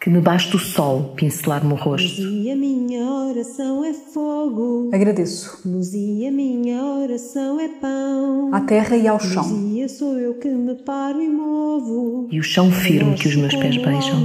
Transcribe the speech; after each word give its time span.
que 0.00 0.08
me 0.08 0.18
baste 0.18 0.56
o 0.56 0.58
sol 0.58 1.12
pincelar-me 1.14 1.74
o 1.74 1.76
rosto. 1.76 2.22
E 2.22 2.50
a 2.50 2.56
minha 2.56 3.04
oração 3.04 3.84
é 3.84 3.92
fogo. 3.92 4.88
Agradeço. 4.94 5.60
Luz 5.68 5.92
e 5.92 6.26
a 6.26 6.32
minha 6.32 6.82
oração 6.82 7.60
é 7.60 7.68
pão. 7.68 8.48
À 8.54 8.62
terra 8.62 8.96
e 8.96 9.06
ao 9.06 9.20
chão. 9.20 9.42
Luzia 9.42 9.88
sou 9.90 10.18
eu 10.18 10.38
que 10.38 10.48
me 10.48 10.74
paro 10.74 11.20
e 11.20 11.28
movo. 11.28 12.28
E 12.30 12.40
o 12.40 12.42
chão 12.42 12.72
firme 12.72 13.14
que 13.14 13.28
os 13.28 13.36
meus 13.36 13.54
pés 13.54 13.76
beijam. 13.76 14.24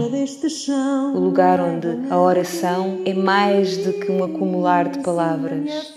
O 1.14 1.20
lugar 1.20 1.60
onde 1.60 2.10
a 2.10 2.18
oração 2.18 3.02
é 3.04 3.14
mais 3.14 3.76
do 3.76 3.92
que 3.92 4.10
um 4.10 4.24
acumular 4.24 4.88
de 4.88 5.04
palavras. 5.04 5.94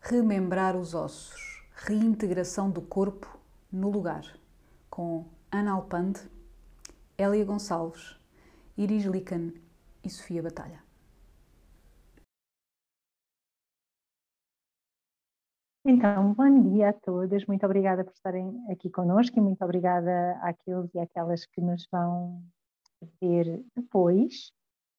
Remembrar 0.00 0.74
os 0.74 0.94
ossos. 0.94 1.62
Reintegração 1.76 2.68
do 2.68 2.80
corpo 2.80 3.38
no 3.72 3.88
lugar. 3.88 4.24
Com 4.90 5.24
Ana 5.52 5.72
Alpande 5.72 6.20
Hélia 7.22 7.44
Gonçalves, 7.44 8.18
Iris 8.76 9.04
Lican 9.04 9.52
e 10.02 10.10
Sofia 10.10 10.42
Batalha. 10.42 10.82
Então, 15.84 16.34
bom 16.34 16.62
dia 16.62 16.88
a 16.88 16.92
todas, 16.92 17.46
muito 17.46 17.64
obrigada 17.64 18.04
por 18.04 18.12
estarem 18.12 18.60
aqui 18.72 18.90
connosco 18.90 19.38
e 19.38 19.40
muito 19.40 19.64
obrigada 19.64 20.32
àqueles 20.42 20.92
e 20.94 20.98
àquelas 20.98 21.46
que 21.46 21.60
nos 21.60 21.86
vão 21.92 22.42
ver 23.20 23.64
depois. 23.76 24.52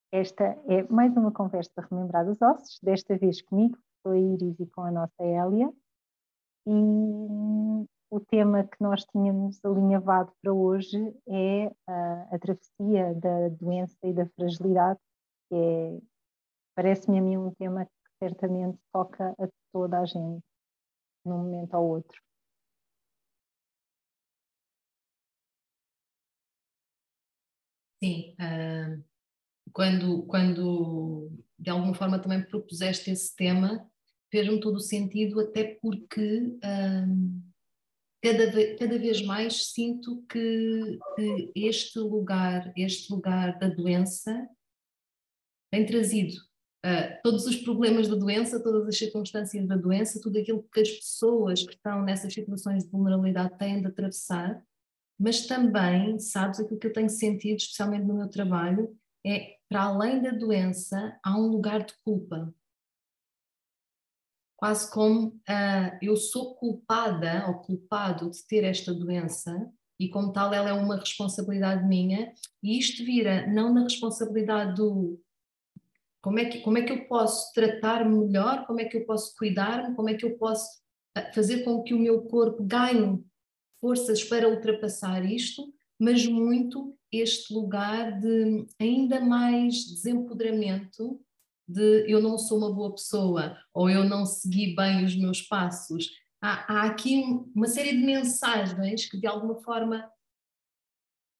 Esta 0.09 0.45
é 0.66 0.84
mais 0.84 1.14
uma 1.17 1.31
conversa 1.31 1.86
remembrar 1.92 2.26
os 2.30 2.42
ossos, 2.42 2.80
desta 2.81 3.17
vez 3.17 3.42
comigo, 3.42 3.78
com 4.02 4.12
a 4.12 4.17
Iris 4.17 4.58
e 4.62 4.66
com 4.67 4.81
a 4.84 4.92
nossa 4.92 5.22
Hélia. 5.22 5.70
E 6.67 7.86
o 8.13 8.20
tema 8.20 8.63
que 8.63 8.77
nós 8.80 9.03
tínhamos 9.05 9.59
alinhavado 9.66 10.31
para 10.40 10.53
hoje 10.53 10.99
é 11.27 11.66
a, 11.88 12.36
a 12.36 12.39
travessia 12.39 13.12
da 13.16 13.49
doença 13.49 13.98
e 14.03 14.13
da 14.13 14.27
fragilidade, 14.27 14.99
que 15.49 15.55
é, 15.55 16.00
parece-me 16.75 17.17
a 17.17 17.22
mim 17.23 17.38
um 17.38 17.56
tema 17.56 17.86
que 17.88 17.91
certamente 18.19 18.78
toca 18.91 19.31
a 19.31 19.50
toda 19.72 20.00
a 20.00 20.06
gente, 20.06 20.44
num 21.25 21.39
momento 21.39 21.73
ou 21.73 21.89
outro. 21.89 22.22
Sim, 28.03 28.36
uh, 28.39 29.03
quando, 29.72 30.23
quando 30.28 31.31
de 31.58 31.72
alguma 31.72 31.95
forma 31.95 32.22
também 32.22 32.45
propuseste 32.45 33.09
esse 33.09 33.36
tema, 33.36 33.89
fez-me 34.30 34.59
todo 34.59 34.75
o 34.75 34.81
sentido, 34.81 35.39
até 35.39 35.80
porque 35.81 36.59
uh, 36.64 37.53
cada, 38.23 38.77
cada 38.77 38.97
vez 38.97 39.21
mais 39.21 39.73
sinto 39.73 40.23
que, 40.29 40.97
que, 41.16 41.52
este 41.53 41.99
lugar, 41.99 42.71
este 42.77 43.11
lugar 43.11 43.59
da 43.59 43.67
doença 43.67 44.47
tem 45.69 45.85
trazido 45.85 46.33
uh, 46.85 47.21
todos 47.21 47.45
os 47.45 47.57
problemas 47.57 48.07
da 48.07 48.16
doença, 48.16 48.63
todas 48.63 48.88
as 48.88 48.97
circunstâncias 48.97 49.67
da 49.67 49.75
doença, 49.75 50.21
tudo 50.21 50.39
aquilo 50.39 50.63
que 50.71 50.79
as 50.79 50.89
pessoas 50.89 51.63
que 51.63 51.73
estão 51.73 52.01
nessas 52.01 52.33
situações 52.33 52.85
de 52.85 52.89
vulnerabilidade 52.89 53.57
têm 53.57 53.81
de 53.81 53.88
atravessar, 53.88 54.63
mas 55.19 55.45
também, 55.45 56.17
sabes, 56.17 56.61
aquilo 56.61 56.79
que 56.79 56.88
eu 56.88 56.94
tenho 56.94 57.09
sentido, 57.09 57.57
especialmente 57.57 58.05
no 58.05 58.16
meu 58.16 58.29
trabalho, 58.29 58.97
é 59.25 59.57
para 59.67 59.83
além 59.83 60.21
da 60.21 60.31
doença, 60.31 61.19
há 61.21 61.38
um 61.38 61.47
lugar 61.47 61.83
de 61.83 61.94
culpa 62.05 62.53
quase 64.64 64.89
como 64.89 65.28
uh, 65.28 65.97
eu 66.02 66.16
sou 66.16 66.56
culpada 66.56 67.47
ou 67.50 67.56
culpado 67.56 68.31
de 68.31 68.47
ter 68.47 68.64
esta 68.64 68.94
doença 68.94 69.69
e 70.00 70.08
como 70.08 70.31
tal 70.31 70.53
ela 70.53 70.69
é 70.69 70.73
uma 70.73 70.95
responsabilidade 70.95 71.86
minha 71.86 72.31
e 72.64 72.80
isto 72.80 73.03
vira 73.03 73.45
não 73.45 73.73
na 73.73 73.84
responsabilidade 73.84 74.75
do 74.75 75.22
como 76.22 76.39
é 76.39 76.45
que, 76.45 76.61
como 76.61 76.78
é 76.78 76.84
que 76.84 76.94
eu 76.94 77.06
posso 77.09 77.52
tratar 77.52 78.09
melhor, 78.09 78.66
como 78.66 78.80
é 78.80 78.86
que 78.86 78.95
eu 78.95 79.06
posso 79.06 79.36
cuidar-me, 79.36 79.97
como 79.97 80.09
é 80.09 80.13
que 80.13 80.25
eu 80.25 80.38
posso 80.38 80.81
ah, 81.13 81.30
fazer 81.34 81.66
com 81.66 81.84
que 81.84 81.94
o 81.94 82.00
meu 82.00 82.22
corpo 82.22 82.63
ganhe 82.63 83.22
forças 83.81 84.24
para 84.24 84.47
ultrapassar 84.47 85.25
isto, 85.25 85.62
mas 86.00 86.25
muito 86.25 86.97
este 87.12 87.53
lugar 87.53 88.18
de 88.18 88.66
ainda 88.80 89.19
mais 89.19 89.74
desempoderamento 89.84 91.19
de 91.68 92.09
eu 92.12 92.22
não 92.22 92.38
sou 92.38 92.57
uma 92.57 92.74
boa 92.74 92.94
pessoa 92.94 93.57
ou 93.74 93.90
eu 93.90 94.03
não 94.03 94.25
segui 94.25 94.75
bem 94.75 95.06
os 95.06 95.16
meus 95.16 95.41
passos. 95.41 96.09
Há, 96.41 96.74
há 96.74 96.84
aqui 96.84 97.24
uma 97.56 97.68
série 97.68 97.97
de 97.97 98.06
mensagens 98.06 99.09
que 99.09 99.18
de 99.18 99.28
alguma 99.28 99.62
forma 99.62 100.09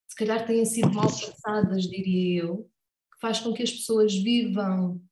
se 0.08 0.16
calhar 0.16 0.46
têm 0.46 0.64
sido 0.64 0.92
mal 0.92 1.08
passadas, 1.08 1.84
diria 1.84 2.44
eu, 2.44 2.70
que 3.12 3.20
faz 3.20 3.40
com 3.40 3.52
que 3.52 3.64
as 3.64 3.72
pessoas 3.72 4.14
vivam 4.14 5.02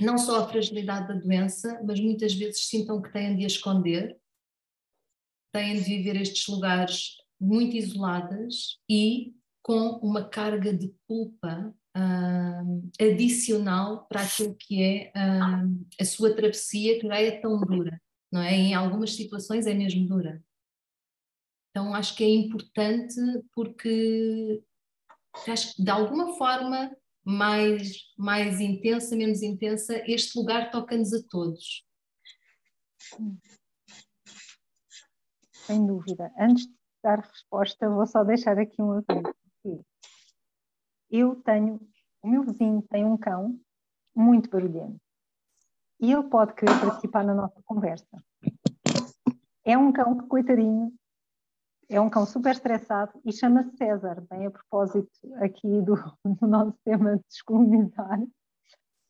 não 0.00 0.18
só 0.18 0.40
a 0.40 0.48
fragilidade 0.48 1.08
da 1.08 1.14
doença, 1.14 1.80
mas 1.86 2.00
muitas 2.00 2.34
vezes 2.34 2.66
sintam 2.66 3.00
que 3.00 3.12
têm 3.12 3.36
de 3.36 3.44
a 3.44 3.46
esconder, 3.46 4.18
têm 5.52 5.74
de 5.76 5.82
viver 5.82 6.16
estes 6.16 6.48
lugares 6.48 7.16
muito 7.40 7.76
isoladas 7.76 8.80
e 8.88 9.34
com 9.62 10.00
uma 10.02 10.28
carga 10.28 10.74
de 10.76 10.92
culpa 11.06 11.74
uh, 11.96 12.90
adicional 13.00 14.06
para 14.06 14.22
aquilo 14.22 14.54
que 14.54 14.82
é 14.82 15.12
uh, 15.16 15.86
a 16.00 16.04
sua 16.04 16.34
travessia, 16.34 16.98
que 17.00 17.06
já 17.06 17.20
é 17.20 17.40
tão 17.40 17.60
dura, 17.60 18.00
não 18.30 18.40
é? 18.40 18.54
Em 18.54 18.74
algumas 18.74 19.14
situações 19.14 19.66
é 19.66 19.74
mesmo 19.74 20.06
dura. 20.06 20.42
Então 21.70 21.94
acho 21.94 22.16
que 22.16 22.24
é 22.24 22.28
importante 22.28 23.14
porque 23.54 24.62
acho 25.48 25.76
que 25.76 25.84
de 25.84 25.90
alguma 25.90 26.36
forma 26.36 26.94
mais, 27.24 28.12
mais 28.18 28.60
intensa, 28.60 29.14
menos 29.14 29.42
intensa, 29.42 30.02
este 30.06 30.38
lugar 30.38 30.70
toca-nos 30.70 31.12
a 31.12 31.22
todos. 31.28 31.86
Sem 35.52 35.86
dúvida. 35.86 36.32
Antes 36.38 36.66
de 36.66 36.74
dar 37.02 37.20
resposta, 37.20 37.88
vou 37.88 38.06
só 38.06 38.24
deixar 38.24 38.58
aqui 38.58 38.82
um 38.82 38.92
aviso 38.92 39.39
eu 41.10 41.36
tenho, 41.36 41.80
o 42.22 42.28
meu 42.28 42.42
vizinho 42.42 42.82
tem 42.90 43.04
um 43.04 43.16
cão 43.16 43.58
muito 44.14 44.50
barulhento 44.50 45.00
e 46.00 46.12
ele 46.12 46.24
pode 46.24 46.54
querer 46.54 46.80
participar 46.80 47.22
na 47.24 47.34
nossa 47.34 47.60
conversa. 47.64 48.24
É 49.64 49.76
um 49.76 49.92
cão 49.92 50.16
que, 50.16 50.26
coitadinho, 50.26 50.92
é 51.88 52.00
um 52.00 52.08
cão 52.08 52.24
super 52.24 52.52
estressado 52.52 53.12
e 53.24 53.32
chama-se 53.32 53.76
César, 53.76 54.24
bem 54.30 54.46
a 54.46 54.50
propósito 54.50 55.10
aqui 55.36 55.82
do, 55.82 55.94
do 56.24 56.46
nosso 56.46 56.74
tema 56.84 57.16
de 57.16 57.22
descolonizar. 57.28 58.20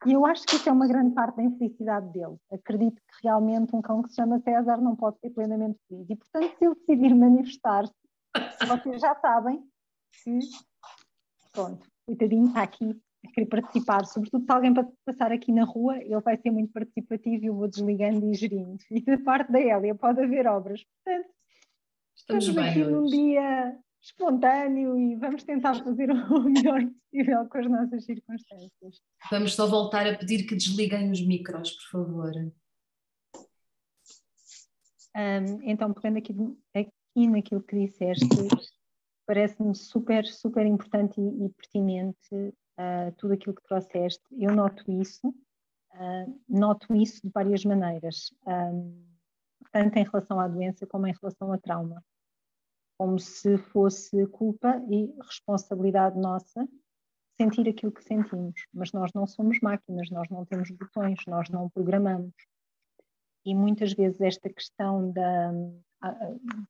E 0.06 0.12
eu 0.12 0.24
acho 0.24 0.46
que 0.46 0.56
isso 0.56 0.68
é 0.68 0.72
uma 0.72 0.88
grande 0.88 1.14
parte 1.14 1.36
da 1.36 1.42
infelicidade 1.42 2.10
dele. 2.10 2.36
Acredito 2.50 2.96
que 2.96 3.22
realmente 3.22 3.76
um 3.76 3.82
cão 3.82 4.02
que 4.02 4.08
se 4.08 4.16
chama 4.16 4.40
César 4.40 4.78
não 4.78 4.96
pode 4.96 5.18
ser 5.20 5.30
plenamente 5.30 5.78
feliz. 5.86 6.08
E, 6.08 6.16
portanto, 6.16 6.58
se 6.58 6.64
ele 6.64 6.74
decidir 6.74 7.14
manifestar-se, 7.14 7.92
vocês 8.66 9.00
já 9.00 9.14
sabem 9.16 9.62
que, 10.24 10.38
pronto, 11.52 11.86
coitadinho 12.10 12.48
está 12.48 12.62
aqui 12.62 13.00
a 13.24 13.32
querer 13.32 13.46
participar, 13.46 14.04
sobretudo 14.06 14.44
se 14.44 14.52
alguém 14.52 14.74
passar 15.04 15.30
aqui 15.30 15.52
na 15.52 15.64
rua, 15.64 15.98
ele 15.98 16.20
vai 16.20 16.36
ser 16.38 16.50
muito 16.50 16.72
participativo 16.72 17.44
e 17.44 17.46
eu 17.46 17.54
vou 17.54 17.68
desligando 17.68 18.26
e 18.30 18.34
gerindo. 18.34 18.78
E 18.90 19.00
da 19.02 19.18
parte 19.18 19.52
da 19.52 19.60
Hélia 19.60 19.94
pode 19.94 20.20
haver 20.20 20.46
obras. 20.46 20.82
Portanto, 21.04 21.28
estamos, 22.16 22.48
estamos 22.48 22.70
aqui 22.70 22.84
num 22.84 23.04
dia 23.04 23.78
espontâneo 24.02 24.98
e 24.98 25.16
vamos 25.16 25.44
tentar 25.44 25.74
fazer 25.84 26.10
o 26.10 26.40
melhor 26.48 26.80
possível 26.80 27.46
com 27.48 27.58
as 27.58 27.70
nossas 27.70 28.04
circunstâncias. 28.04 29.00
Vamos 29.30 29.54
só 29.54 29.66
voltar 29.68 30.06
a 30.06 30.16
pedir 30.16 30.46
que 30.46 30.56
desliguem 30.56 31.10
os 31.10 31.24
micros, 31.24 31.72
por 31.72 31.90
favor. 31.90 32.32
Um, 35.14 35.62
então, 35.62 35.92
pegando 35.92 36.18
aqui, 36.18 36.32
aqui 36.74 37.28
naquilo 37.28 37.62
que 37.62 37.86
disseste, 37.86 38.26
parece-me 39.30 39.76
super, 39.76 40.26
super 40.26 40.66
importante 40.66 41.20
e, 41.20 41.44
e 41.44 41.48
pertinente 41.50 42.34
uh, 42.34 43.12
tudo 43.16 43.34
aquilo 43.34 43.54
que 43.54 43.62
trouxeste. 43.62 44.24
Eu 44.32 44.52
noto 44.52 44.82
isso, 44.90 45.28
uh, 45.28 46.40
noto 46.48 46.92
isso 46.96 47.20
de 47.22 47.30
várias 47.32 47.64
maneiras, 47.64 48.34
um, 48.44 49.06
tanto 49.70 49.96
em 49.96 50.02
relação 50.02 50.40
à 50.40 50.48
doença 50.48 50.84
como 50.84 51.06
em 51.06 51.12
relação 51.12 51.52
ao 51.52 51.60
trauma. 51.60 52.04
Como 52.98 53.20
se 53.20 53.56
fosse 53.56 54.26
culpa 54.26 54.82
e 54.90 55.14
responsabilidade 55.22 56.18
nossa 56.18 56.68
sentir 57.40 57.68
aquilo 57.68 57.92
que 57.92 58.02
sentimos. 58.02 58.66
Mas 58.74 58.90
nós 58.90 59.12
não 59.14 59.28
somos 59.28 59.60
máquinas, 59.60 60.10
nós 60.10 60.28
não 60.28 60.44
temos 60.44 60.72
botões, 60.72 61.20
nós 61.28 61.48
não 61.50 61.70
programamos. 61.70 62.34
E 63.44 63.54
muitas 63.54 63.92
vezes 63.92 64.20
esta 64.20 64.50
questão 64.50 65.12
da, 65.12 65.52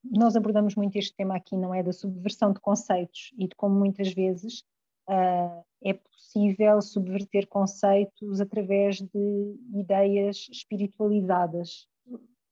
nós 0.04 0.36
abordamos 0.36 0.74
muito 0.74 0.96
este 0.96 1.14
tema 1.14 1.36
aqui, 1.36 1.56
não 1.56 1.74
é? 1.74 1.82
Da 1.82 1.92
subversão 1.92 2.52
de 2.52 2.60
conceitos 2.60 3.32
e 3.38 3.46
de 3.46 3.54
como 3.54 3.78
muitas 3.78 4.12
vezes 4.12 4.64
uh, 5.08 5.64
é 5.82 5.94
possível 5.94 6.80
subverter 6.82 7.46
conceitos 7.48 8.40
através 8.40 9.00
de 9.00 9.56
ideias 9.74 10.48
espiritualizadas, 10.50 11.86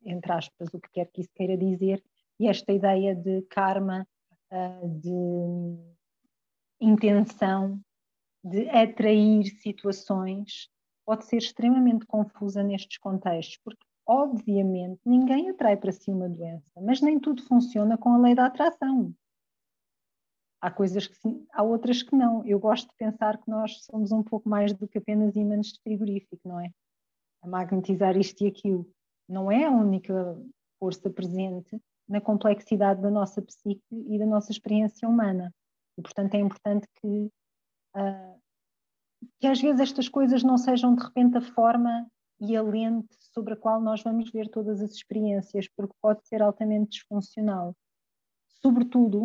entre 0.04 0.32
aspas, 0.32 0.72
o 0.72 0.80
que 0.80 0.90
quer 0.92 1.10
que 1.10 1.20
isso 1.20 1.30
queira 1.34 1.56
dizer, 1.56 2.02
e 2.38 2.48
esta 2.48 2.72
ideia 2.72 3.14
de 3.14 3.42
karma, 3.42 4.06
uh, 4.52 4.88
de 5.00 5.78
intenção 6.80 7.80
de 8.44 8.68
atrair 8.70 9.46
situações 9.60 10.68
pode 11.04 11.24
ser 11.24 11.38
extremamente 11.38 12.06
confusa 12.06 12.62
nestes 12.62 12.98
contextos, 12.98 13.58
porque 13.64 13.84
obviamente 14.08 15.00
ninguém 15.04 15.50
atrai 15.50 15.76
para 15.76 15.92
si 15.92 16.10
uma 16.10 16.30
doença, 16.30 16.80
mas 16.80 17.02
nem 17.02 17.20
tudo 17.20 17.42
funciona 17.42 17.98
com 17.98 18.14
a 18.14 18.18
lei 18.18 18.34
da 18.34 18.46
atração. 18.46 19.14
Há 20.60 20.70
coisas 20.70 21.06
que 21.06 21.14
sim, 21.16 21.46
há 21.52 21.62
outras 21.62 22.02
que 22.02 22.16
não. 22.16 22.44
Eu 22.44 22.58
gosto 22.58 22.88
de 22.88 22.96
pensar 22.96 23.38
que 23.38 23.48
nós 23.48 23.84
somos 23.84 24.10
um 24.10 24.24
pouco 24.24 24.48
mais 24.48 24.72
do 24.72 24.88
que 24.88 24.98
apenas 24.98 25.36
ímãs 25.36 25.68
de 25.68 25.80
frigorífico, 25.82 26.40
não 26.48 26.58
é? 26.58 26.70
A 27.42 27.46
magnetizar 27.46 28.16
isto 28.16 28.42
e 28.42 28.48
aquilo. 28.48 28.90
Não 29.28 29.52
é 29.52 29.66
a 29.66 29.70
única 29.70 30.36
força 30.80 31.08
presente 31.10 31.80
na 32.08 32.20
complexidade 32.20 33.00
da 33.02 33.10
nossa 33.10 33.42
psique 33.42 33.84
e 33.92 34.18
da 34.18 34.26
nossa 34.26 34.50
experiência 34.50 35.08
humana. 35.08 35.54
E, 35.96 36.02
portanto, 36.02 36.34
é 36.34 36.38
importante 36.38 36.88
que, 37.00 37.30
uh, 37.96 38.40
que 39.38 39.46
às 39.46 39.60
vezes 39.60 39.80
estas 39.80 40.08
coisas 40.08 40.42
não 40.42 40.56
sejam 40.56 40.94
de 40.94 41.04
repente 41.04 41.36
a 41.36 41.42
forma 41.42 42.10
e 42.40 42.56
a 42.56 42.62
lente 42.62 43.14
sobre 43.32 43.54
a 43.54 43.56
qual 43.56 43.80
nós 43.80 44.02
vamos 44.02 44.30
ver 44.30 44.48
todas 44.48 44.80
as 44.80 44.92
experiências, 44.92 45.68
porque 45.76 45.94
pode 46.00 46.26
ser 46.26 46.42
altamente 46.42 46.90
disfuncional. 46.90 47.76
Sobretudo 48.62 49.24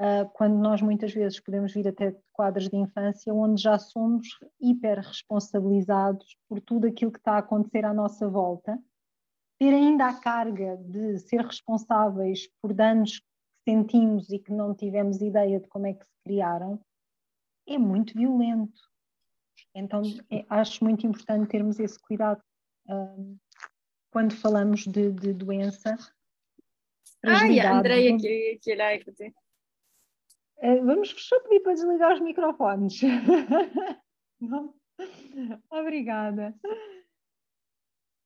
uh, 0.00 0.28
quando 0.32 0.56
nós 0.56 0.80
muitas 0.80 1.12
vezes 1.12 1.40
podemos 1.40 1.72
vir 1.72 1.86
até 1.88 2.16
quadros 2.32 2.68
de 2.68 2.76
infância 2.76 3.34
onde 3.34 3.62
já 3.62 3.78
somos 3.78 4.28
hiper 4.60 4.98
responsabilizados 4.98 6.36
por 6.48 6.60
tudo 6.60 6.86
aquilo 6.86 7.12
que 7.12 7.18
está 7.18 7.32
a 7.32 7.38
acontecer 7.38 7.84
à 7.84 7.92
nossa 7.92 8.28
volta, 8.28 8.78
ter 9.58 9.74
ainda 9.74 10.06
a 10.06 10.18
carga 10.18 10.76
de 10.78 11.18
ser 11.18 11.42
responsáveis 11.42 12.48
por 12.62 12.72
danos 12.72 13.20
que 13.20 13.70
sentimos 13.70 14.30
e 14.30 14.38
que 14.38 14.52
não 14.52 14.74
tivemos 14.74 15.20
ideia 15.20 15.60
de 15.60 15.68
como 15.68 15.86
é 15.86 15.92
que 15.92 16.04
se 16.04 16.16
criaram, 16.24 16.80
é 17.68 17.76
muito 17.76 18.14
violento. 18.14 18.89
Então, 19.74 20.02
é, 20.30 20.44
acho 20.48 20.82
muito 20.84 21.06
importante 21.06 21.50
termos 21.50 21.78
esse 21.78 21.98
cuidado 21.98 22.42
um, 22.88 23.36
quando 24.10 24.34
falamos 24.34 24.86
de, 24.86 25.12
de 25.12 25.32
doença. 25.32 25.96
Ai, 27.24 27.60
a 27.60 27.78
Andreia 27.78 28.16
queria 28.16 28.58
tirar 28.58 28.94
e 28.94 29.04
fazer. 29.04 29.32
Eh, 30.58 30.80
vamos 30.80 31.14
só 31.16 31.40
pedir 31.40 31.60
para 31.60 31.74
desligar 31.74 32.12
os 32.14 32.20
microfones. 32.20 33.00
obrigada. 35.70 36.54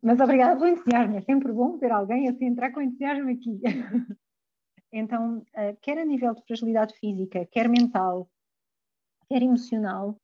Mas 0.02 0.20
obrigada 0.20 0.56
pelo 0.56 0.70
entusiasmo. 0.70 1.16
É 1.16 1.20
sempre 1.22 1.52
bom 1.52 1.78
ter 1.78 1.92
alguém 1.92 2.28
assim 2.28 2.46
entrar 2.46 2.72
com 2.72 2.80
entusiasmo 2.80 3.30
aqui. 3.30 3.60
então, 4.92 5.44
eh, 5.54 5.76
quer 5.80 5.98
a 5.98 6.04
nível 6.04 6.34
de 6.34 6.44
fragilidade 6.44 6.94
física, 6.98 7.46
quer 7.46 7.68
mental, 7.68 8.28
quer 9.28 9.42
emocional, 9.42 10.20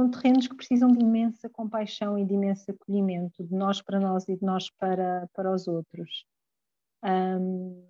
são 0.00 0.10
terrenos 0.10 0.48
que 0.48 0.56
precisam 0.56 0.88
de 0.88 1.00
imensa 1.00 1.48
compaixão 1.50 2.18
e 2.18 2.24
de 2.24 2.32
imenso 2.32 2.70
acolhimento, 2.70 3.44
de 3.44 3.54
nós 3.54 3.82
para 3.82 4.00
nós 4.00 4.26
e 4.28 4.36
de 4.36 4.42
nós 4.42 4.70
para, 4.70 5.28
para 5.34 5.52
os 5.52 5.68
outros. 5.68 6.24
Um, 7.04 7.86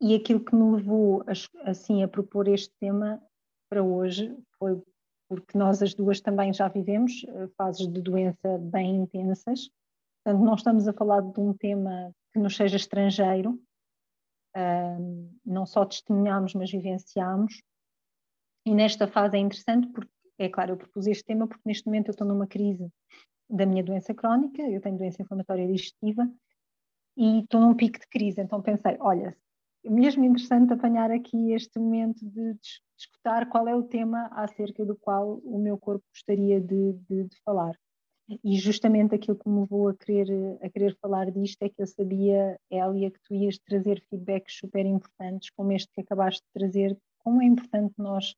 e 0.00 0.14
aquilo 0.14 0.44
que 0.44 0.54
me 0.54 0.76
levou 0.76 1.22
a, 1.22 1.70
assim 1.70 2.02
a 2.02 2.08
propor 2.08 2.46
este 2.46 2.72
tema 2.78 3.20
para 3.68 3.82
hoje 3.82 4.36
foi 4.58 4.80
porque 5.28 5.56
nós 5.56 5.82
as 5.82 5.94
duas 5.94 6.20
também 6.20 6.52
já 6.52 6.68
vivemos 6.68 7.24
eh, 7.26 7.48
fases 7.56 7.88
de 7.88 8.02
doença 8.02 8.58
bem 8.58 8.96
intensas. 8.96 9.70
Portanto, 10.22 10.44
não 10.44 10.54
estamos 10.54 10.86
a 10.86 10.92
falar 10.92 11.22
de 11.22 11.40
um 11.40 11.54
tema 11.54 12.12
que 12.32 12.38
nos 12.38 12.54
seja 12.54 12.76
estrangeiro, 12.76 13.58
não 15.42 15.64
só 15.64 15.86
testemunhamos, 15.86 16.52
mas 16.52 16.70
vivenciamos. 16.70 17.62
E 18.66 18.74
nesta 18.74 19.08
fase 19.08 19.38
é 19.38 19.40
interessante 19.40 19.88
porque, 19.88 20.12
é 20.44 20.48
claro, 20.48 20.72
eu 20.72 20.76
propus 20.76 21.06
este 21.06 21.24
tema 21.24 21.46
porque 21.46 21.62
neste 21.66 21.86
momento 21.86 22.08
eu 22.08 22.12
estou 22.12 22.26
numa 22.26 22.46
crise 22.46 22.90
da 23.48 23.66
minha 23.66 23.82
doença 23.82 24.14
crónica, 24.14 24.62
eu 24.62 24.80
tenho 24.80 24.96
doença 24.96 25.22
inflamatória 25.22 25.66
digestiva 25.66 26.28
e 27.16 27.40
estou 27.40 27.60
num 27.60 27.74
pico 27.74 27.98
de 27.98 28.06
crise, 28.08 28.40
então 28.40 28.62
pensei, 28.62 28.96
olha, 29.00 29.36
mesmo 29.84 30.24
interessante 30.24 30.72
apanhar 30.72 31.10
aqui 31.10 31.52
este 31.52 31.78
momento 31.78 32.24
de, 32.24 32.56
escutar 33.02 33.48
qual 33.48 33.66
é 33.66 33.74
o 33.74 33.82
tema 33.82 34.28
acerca 34.32 34.84
do 34.84 34.96
qual 34.96 35.38
o 35.44 35.58
meu 35.58 35.76
corpo 35.76 36.04
gostaria 36.14 36.60
de, 36.60 36.92
de, 37.08 37.24
de, 37.24 37.36
falar. 37.44 37.76
E 38.44 38.56
justamente 38.56 39.14
aquilo 39.14 39.36
que 39.36 39.48
me 39.48 39.60
levou 39.60 39.88
a 39.88 39.96
querer, 39.96 40.56
a 40.62 40.70
querer 40.70 40.96
falar 41.00 41.30
disto 41.30 41.62
é 41.62 41.68
que 41.68 41.82
eu 41.82 41.86
sabia, 41.86 42.58
Elia, 42.70 43.10
que 43.10 43.20
tu 43.24 43.34
ias 43.34 43.58
trazer 43.58 44.02
feedbacks 44.08 44.56
super 44.56 44.86
importantes, 44.86 45.50
como 45.50 45.72
este 45.72 45.90
que 45.92 46.00
acabaste 46.00 46.40
de 46.42 46.60
trazer, 46.60 46.96
como 47.18 47.42
é 47.42 47.44
importante 47.44 47.94
nós, 47.98 48.34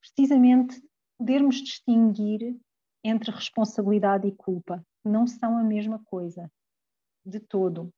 precisamente, 0.00 0.82
podermos 1.18 1.56
distinguir 1.56 2.56
entre 3.02 3.30
responsabilidade 3.30 4.26
e 4.26 4.32
culpa. 4.32 4.84
Não 5.04 5.26
são 5.26 5.58
a 5.58 5.62
mesma 5.62 6.02
coisa, 6.04 6.50
de 7.24 7.40
todo. 7.40 7.92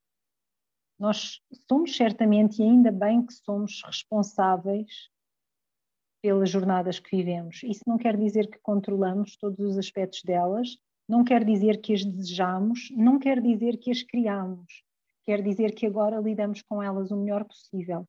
Nós 0.99 1.41
somos 1.69 1.95
certamente, 1.95 2.61
e 2.61 2.65
ainda 2.65 2.91
bem 2.91 3.25
que 3.25 3.33
somos 3.33 3.83
responsáveis 3.85 5.11
pelas 6.23 6.51
jornadas 6.51 6.99
que 6.99 7.17
vivemos. 7.17 7.63
Isso 7.63 7.83
não 7.87 7.99
quer 7.99 8.17
dizer 8.17 8.51
que 8.51 8.59
controlamos 8.59 9.37
todos 9.37 9.61
os 9.61 9.79
aspectos 9.79 10.23
delas, 10.23 10.77
não 11.09 11.23
quer 11.23 11.45
dizer 11.45 11.81
que 11.81 11.93
as 11.93 12.05
desejamos, 12.05 12.91
não 12.91 13.19
quer 13.19 13.41
dizer 13.41 13.77
que 13.77 13.91
as 13.91 14.03
criamos, 14.03 14.83
quer 15.25 15.43
dizer 15.43 15.73
que 15.75 15.87
agora 15.87 16.19
lidamos 16.19 16.63
com 16.63 16.83
elas 16.83 17.11
o 17.11 17.17
melhor 17.17 17.45
possível. 17.45 18.09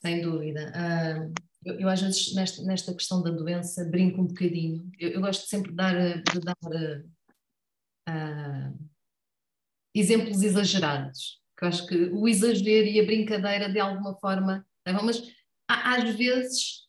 Sem 0.00 0.20
dúvida. 0.20 0.70
Uh, 0.70 1.32
eu, 1.64 1.80
eu, 1.80 1.88
às 1.88 2.00
vezes 2.00 2.34
nesta, 2.34 2.62
nesta 2.62 2.94
questão 2.94 3.22
da 3.22 3.30
doença 3.30 3.84
brinco 3.84 4.20
um 4.20 4.26
bocadinho. 4.26 4.90
Eu, 4.98 5.10
eu 5.10 5.20
gosto 5.20 5.46
sempre 5.48 5.70
de 5.70 5.76
dar, 5.76 5.94
de 5.94 6.40
dar 6.40 6.56
uh, 8.08 8.88
exemplos 9.94 10.42
exagerados. 10.42 11.40
Que 11.56 11.64
eu 11.64 11.68
acho 11.68 11.86
que 11.86 11.96
o 11.96 12.28
exagero 12.28 12.88
e 12.88 13.00
a 13.00 13.04
brincadeira 13.04 13.68
de 13.70 13.78
alguma 13.78 14.14
forma 14.16 14.66
mas 15.02 15.22
às 15.66 16.14
vezes 16.14 16.84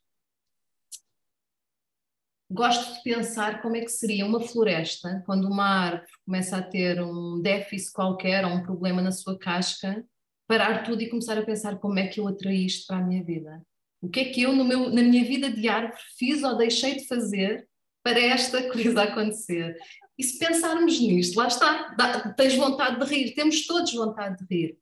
gosto 2.52 2.94
de 2.96 3.04
pensar 3.04 3.62
como 3.62 3.76
é 3.76 3.82
que 3.82 3.90
seria 3.90 4.26
uma 4.26 4.40
floresta 4.40 5.24
quando 5.26 5.48
uma 5.48 5.66
árvore 5.66 6.12
começa 6.26 6.58
a 6.58 6.62
ter 6.62 7.02
um 7.02 7.42
déficit 7.42 7.94
qualquer 7.94 8.46
ou 8.46 8.52
um 8.52 8.64
problema 8.64 9.02
na 9.02 9.12
sua 9.12 9.38
casca, 9.38 10.06
parar 10.48 10.84
tudo 10.84 11.02
e 11.02 11.10
começar 11.10 11.38
a 11.38 11.46
pensar 11.46 11.80
como 11.80 11.98
é 12.00 12.08
que 12.08 12.20
eu 12.20 12.28
atraí 12.28 12.66
isto 12.66 12.88
para 12.88 12.98
a 12.98 13.02
minha 13.02 13.24
vida. 13.24 13.62
O 14.06 14.10
que 14.10 14.20
é 14.20 14.26
que 14.26 14.42
eu 14.44 14.54
meu, 14.64 14.90
na 14.90 15.02
minha 15.02 15.24
vida 15.24 15.50
árvore 15.68 16.00
fiz 16.18 16.44
ou 16.44 16.58
deixei 16.58 16.96
de 16.96 17.08
fazer 17.08 17.68
para 18.04 18.20
esta 18.20 18.62
coisa 18.72 19.04
acontecer? 19.04 19.78
E 20.18 20.24
se 20.24 20.40
pensarmos 20.40 21.00
nisto, 21.00 21.38
lá 21.38 21.48
está, 21.48 21.94
dá, 21.98 22.34
tens 22.34 22.56
vontade 22.56 23.00
de 23.00 23.06
rir, 23.06 23.34
temos 23.34 23.66
todos 23.68 23.94
vontade 23.94 24.46
de 24.46 24.56
rir. 24.56 24.78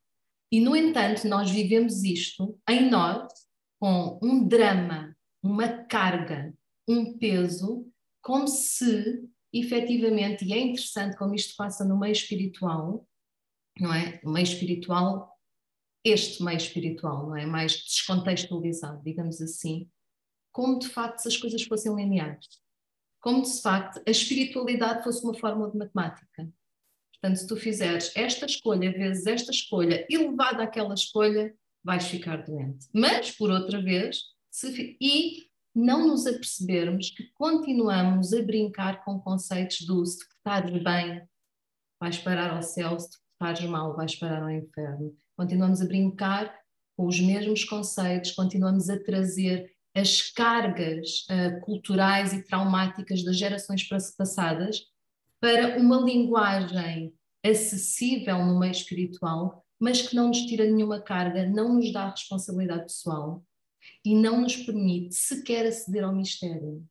E, 0.51 0.59
no 0.59 0.75
entanto, 0.75 1.27
nós 1.27 1.49
vivemos 1.49 2.03
isto 2.03 2.59
em 2.69 2.89
nós 2.89 3.27
com 3.79 4.19
um 4.21 4.47
drama, 4.47 5.15
uma 5.41 5.67
carga, 5.85 6.53
um 6.87 7.17
peso, 7.17 7.87
como 8.21 8.47
se 8.47 9.27
efetivamente, 9.51 10.45
e 10.45 10.53
é 10.53 10.59
interessante 10.59 11.15
como 11.15 11.35
isto 11.35 11.55
passa 11.55 11.85
no 11.85 11.99
meio 11.99 12.11
espiritual, 12.11 13.07
não 13.79 13.93
é? 13.93 14.19
O 14.23 14.31
meio 14.31 14.43
espiritual, 14.43 15.32
este 16.03 16.43
meio 16.43 16.57
espiritual, 16.57 17.27
não 17.27 17.35
é? 17.35 17.45
Mais 17.45 17.73
descontextualizado, 17.73 19.01
digamos 19.03 19.41
assim, 19.41 19.89
como 20.51 20.79
de 20.79 20.89
facto 20.89 21.19
se 21.19 21.27
as 21.27 21.37
coisas 21.37 21.63
fossem 21.63 21.95
lineares 21.95 22.63
como 23.23 23.41
de 23.41 23.61
facto 23.61 24.03
a 24.05 24.11
espiritualidade 24.11 25.01
fosse 25.01 25.23
uma 25.23 25.33
fórmula 25.33 25.71
de 25.71 25.77
matemática. 25.77 26.51
Portanto, 27.13 27.37
se 27.37 27.47
tu 27.47 27.55
fizeres 27.55 28.11
esta 28.17 28.45
escolha 28.45 28.91
vezes 28.91 29.25
esta 29.25 29.49
escolha 29.49 30.05
elevada 30.09 30.61
àquela 30.61 30.93
escolha, 30.93 31.55
vais 31.81 32.05
ficar 32.05 32.43
doente. 32.43 32.85
Mas, 32.93 33.31
por 33.31 33.49
outra 33.49 33.81
vez, 33.81 34.23
se, 34.51 34.97
e 34.99 35.49
não 35.73 36.05
nos 36.05 36.27
apercebermos 36.27 37.11
que 37.11 37.31
continuamos 37.33 38.33
a 38.33 38.41
brincar 38.41 39.05
com 39.05 39.17
conceitos 39.17 39.81
do 39.87 40.05
se 40.05 40.19
tu 40.19 40.25
estares 40.35 40.83
bem, 40.83 41.25
vais 42.01 42.17
parar 42.17 42.53
ao 42.53 42.61
céu, 42.61 42.99
se 42.99 43.09
tu 43.09 43.17
estares 43.31 43.61
mal, 43.69 43.95
vais 43.95 44.15
parar 44.17 44.43
ao 44.43 44.51
inferno. 44.51 45.17
Continuamos 45.35 45.81
a 45.81 45.85
brincar 45.85 46.53
com 46.95 47.07
os 47.07 47.19
mesmos 47.19 47.63
conceitos, 47.63 48.31
continuamos 48.31 48.89
a 48.89 49.01
trazer 49.01 49.71
as 49.95 50.21
cargas 50.21 51.25
uh, 51.29 51.61
culturais 51.61 52.33
e 52.33 52.43
traumáticas 52.43 53.23
das 53.23 53.37
gerações 53.37 53.87
passadas 54.17 54.85
para 55.39 55.77
uma 55.77 55.97
linguagem 55.97 57.13
acessível 57.43 58.45
no 58.45 58.59
meio 58.59 58.71
espiritual, 58.71 59.65
mas 59.79 60.01
que 60.01 60.15
não 60.15 60.29
nos 60.29 60.39
tira 60.45 60.65
nenhuma 60.65 61.01
carga, 61.01 61.47
não 61.47 61.75
nos 61.75 61.91
dá 61.91 62.09
responsabilidade 62.09 62.83
pessoal 62.83 63.43
e 64.05 64.15
não 64.15 64.41
nos 64.41 64.55
permite 64.55 65.13
sequer 65.13 65.65
aceder 65.65 66.03
ao 66.03 66.15
mistério. 66.15 66.85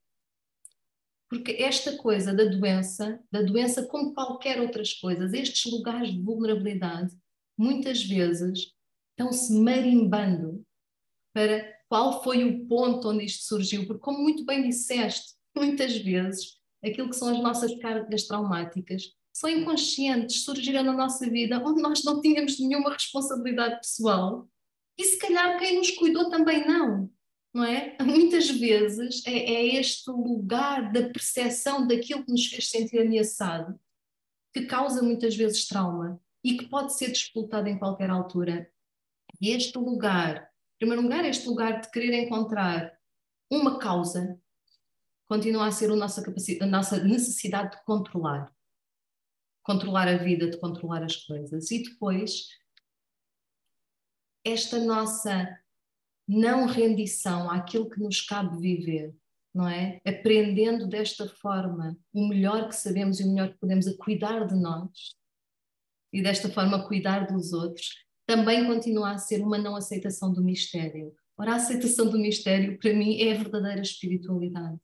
Porque 1.28 1.52
esta 1.52 1.96
coisa 1.96 2.34
da 2.34 2.44
doença, 2.44 3.18
da 3.30 3.40
doença 3.40 3.86
como 3.86 4.12
qualquer 4.12 4.60
outras 4.60 4.92
coisas, 4.92 5.32
estes 5.32 5.72
lugares 5.72 6.12
de 6.12 6.20
vulnerabilidade, 6.20 7.16
muitas 7.56 8.02
vezes 8.02 8.72
estão-se 9.10 9.52
marimbando 9.52 10.64
para 11.34 11.64
qual 11.88 12.22
foi 12.22 12.44
o 12.44 12.66
ponto 12.66 13.08
onde 13.08 13.24
isto 13.24 13.44
surgiu, 13.44 13.86
porque, 13.86 14.02
como 14.02 14.22
muito 14.22 14.44
bem 14.44 14.62
disseste, 14.68 15.34
muitas 15.54 15.96
vezes 15.96 16.56
aquilo 16.84 17.08
que 17.08 17.16
são 17.16 17.28
as 17.28 17.38
nossas 17.40 17.74
cargas 17.78 18.26
traumáticas 18.26 19.12
são 19.32 19.48
inconscientes, 19.48 20.44
surgiram 20.44 20.82
na 20.82 20.92
nossa 20.92 21.28
vida 21.28 21.62
onde 21.64 21.80
nós 21.80 22.04
não 22.04 22.20
tínhamos 22.20 22.58
nenhuma 22.58 22.92
responsabilidade 22.92 23.76
pessoal 23.76 24.48
e 24.98 25.04
se 25.04 25.18
calhar 25.18 25.58
quem 25.58 25.78
nos 25.78 25.90
cuidou 25.92 26.28
também 26.28 26.66
não, 26.66 27.10
não 27.54 27.64
é? 27.64 27.96
Muitas 28.04 28.50
vezes 28.50 29.22
é, 29.26 29.32
é 29.32 29.76
este 29.76 30.10
lugar 30.10 30.92
da 30.92 31.08
percepção 31.08 31.86
daquilo 31.86 32.24
que 32.24 32.32
nos 32.32 32.46
fez 32.46 32.68
sentir 32.68 33.00
ameaçado 33.00 33.78
que 34.52 34.66
causa 34.66 35.02
muitas 35.02 35.34
vezes 35.34 35.66
trauma 35.66 36.20
e 36.44 36.56
que 36.56 36.66
pode 36.66 36.94
ser 36.94 37.12
disputado 37.12 37.68
em 37.68 37.78
qualquer 37.78 38.10
altura. 38.10 38.70
E 39.40 39.50
este 39.50 39.78
lugar, 39.78 40.50
em 40.76 40.78
primeiro 40.78 41.02
lugar, 41.02 41.24
este 41.24 41.48
lugar 41.48 41.80
de 41.80 41.90
querer 41.90 42.12
encontrar 42.14 42.92
uma 43.50 43.78
causa, 43.78 44.40
continua 45.26 45.66
a 45.66 45.72
ser 45.72 45.90
a 45.90 45.96
nossa, 45.96 46.22
a 46.60 46.66
nossa 46.66 47.02
necessidade 47.04 47.76
de 47.76 47.84
controlar. 47.84 48.52
Controlar 49.62 50.08
a 50.08 50.16
vida, 50.16 50.50
de 50.50 50.58
controlar 50.58 51.02
as 51.04 51.16
coisas. 51.16 51.70
E 51.70 51.82
depois, 51.84 52.48
esta 54.44 54.78
nossa 54.80 55.58
não 56.26 56.66
rendição 56.66 57.50
àquilo 57.50 57.88
que 57.88 58.00
nos 58.00 58.20
cabe 58.20 58.58
viver, 58.58 59.14
não 59.54 59.68
é? 59.68 60.00
Aprendendo 60.04 60.86
desta 60.86 61.28
forma 61.28 61.96
o 62.12 62.26
melhor 62.26 62.68
que 62.68 62.74
sabemos 62.74 63.20
e 63.20 63.24
o 63.24 63.28
melhor 63.28 63.50
que 63.50 63.58
podemos 63.58 63.86
a 63.86 63.96
cuidar 63.96 64.46
de 64.46 64.54
nós 64.54 65.16
e 66.12 66.22
desta 66.22 66.48
forma 66.48 66.86
cuidar 66.86 67.26
dos 67.26 67.52
outros, 67.52 67.88
também 68.26 68.66
continua 68.66 69.12
a 69.12 69.18
ser 69.18 69.42
uma 69.42 69.58
não 69.58 69.74
aceitação 69.76 70.32
do 70.32 70.42
mistério. 70.42 71.12
Ora, 71.38 71.52
a 71.52 71.56
aceitação 71.56 72.08
do 72.08 72.18
mistério, 72.18 72.78
para 72.78 72.92
mim, 72.92 73.20
é 73.20 73.32
a 73.32 73.38
verdadeira 73.38 73.80
espiritualidade. 73.80 74.78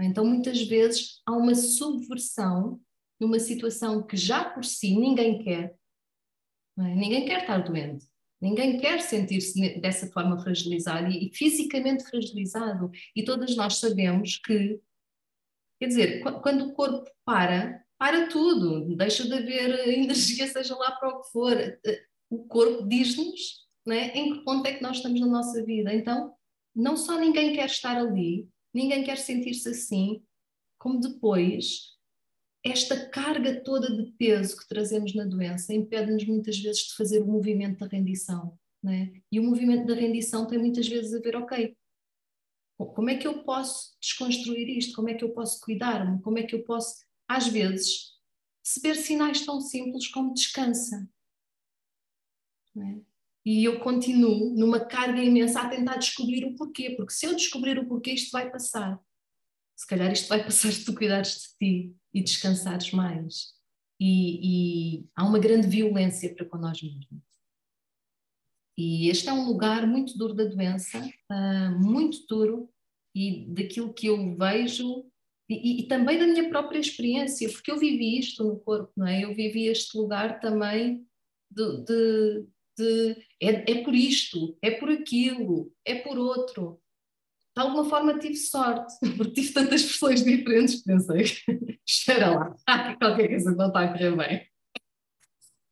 Então, 0.00 0.24
muitas 0.24 0.62
vezes, 0.62 1.22
há 1.24 1.32
uma 1.32 1.54
subversão 1.54 2.80
numa 3.18 3.38
situação 3.38 4.06
que 4.06 4.16
já 4.16 4.44
por 4.44 4.64
si 4.64 4.94
ninguém 4.94 5.42
quer. 5.42 5.74
É? 6.78 6.94
Ninguém 6.94 7.24
quer 7.24 7.42
estar 7.42 7.58
doente. 7.58 8.04
Ninguém 8.40 8.78
quer 8.78 9.00
sentir-se 9.00 9.80
dessa 9.80 10.06
forma 10.08 10.38
fragilizado 10.38 11.08
e, 11.08 11.28
e, 11.28 11.34
fisicamente 11.34 12.04
fragilizado. 12.04 12.90
E 13.14 13.24
todas 13.24 13.56
nós 13.56 13.76
sabemos 13.76 14.36
que, 14.36 14.78
quer 15.80 15.86
dizer, 15.86 16.20
quando 16.42 16.66
o 16.66 16.72
corpo 16.74 17.10
para, 17.24 17.82
para 17.98 18.28
tudo, 18.28 18.94
deixa 18.96 19.24
de 19.24 19.32
haver 19.32 19.88
energia, 19.88 20.46
seja 20.46 20.76
lá 20.76 20.92
para 20.92 21.08
o 21.08 21.22
que 21.22 21.30
for. 21.30 21.56
O 22.30 22.44
corpo 22.44 22.86
diz-nos 22.88 23.66
né, 23.86 24.08
em 24.14 24.34
que 24.34 24.44
ponto 24.44 24.66
é 24.66 24.74
que 24.74 24.82
nós 24.82 24.96
estamos 24.96 25.20
na 25.20 25.26
nossa 25.26 25.64
vida. 25.64 25.94
Então, 25.94 26.34
não 26.74 26.96
só 26.96 27.18
ninguém 27.18 27.54
quer 27.54 27.66
estar 27.66 27.96
ali, 27.96 28.48
ninguém 28.74 29.04
quer 29.04 29.16
sentir-se 29.16 29.68
assim, 29.68 30.22
como 30.78 31.00
depois 31.00 31.96
esta 32.64 33.08
carga 33.08 33.60
toda 33.62 33.94
de 33.94 34.10
peso 34.12 34.56
que 34.56 34.68
trazemos 34.68 35.14
na 35.14 35.24
doença 35.24 35.72
impede-nos 35.72 36.26
muitas 36.26 36.58
vezes 36.58 36.88
de 36.88 36.96
fazer 36.96 37.20
o 37.22 37.26
movimento 37.26 37.78
da 37.78 37.86
rendição. 37.86 38.58
Né? 38.82 39.20
E 39.30 39.38
o 39.38 39.42
movimento 39.42 39.86
da 39.86 39.94
rendição 39.94 40.46
tem 40.46 40.58
muitas 40.58 40.86
vezes 40.88 41.14
a 41.14 41.20
ver, 41.20 41.36
ok, 41.36 41.76
como 42.76 43.08
é 43.08 43.16
que 43.16 43.26
eu 43.26 43.42
posso 43.42 43.96
desconstruir 44.00 44.68
isto? 44.68 44.94
Como 44.94 45.08
é 45.08 45.14
que 45.14 45.24
eu 45.24 45.30
posso 45.30 45.60
cuidar-me? 45.60 46.20
Como 46.20 46.38
é 46.38 46.42
que 46.42 46.54
eu 46.54 46.64
posso, 46.64 47.05
às 47.28 47.48
vezes, 47.48 48.14
receber 48.64 48.94
sinais 48.96 49.44
tão 49.44 49.60
simples 49.60 50.08
como 50.08 50.34
descansa? 50.34 51.08
É? 52.76 53.00
E 53.44 53.64
eu 53.64 53.78
continuo 53.78 54.54
numa 54.56 54.80
carga 54.80 55.22
imensa 55.22 55.60
a 55.60 55.68
tentar 55.68 55.98
descobrir 55.98 56.44
o 56.44 56.56
porquê, 56.56 56.90
porque 56.96 57.12
se 57.12 57.26
eu 57.26 57.34
descobrir 57.34 57.78
o 57.78 57.86
porquê, 57.86 58.12
isto 58.12 58.32
vai 58.32 58.50
passar. 58.50 59.00
Se 59.76 59.86
calhar 59.86 60.12
isto 60.12 60.28
vai 60.28 60.42
passar 60.44 60.72
se 60.72 60.84
tu 60.84 60.94
cuidares 60.94 61.30
de 61.30 61.58
ti 61.58 61.96
e 62.12 62.22
descansares 62.22 62.90
mais. 62.90 63.54
E, 64.00 64.98
e 64.98 65.08
há 65.14 65.24
uma 65.24 65.38
grande 65.38 65.68
violência 65.68 66.34
para 66.34 66.44
com 66.44 66.58
nós 66.58 66.82
mesmos. 66.82 67.24
E 68.76 69.08
este 69.08 69.28
é 69.28 69.32
um 69.32 69.46
lugar 69.46 69.86
muito 69.86 70.18
duro 70.18 70.34
da 70.34 70.44
doença, 70.44 70.98
uh, 71.00 71.78
muito 71.80 72.26
duro, 72.26 72.68
e 73.14 73.46
daquilo 73.46 73.94
que 73.94 74.08
eu 74.08 74.36
vejo, 74.36 75.10
e, 75.48 75.80
e, 75.80 75.88
também 75.88 76.18
da 76.18 76.26
minha 76.26 76.48
própria 76.48 76.78
experiência, 76.78 77.48
porque 77.50 77.70
eu 77.70 77.78
vivi 77.78 78.18
isto 78.18 78.42
no 78.42 78.58
corpo, 78.58 78.92
não 78.96 79.06
é? 79.06 79.24
Eu 79.24 79.34
vivi 79.34 79.66
este 79.66 79.96
lugar 79.96 80.40
também 80.40 81.06
de. 81.50 81.84
de, 81.84 82.46
de 82.78 83.16
é, 83.40 83.72
é 83.72 83.84
por 83.84 83.94
isto, 83.94 84.58
é 84.60 84.70
por 84.70 84.90
aquilo, 84.90 85.72
é 85.84 85.94
por 85.94 86.18
outro 86.18 86.80
de 87.56 87.62
alguma 87.62 87.88
forma 87.88 88.18
tive 88.18 88.36
sorte, 88.36 88.94
porque 89.16 89.40
tive 89.40 89.54
tantas 89.54 89.82
pessoas 89.82 90.22
diferentes 90.22 90.76
que 90.76 90.84
pensei, 90.84 91.24
espera 91.86 92.30
lá, 92.30 92.56
qualquer 93.00 93.28
coisa 93.28 93.54
não 93.54 93.68
está 93.68 93.80
a 93.80 93.88
correr 93.88 94.14
bem. 94.14 94.46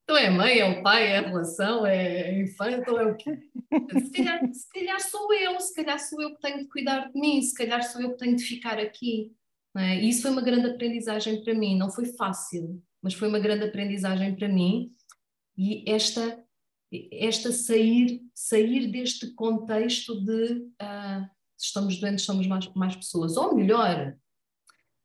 Então 0.03 0.19
é 0.19 0.29
mãe, 0.29 0.59
é 0.59 0.65
o 0.67 0.83
pai, 0.83 1.07
é 1.07 1.19
a 1.19 1.23
relação, 1.23 1.87
é 1.87 2.29
a 2.29 2.39
infância, 2.39 2.77
então 2.77 2.99
é 2.99 3.07
o 3.07 3.17
quê? 3.17 3.39
Se 4.03 4.13
calhar, 4.13 4.53
se 4.53 4.69
calhar 4.69 5.01
sou 5.01 5.33
eu, 5.33 5.59
se 5.61 5.75
calhar 5.75 5.99
sou 5.99 6.21
eu 6.21 6.35
que 6.35 6.43
tenho 6.43 6.59
de 6.59 6.69
cuidar 6.69 7.11
de 7.11 7.19
mim, 7.19 7.41
se 7.41 7.55
calhar 7.55 7.83
sou 7.83 8.03
eu 8.03 8.13
que 8.13 8.19
tenho 8.19 8.37
de 8.37 8.45
ficar 8.45 8.79
aqui. 8.79 9.33
É? 9.77 10.01
E 10.01 10.09
isso 10.09 10.23
foi 10.23 10.31
uma 10.31 10.43
grande 10.43 10.69
aprendizagem 10.69 11.43
para 11.43 11.55
mim, 11.55 11.77
não 11.77 11.91
foi 11.91 12.07
fácil, 12.07 12.83
mas 13.03 13.15
foi 13.15 13.29
uma 13.29 13.41
grande 13.41 13.65
aprendizagem 13.65 14.35
para 14.37 14.49
mim. 14.49 14.93
E 15.57 15.85
esta, 15.91 16.43
esta 17.13 17.51
sair, 17.53 18.23
sair 18.35 18.91
deste 18.91 19.33
contexto 19.35 20.21
de 20.25 20.63
uh, 20.81 21.29
se 21.57 21.67
estamos 21.67 21.99
doentes, 21.99 22.25
somos 22.25 22.47
mais, 22.47 22.73
mais 22.75 22.97
pessoas. 22.97 23.37
Ou 23.37 23.55
melhor, 23.55 24.17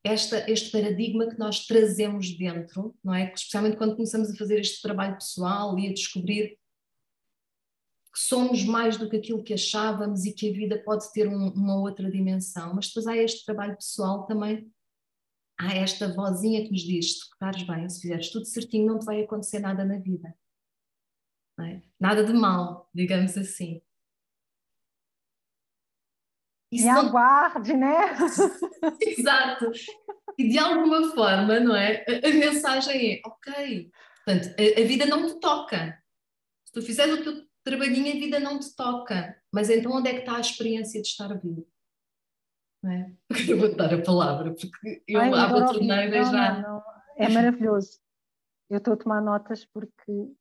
esta, 0.03 0.49
este 0.49 0.71
paradigma 0.71 1.27
que 1.27 1.37
nós 1.37 1.65
trazemos 1.65 2.37
dentro, 2.37 2.95
não 3.03 3.13
é? 3.13 3.31
Especialmente 3.33 3.77
quando 3.77 3.95
começamos 3.95 4.29
a 4.29 4.35
fazer 4.35 4.59
este 4.59 4.81
trabalho 4.81 5.15
pessoal 5.15 5.77
e 5.77 5.87
a 5.87 5.93
descobrir 5.93 6.57
que 8.19 8.25
somos 8.25 8.65
mais 8.65 8.97
do 8.97 9.09
que 9.09 9.15
aquilo 9.15 9.41
que 9.41 9.53
achávamos 9.53 10.25
e 10.25 10.33
que 10.33 10.49
a 10.49 10.53
vida 10.53 10.83
pode 10.83 11.09
ter 11.13 11.25
um, 11.25 11.53
uma 11.53 11.79
outra 11.79 12.11
dimensão. 12.11 12.73
Mas 12.75 12.87
depois 12.87 13.07
há 13.07 13.15
este 13.15 13.45
trabalho 13.45 13.77
pessoal 13.77 14.25
também, 14.25 14.69
há 15.57 15.73
esta 15.73 16.13
vozinha 16.13 16.61
que 16.65 16.71
nos 16.71 16.81
diz: 16.81 17.19
se 17.19 17.29
ficares 17.29 17.63
bem, 17.63 17.87
se 17.87 18.01
fizeres 18.01 18.29
tudo 18.29 18.45
certinho, 18.45 18.87
não 18.87 18.99
te 18.99 19.05
vai 19.05 19.23
acontecer 19.23 19.59
nada 19.59 19.85
na 19.85 19.97
vida. 19.97 20.35
É? 21.61 21.81
Nada 21.97 22.25
de 22.25 22.33
mal, 22.33 22.89
digamos 22.93 23.37
assim. 23.37 23.81
Isso 26.71 26.85
Me 26.85 26.91
não... 26.91 27.07
aguarde, 27.07 27.73
né? 27.73 28.17
Exato. 29.01 29.71
E 30.37 30.49
de 30.49 30.57
alguma 30.57 31.09
forma, 31.13 31.59
não 31.59 31.75
é? 31.75 32.05
A, 32.07 32.29
a 32.29 32.33
mensagem 32.33 33.15
é, 33.15 33.21
ok, 33.25 33.91
portanto, 34.25 34.55
a, 34.57 34.81
a, 34.81 34.85
vida 34.85 35.05
não 35.05 35.25
te 35.25 35.39
toca. 35.39 36.01
Se 36.65 36.73
tu 36.73 36.81
fizeres 36.81 37.19
o 37.19 37.23
teu 37.23 37.48
trabalhinho, 37.69 38.15
a 38.15 38.19
vida 38.19 38.39
não 38.39 38.59
te 38.59 38.75
toca. 38.75 39.39
Mas 39.51 39.69
então 39.69 39.93
onde 39.93 40.09
é 40.09 40.13
que 40.13 40.19
está 40.19 40.37
a 40.37 40.41
experiência 40.41 41.01
de 41.01 41.07
estar 41.07 41.33
vivo? 41.37 41.67
Não 42.83 42.91
é? 42.91 43.13
Eu 43.49 43.59
vou 43.59 43.75
dar 43.75 43.93
a 43.93 44.01
palavra, 44.01 44.53
porque 44.53 45.03
eu 45.07 45.19
Ai, 45.19 45.33
abro 45.33 45.57
a 45.63 45.67
torneira 45.67 46.23
já. 46.23 46.53
Não, 46.53 46.61
não. 46.61 46.83
É 47.17 47.27
maravilhoso. 47.29 47.99
Eu 48.69 48.77
estou 48.77 48.93
a 48.93 48.97
tomar 48.97 49.21
notas 49.21 49.65
porque 49.65 50.31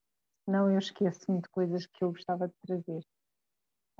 não 0.46 0.70
eu 0.70 0.78
esqueço-me 0.78 1.40
de 1.40 1.48
coisas 1.48 1.86
que 1.86 2.02
eu 2.02 2.10
gostava 2.10 2.48
de 2.48 2.54
trazer. 2.66 3.04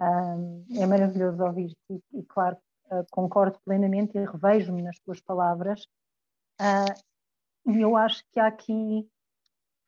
Um, 0.00 0.64
é 0.76 0.87
maravilhoso 0.87 1.42
ouvir-te 1.42 1.76
e, 1.90 2.00
e, 2.12 2.23
claro, 2.25 2.56
uh, 2.87 3.04
concordo 3.11 3.58
plenamente 3.64 4.16
e 4.16 4.25
revejo-me 4.25 4.82
nas 4.82 4.99
tuas 5.00 5.20
palavras. 5.20 5.87
Uh, 6.61 7.73
e 7.73 7.80
eu 7.80 7.97
acho 7.97 8.23
que 8.32 8.40
há 8.40 8.47
aqui. 8.47 9.08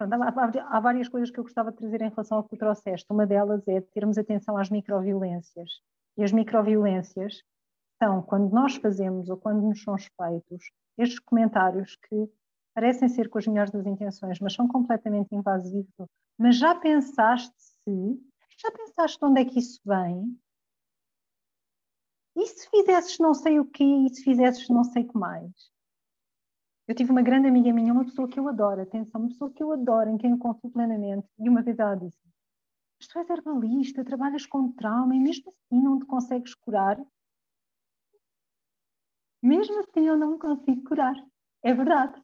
Pronto, 0.00 0.14
há, 0.14 0.76
há, 0.76 0.80
várias 0.80 1.10
coisas 1.10 1.30
que 1.30 1.38
eu 1.38 1.44
gostava 1.44 1.70
de 1.70 1.76
trazer 1.76 2.00
em 2.00 2.08
relação 2.08 2.38
ao 2.38 2.42
tu 2.42 2.56
trouxeste. 2.56 3.06
Uma 3.10 3.26
delas 3.26 3.66
é 3.68 3.82
termos 3.82 4.16
atenção 4.16 4.56
às 4.56 4.70
microviolências. 4.70 5.68
E 6.16 6.24
as 6.24 6.32
microviolências 6.32 7.42
são 8.02 8.22
quando 8.22 8.50
nós 8.50 8.76
fazemos 8.76 9.28
ou 9.28 9.36
quando 9.36 9.60
nos 9.60 9.82
são 9.82 9.96
feitos 9.98 10.70
estes 10.96 11.18
comentários 11.18 11.96
que 11.96 12.30
parecem 12.74 13.10
ser 13.10 13.28
com 13.28 13.36
as 13.36 13.46
melhores 13.46 13.70
das 13.70 13.84
intenções, 13.84 14.40
mas 14.40 14.54
são 14.54 14.66
completamente 14.66 15.34
invasivos. 15.34 16.08
Mas 16.38 16.56
já 16.56 16.74
pensaste 16.74 17.54
se 17.58 18.18
já 18.56 18.70
pensaste 18.72 19.22
onde 19.22 19.42
é 19.42 19.44
que 19.44 19.58
isso 19.58 19.80
vem? 19.84 20.34
E 22.36 22.46
se 22.46 22.70
fizesses 22.70 23.18
não 23.18 23.34
sei 23.34 23.60
o 23.60 23.66
quê 23.66 23.84
e 23.84 24.08
se 24.14 24.24
fizesses 24.24 24.66
não 24.70 24.84
sei 24.84 25.02
o 25.02 25.08
que 25.08 25.18
mais? 25.18 25.69
Eu 26.90 26.94
tive 26.96 27.12
uma 27.12 27.22
grande 27.22 27.46
amiga 27.46 27.72
minha, 27.72 27.92
uma 27.92 28.04
pessoa 28.04 28.26
que 28.26 28.40
eu 28.40 28.48
adoro, 28.48 28.80
atenção, 28.80 29.20
uma 29.20 29.28
pessoa 29.28 29.48
que 29.52 29.62
eu 29.62 29.70
adoro, 29.70 30.10
em 30.10 30.18
quem 30.18 30.32
eu 30.32 30.38
confio 30.38 30.68
plenamente, 30.72 31.24
e 31.38 31.48
uma 31.48 31.62
vez 31.62 31.78
ela 31.78 31.94
disse: 31.94 32.18
Mas 32.98 33.06
tu 33.06 33.16
és 33.16 33.30
herbalista, 33.30 34.04
trabalhas 34.04 34.44
com 34.44 34.72
trauma 34.72 35.14
e 35.14 35.20
mesmo 35.20 35.52
assim 35.52 35.80
não 35.80 36.00
te 36.00 36.06
consegues 36.06 36.52
curar? 36.52 37.00
Mesmo 39.40 39.78
assim 39.78 40.08
eu 40.08 40.16
não 40.16 40.32
me 40.32 40.38
consigo 40.40 40.82
curar. 40.82 41.14
É 41.62 41.72
verdade. 41.72 42.20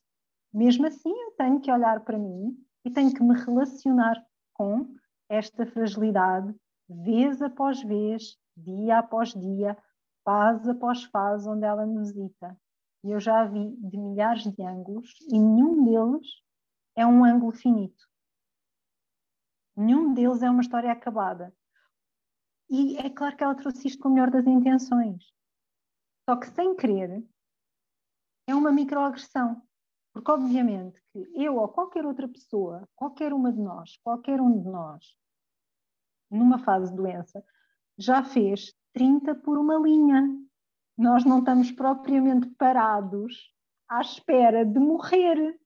Mesmo 0.53 0.85
assim 0.85 1.13
eu 1.13 1.31
tenho 1.39 1.61
que 1.61 1.71
olhar 1.71 2.01
para 2.01 2.19
mim 2.19 2.59
e 2.85 2.91
tenho 2.91 3.15
que 3.15 3.23
me 3.23 3.39
relacionar 3.39 4.21
com 4.53 4.97
esta 5.29 5.65
fragilidade 5.65 6.53
vez 6.89 7.41
após 7.41 7.85
vez, 7.85 8.37
dia 8.57 8.99
após 8.99 9.33
dia, 9.33 9.79
fase 10.25 10.69
após 10.69 11.05
fase, 11.05 11.49
onde 11.49 11.65
ela 11.65 11.87
me 11.87 11.99
visita. 12.01 12.59
E 13.07 13.13
eu 13.13 13.21
já 13.21 13.45
vi 13.45 13.71
de 13.77 13.97
milhares 13.97 14.43
de 14.43 14.63
ângulos 14.65 15.15
e 15.29 15.39
nenhum 15.39 15.85
deles 15.85 16.43
é 16.97 17.07
um 17.07 17.25
ângulo 17.25 17.53
finito. 17.53 18.05
Nenhum 19.77 20.13
deles 20.13 20.43
é 20.43 20.51
uma 20.51 20.61
história 20.61 20.91
acabada. 20.91 21.55
E 22.69 22.99
é 22.99 23.09
claro 23.09 23.37
que 23.37 23.45
ela 23.45 23.55
trouxe 23.55 23.87
isto 23.87 24.03
com 24.03 24.09
a 24.09 24.11
melhor 24.11 24.29
das 24.29 24.45
intenções. 24.45 25.33
Só 26.29 26.35
que 26.35 26.49
sem 26.49 26.75
querer, 26.75 27.25
é 28.49 28.53
uma 28.57 28.73
microagressão. 28.73 29.63
Porque, 30.13 30.33
obviamente, 30.33 31.01
que 31.13 31.31
eu 31.37 31.59
ou 31.59 31.69
qualquer 31.69 32.05
outra 32.05 32.27
pessoa, 32.27 32.89
qualquer 32.97 33.33
uma 33.33 33.53
de 33.53 33.61
nós, 33.61 33.99
qualquer 33.99 34.41
um 34.41 34.61
de 34.61 34.69
nós, 34.69 35.15
numa 36.29 36.59
fase 36.59 36.91
de 36.91 36.97
doença, 36.97 37.45
já 37.97 38.25
fez 38.25 38.75
30 38.93 39.33
por 39.37 39.59
uma 39.59 39.77
linha. 39.79 40.45
Nós 40.97 41.27
não 41.27 41.41
estamos 41.41 41.71
propriamente 41.71 42.49
parados 42.57 43.53
à 43.87 44.01
espera 44.01 44.65
de 44.65 44.79
morrer, 44.79 45.59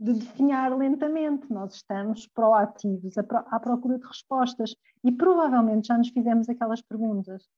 de 0.00 0.14
definhar 0.14 0.76
lentamente. 0.76 1.48
Nós 1.48 1.74
estamos 1.74 2.26
proativos, 2.26 3.16
à 3.16 3.60
procura 3.60 4.00
de 4.00 4.06
respostas 4.06 4.74
e 5.04 5.12
provavelmente 5.12 5.86
já 5.86 5.96
nos 5.96 6.08
fizemos 6.08 6.48
aquelas 6.48 6.82
perguntas. 6.82 7.48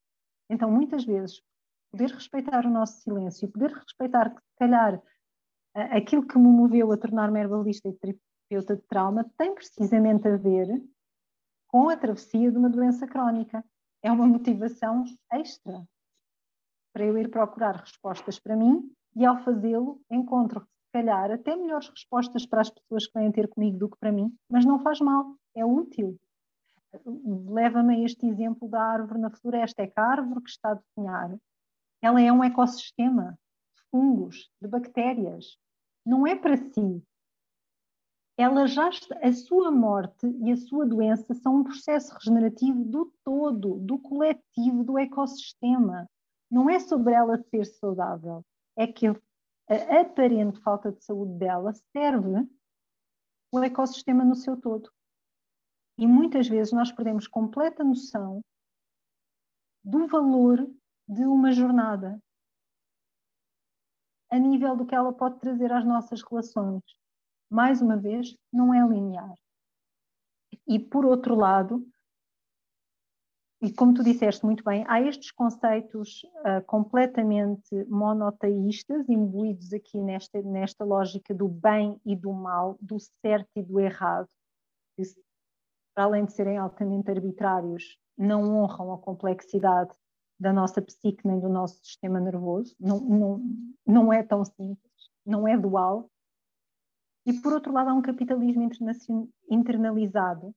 Então, 0.51 0.71
muitas 0.71 1.07
vezes, 1.07 1.41
poder 1.91 2.11
respeitar 2.11 2.67
o 2.67 2.71
nosso 2.71 3.01
silêncio, 3.01 3.51
poder 3.51 3.71
respeitar 3.71 4.29
que, 4.29 4.43
se 4.43 4.57
calhar, 4.59 5.01
aquilo 5.75 6.27
que 6.27 6.39
me 6.39 6.49
moveu 6.49 6.93
a 6.93 6.99
tornar-me 6.99 7.41
herbalista 7.41 7.89
e 7.89 7.95
terapeuta 7.95 8.77
de 8.77 8.83
trauma 8.83 9.25
tem 9.39 9.55
precisamente 9.55 10.29
a 10.29 10.37
ver 10.37 10.69
com 11.67 11.89
a 11.89 11.97
travessia 11.97 12.53
de 12.53 12.59
uma 12.59 12.69
doença 12.69 13.07
crónica. 13.07 13.65
É 14.03 14.13
uma 14.13 14.27
motivação 14.27 15.03
extra 15.33 15.83
para 16.95 17.05
eu 17.05 17.19
ir 17.19 17.29
procurar 17.29 17.75
respostas 17.75 18.39
para 18.39 18.57
mim 18.57 18.89
e, 19.17 19.27
ao 19.27 19.37
fazê-lo, 19.39 20.01
encontro, 20.09 20.61
se 20.61 20.93
calhar, 20.93 21.29
até 21.33 21.57
melhores 21.57 21.89
respostas 21.89 22.47
para 22.47 22.61
as 22.61 22.71
pessoas 22.71 23.09
que 23.09 23.19
vêm 23.19 23.33
ter 23.33 23.49
comigo 23.49 23.77
do 23.77 23.89
que 23.89 23.99
para 23.99 24.13
mim, 24.13 24.33
mas 24.49 24.65
não 24.65 24.79
faz 24.79 25.01
mal, 25.01 25.35
é 25.57 25.65
útil. 25.65 26.17
Leva-me 27.49 27.97
a 27.97 28.05
este 28.05 28.25
exemplo 28.27 28.69
da 28.69 28.81
árvore 28.81 29.19
na 29.19 29.29
floresta. 29.29 29.83
É 29.83 29.89
que 29.89 29.99
a 29.99 30.05
árvore 30.05 30.41
que 30.43 30.51
está 30.51 30.71
a 30.71 30.75
desenhar, 30.75 31.37
ela 32.01 32.21
é 32.21 32.31
um 32.31 32.45
ecossistema 32.45 33.37
de 33.77 33.83
fungos, 33.91 34.49
de 34.63 34.69
bactérias, 34.69 35.59
não 36.07 36.25
é 36.25 36.37
para 36.37 36.57
si. 36.57 37.03
Ela 38.37 38.69
já 38.69 38.89
está, 38.89 39.19
a 39.19 39.33
sua 39.33 39.73
morte 39.73 40.27
e 40.27 40.53
a 40.53 40.57
sua 40.57 40.87
doença 40.87 41.35
são 41.35 41.57
um 41.57 41.65
processo 41.65 42.15
regenerativo 42.15 42.85
do 42.85 43.13
todo, 43.25 43.81
do 43.81 43.99
coletivo, 43.99 44.85
do 44.85 44.97
ecossistema. 44.97 46.09
Não 46.55 46.71
é 46.71 46.79
sobre 46.79 47.13
ela 47.13 47.37
ser 47.51 47.65
saudável, 47.65 48.47
é 48.77 48.87
que 48.87 49.09
a 49.09 50.01
aparente 50.01 50.61
falta 50.61 50.93
de 50.93 51.03
saúde 51.03 51.37
dela 51.37 51.73
serve 51.91 52.49
o 53.51 53.59
ecossistema 53.59 54.25
no 54.25 54.37
seu 54.37 54.57
todo. 54.61 54.89
E 55.99 56.07
muitas 56.07 56.49
vezes 56.49 56.73
nós 56.73 56.93
perdemos 56.93 57.27
completa 57.27 57.83
noção 57.83 58.41
do 59.83 60.07
valor 60.07 60.65
de 61.09 61.25
uma 61.25 61.51
jornada, 61.51 62.23
a 64.31 64.39
nível 64.39 64.77
do 64.77 64.87
que 64.87 64.95
ela 64.95 65.13
pode 65.13 65.41
trazer 65.41 65.73
às 65.73 65.85
nossas 65.85 66.23
relações. 66.23 66.85
Mais 67.51 67.83
uma 67.83 67.97
vez, 67.97 68.33
não 68.53 68.73
é 68.73 68.79
linear. 68.89 69.35
E 70.69 70.79
por 70.79 71.05
outro 71.05 71.35
lado, 71.35 71.85
e 73.65 73.73
como 73.73 73.95
tu 73.95 74.05
disseste 74.05 74.45
muito 74.45 74.63
bem, 74.63 74.85
há 74.87 75.01
estes 75.01 75.31
conceitos 75.31 76.23
uh, 76.25 76.63
completamente 76.67 77.75
monoteístas, 77.89 79.09
imbuídos 79.09 79.73
aqui 79.73 80.03
nesta, 80.03 80.43
nesta 80.43 80.85
lógica 80.85 81.35
do 81.35 81.49
bem 81.49 81.99
e 82.05 82.15
do 82.15 82.31
mal, 82.31 82.77
do 82.79 82.99
certo 83.23 83.49
e 83.57 83.63
do 83.63 83.81
errado, 83.81 84.29
que, 84.95 85.03
para 85.95 86.05
além 86.05 86.27
de 86.27 86.35
serem 86.35 86.59
altamente 86.59 87.11
arbitrários, 87.11 87.99
não 88.19 88.55
honram 88.55 88.93
a 88.93 88.99
complexidade 88.99 89.97
da 90.39 90.53
nossa 90.53 90.83
psique 90.83 91.27
nem 91.27 91.41
do 91.41 91.49
nosso 91.49 91.83
sistema 91.83 92.21
nervoso, 92.21 92.77
não, 92.79 93.01
não, 93.01 93.43
não 93.87 94.13
é 94.13 94.23
tão 94.23 94.45
simples, 94.45 95.11
não 95.25 95.49
é 95.49 95.57
dual. 95.57 96.11
E 97.25 97.33
por 97.41 97.55
outro 97.55 97.73
lado, 97.73 97.89
há 97.89 97.95
um 97.95 98.03
capitalismo 98.03 98.69
internalizado 99.49 100.55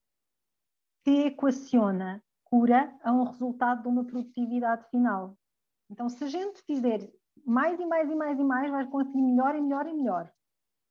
que 1.02 1.28
equaciona 1.28 2.22
cura 2.50 2.96
a 3.02 3.12
um 3.12 3.24
resultado 3.24 3.82
de 3.82 3.88
uma 3.88 4.04
produtividade 4.04 4.88
final. 4.90 5.36
Então, 5.90 6.08
se 6.08 6.22
a 6.24 6.28
gente 6.28 6.62
fizer 6.62 7.10
mais 7.44 7.78
e 7.78 7.86
mais 7.86 8.10
e 8.10 8.14
mais 8.14 8.38
e 8.38 8.44
mais, 8.44 8.70
vai 8.70 8.86
conseguir 8.86 9.22
melhor 9.22 9.54
e 9.54 9.60
melhor 9.60 9.86
e 9.86 9.94
melhor. 9.94 10.32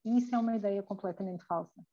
E 0.06 0.18
isso 0.18 0.34
é 0.34 0.38
uma 0.38 0.56
ideia 0.56 0.82
completamente 0.82 1.44
falsa. 1.46 1.86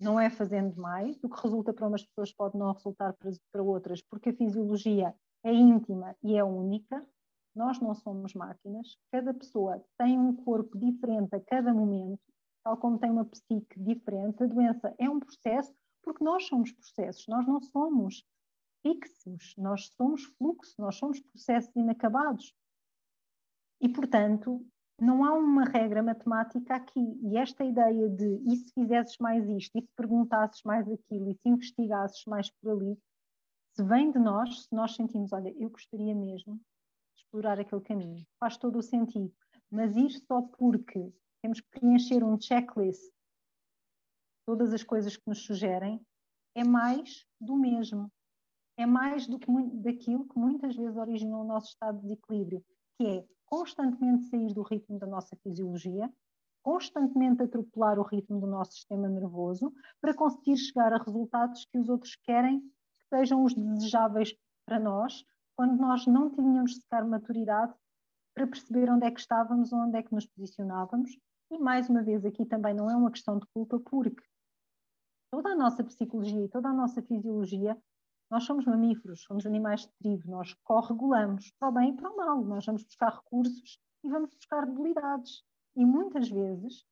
Não 0.00 0.18
é 0.18 0.28
fazendo 0.28 0.76
mais, 0.76 1.16
o 1.22 1.28
que 1.28 1.42
resulta 1.42 1.72
para 1.72 1.86
umas 1.86 2.04
pessoas 2.04 2.32
pode 2.32 2.58
não 2.58 2.72
resultar 2.72 3.14
para 3.52 3.62
outras, 3.62 4.02
porque 4.02 4.30
a 4.30 4.36
fisiologia 4.36 5.14
é 5.44 5.52
íntima 5.52 6.16
e 6.22 6.36
é 6.36 6.44
única. 6.44 7.06
Nós 7.54 7.80
não 7.80 7.94
somos 7.94 8.34
máquinas. 8.34 8.98
Cada 9.12 9.32
pessoa 9.32 9.82
tem 9.96 10.18
um 10.18 10.34
corpo 10.34 10.76
diferente 10.76 11.34
a 11.34 11.40
cada 11.40 11.72
momento, 11.72 12.20
tal 12.64 12.76
como 12.76 12.98
tem 12.98 13.10
uma 13.10 13.24
psique 13.24 13.78
diferente. 13.80 14.42
A 14.42 14.46
doença 14.46 14.92
é 14.98 15.08
um 15.08 15.20
processo, 15.20 15.72
porque 16.04 16.22
nós 16.22 16.46
somos 16.46 16.70
processos, 16.72 17.26
nós 17.26 17.46
não 17.46 17.60
somos 17.60 18.24
fixos, 18.82 19.54
nós 19.56 19.90
somos 19.96 20.24
fluxo, 20.36 20.74
nós 20.78 20.96
somos 20.96 21.20
processos 21.20 21.74
inacabados. 21.74 22.54
E, 23.80 23.88
portanto, 23.88 24.64
não 25.00 25.24
há 25.24 25.32
uma 25.32 25.64
regra 25.64 26.02
matemática 26.02 26.76
aqui. 26.76 27.18
E 27.22 27.36
esta 27.36 27.64
ideia 27.64 28.08
de 28.08 28.42
e 28.46 28.56
se 28.56 28.72
fizesses 28.72 29.16
mais 29.18 29.48
isto, 29.48 29.76
e 29.76 29.82
se 29.82 29.88
perguntasses 29.96 30.62
mais 30.64 30.88
aquilo, 30.88 31.30
e 31.30 31.34
se 31.34 31.48
investigasses 31.48 32.24
mais 32.26 32.50
por 32.50 32.70
ali, 32.70 32.98
se 33.74 33.82
vem 33.82 34.10
de 34.10 34.18
nós, 34.18 34.64
se 34.64 34.74
nós 34.74 34.94
sentimos, 34.94 35.32
olha, 35.32 35.52
eu 35.58 35.68
gostaria 35.68 36.14
mesmo 36.14 36.56
de 36.56 37.22
explorar 37.22 37.58
aquele 37.58 37.82
caminho, 37.82 38.24
faz 38.38 38.56
todo 38.56 38.78
o 38.78 38.82
sentido. 38.82 39.32
Mas 39.70 39.96
ir 39.96 40.10
só 40.10 40.42
porque 40.42 41.12
temos 41.42 41.60
que 41.60 41.68
preencher 41.80 42.22
um 42.22 42.40
checklist, 42.40 43.12
todas 44.46 44.72
as 44.72 44.82
coisas 44.82 45.16
que 45.16 45.28
nos 45.28 45.44
sugerem, 45.44 46.00
é 46.54 46.64
mais 46.64 47.26
do 47.40 47.56
mesmo. 47.56 48.10
É 48.76 48.86
mais 48.86 49.26
do 49.26 49.38
que 49.38 49.46
daquilo 49.74 50.26
que 50.26 50.38
muitas 50.38 50.76
vezes 50.76 50.96
originou 50.96 51.42
o 51.42 51.46
nosso 51.46 51.68
estado 51.68 51.96
de 51.96 52.02
desequilíbrio, 52.02 52.64
que 52.98 53.06
é 53.06 53.24
constantemente 53.46 54.24
sair 54.24 54.52
do 54.52 54.62
ritmo 54.62 54.98
da 54.98 55.06
nossa 55.06 55.36
fisiologia, 55.36 56.12
constantemente 56.62 57.42
atropelar 57.42 57.98
o 57.98 58.02
ritmo 58.02 58.40
do 58.40 58.46
nosso 58.46 58.72
sistema 58.72 59.08
nervoso 59.08 59.72
para 60.00 60.14
conseguir 60.14 60.56
chegar 60.56 60.92
a 60.92 60.98
resultados 60.98 61.66
que 61.66 61.78
os 61.78 61.88
outros 61.88 62.16
querem 62.16 62.62
sejam 63.14 63.44
os 63.44 63.54
desejáveis 63.54 64.34
para 64.66 64.80
nós, 64.80 65.24
quando 65.56 65.76
nós 65.76 66.06
não 66.06 66.30
tínhamos 66.30 66.76
sequer 66.76 67.04
maturidade 67.04 67.72
para 68.34 68.46
perceber 68.46 68.90
onde 68.90 69.06
é 69.06 69.10
que 69.10 69.20
estávamos, 69.20 69.72
onde 69.72 69.96
é 69.98 70.02
que 70.02 70.12
nos 70.12 70.26
posicionávamos. 70.26 71.16
E 71.50 71.58
mais 71.58 71.88
uma 71.88 72.02
vez, 72.02 72.24
aqui 72.24 72.44
também 72.44 72.74
não 72.74 72.90
é 72.90 72.96
uma 72.96 73.10
questão 73.10 73.38
de 73.38 73.46
culpa, 73.54 73.78
porque 73.78 74.22
toda 75.34 75.48
a 75.48 75.56
nossa 75.56 75.82
psicologia 75.82 76.44
e 76.44 76.48
toda 76.48 76.68
a 76.68 76.72
nossa 76.72 77.02
fisiologia, 77.02 77.76
nós 78.30 78.44
somos 78.44 78.64
mamíferos, 78.66 79.24
somos 79.24 79.44
animais 79.44 79.80
de 79.80 79.92
tribo, 79.98 80.30
nós 80.30 80.54
corregulamos 80.62 81.50
para 81.58 81.70
o 81.70 81.72
bem 81.72 81.90
e 81.90 81.96
para 81.96 82.08
o 82.08 82.16
mal. 82.16 82.44
Nós 82.44 82.64
vamos 82.64 82.84
buscar 82.84 83.12
recursos 83.12 83.80
e 84.04 84.08
vamos 84.08 84.32
buscar 84.32 84.64
debilidades. 84.64 85.42
E 85.74 85.84
muitas 85.84 86.28
vezes, 86.30 86.84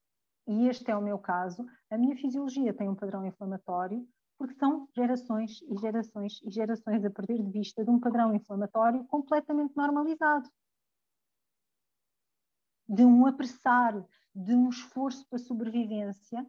e 0.48 0.66
este 0.66 0.90
é 0.90 0.96
o 0.96 1.00
meu 1.00 1.20
caso, 1.20 1.64
a 1.88 1.96
minha 1.96 2.16
fisiologia 2.16 2.74
tem 2.74 2.88
um 2.88 2.96
padrão 2.96 3.24
inflamatório, 3.24 4.04
porque 4.36 4.54
são 4.54 4.88
gerações 4.92 5.62
e 5.62 5.78
gerações 5.78 6.40
e 6.42 6.50
gerações 6.50 7.04
a 7.04 7.10
perder 7.10 7.44
de 7.44 7.50
vista 7.52 7.84
de 7.84 7.90
um 7.90 8.00
padrão 8.00 8.34
inflamatório 8.34 9.04
completamente 9.04 9.76
normalizado. 9.76 10.50
De 12.88 13.04
um 13.04 13.24
apressar, 13.24 14.04
de 14.34 14.52
um 14.52 14.68
esforço 14.68 15.24
para 15.28 15.38
sobrevivência 15.38 16.44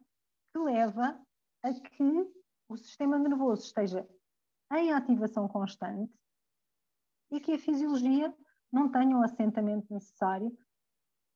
que 0.52 0.58
leva 0.58 1.22
a 1.64 1.74
que 1.74 2.34
o 2.68 2.78
sistema 2.78 3.18
nervoso 3.18 3.64
esteja 3.64 4.08
em 4.72 4.92
ativação 4.92 5.48
constante 5.48 6.14
e 7.32 7.40
que 7.40 7.54
a 7.54 7.60
fisiologia 7.60 8.34
não 8.72 8.92
tenha 8.92 9.18
o 9.18 9.24
assentamento 9.24 9.92
necessário 9.94 10.56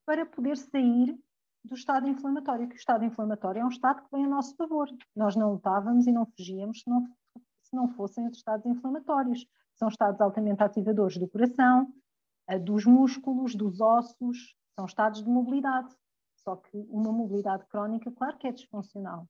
para 0.05 0.25
poder 0.25 0.57
sair 0.57 1.17
do 1.63 1.75
estado 1.75 2.07
inflamatório, 2.07 2.67
que 2.67 2.75
o 2.75 2.77
estado 2.77 3.03
inflamatório 3.03 3.61
é 3.61 3.65
um 3.65 3.69
estado 3.69 4.03
que 4.03 4.11
vem 4.11 4.25
a 4.25 4.29
nosso 4.29 4.55
favor. 4.55 4.89
Nós 5.15 5.35
não 5.35 5.53
lutávamos 5.53 6.07
e 6.07 6.11
não 6.11 6.25
fugíamos 6.25 6.81
se 6.81 6.89
não, 6.89 7.05
se 7.61 7.75
não 7.75 7.89
fossem 7.89 8.25
os 8.27 8.37
estados 8.37 8.65
inflamatórios. 8.65 9.45
São 9.75 9.89
estados 9.89 10.19
altamente 10.21 10.63
ativadores 10.63 11.17
do 11.17 11.27
coração, 11.27 11.93
dos 12.63 12.85
músculos, 12.85 13.53
dos 13.53 13.81
ossos, 13.81 14.55
são 14.73 14.85
estados 14.85 15.23
de 15.23 15.29
mobilidade. 15.29 15.93
Só 16.37 16.55
que 16.55 16.77
uma 16.89 17.11
mobilidade 17.11 17.65
crónica, 17.67 18.11
claro 18.11 18.37
que 18.37 18.47
é 18.47 18.51
disfuncional. 18.51 19.27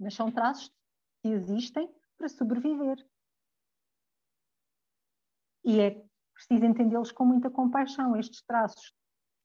Mas 0.00 0.14
são 0.14 0.32
traços 0.32 0.70
que 1.22 1.28
existem 1.28 1.88
para 2.16 2.28
sobreviver. 2.28 3.06
e 5.64 5.80
é 5.80 6.02
preciso 6.34 6.64
entendê-los 6.64 7.12
com 7.12 7.24
muita 7.24 7.50
compaixão. 7.50 8.16
Estes 8.16 8.42
traços 8.42 8.92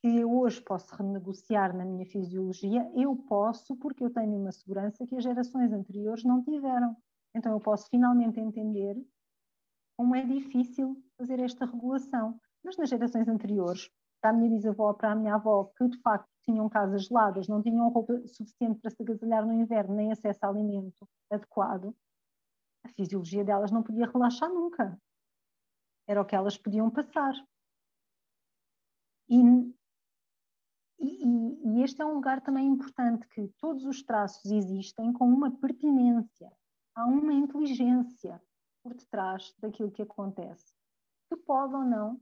que 0.01 0.07
eu 0.07 0.31
hoje 0.39 0.61
posso 0.61 0.93
renegociar 0.95 1.75
na 1.75 1.85
minha 1.85 2.05
fisiologia, 2.05 2.89
eu 2.95 3.15
posso 3.15 3.75
porque 3.77 4.03
eu 4.03 4.11
tenho 4.11 4.35
uma 4.35 4.51
segurança 4.51 5.05
que 5.05 5.15
as 5.15 5.23
gerações 5.23 5.71
anteriores 5.71 6.23
não 6.23 6.43
tiveram. 6.43 6.95
Então 7.33 7.51
eu 7.51 7.59
posso 7.59 7.89
finalmente 7.89 8.39
entender 8.39 8.95
como 9.97 10.15
é 10.15 10.25
difícil 10.25 11.03
fazer 11.17 11.39
esta 11.39 11.65
regulação. 11.65 12.39
Mas 12.63 12.77
nas 12.77 12.89
gerações 12.89 13.27
anteriores, 13.27 13.89
a 14.29 14.33
minha 14.33 14.49
bisavó, 14.49 14.93
para 14.93 15.11
a 15.11 15.15
minha 15.15 15.35
avó, 15.35 15.65
que 15.77 15.87
de 15.87 15.97
facto 16.01 16.29
tinham 16.43 16.69
casas 16.69 17.05
geladas, 17.05 17.47
não 17.47 17.61
tinham 17.61 17.89
roupa 17.89 18.21
suficiente 18.27 18.79
para 18.79 18.91
se 18.91 19.01
agasalhar 19.01 19.45
no 19.45 19.53
inverno, 19.53 19.95
nem 19.95 20.11
acesso 20.11 20.45
a 20.45 20.49
alimento 20.49 21.07
adequado, 21.31 21.95
a 22.83 22.89
fisiologia 22.89 23.43
delas 23.43 23.71
não 23.71 23.81
podia 23.81 24.05
relaxar 24.05 24.49
nunca. 24.49 24.97
Era 26.07 26.21
o 26.21 26.25
que 26.25 26.35
elas 26.35 26.57
podiam 26.57 26.89
passar. 26.91 27.33
E, 29.27 29.41
e, 30.99 31.79
e 31.79 31.83
este 31.83 32.01
é 32.01 32.05
um 32.05 32.13
lugar 32.13 32.41
também 32.41 32.67
importante 32.67 33.27
que 33.29 33.47
todos 33.59 33.85
os 33.85 34.03
traços 34.03 34.51
existem 34.51 35.11
com 35.11 35.27
uma 35.27 35.51
pertinência, 35.51 36.51
há 36.93 37.05
uma 37.05 37.33
inteligência 37.33 38.39
por 38.83 38.93
detrás 38.93 39.51
daquilo 39.57 39.91
que 39.91 40.03
acontece, 40.03 40.75
que 41.27 41.35
pode 41.37 41.73
ou 41.73 41.83
não 41.83 42.21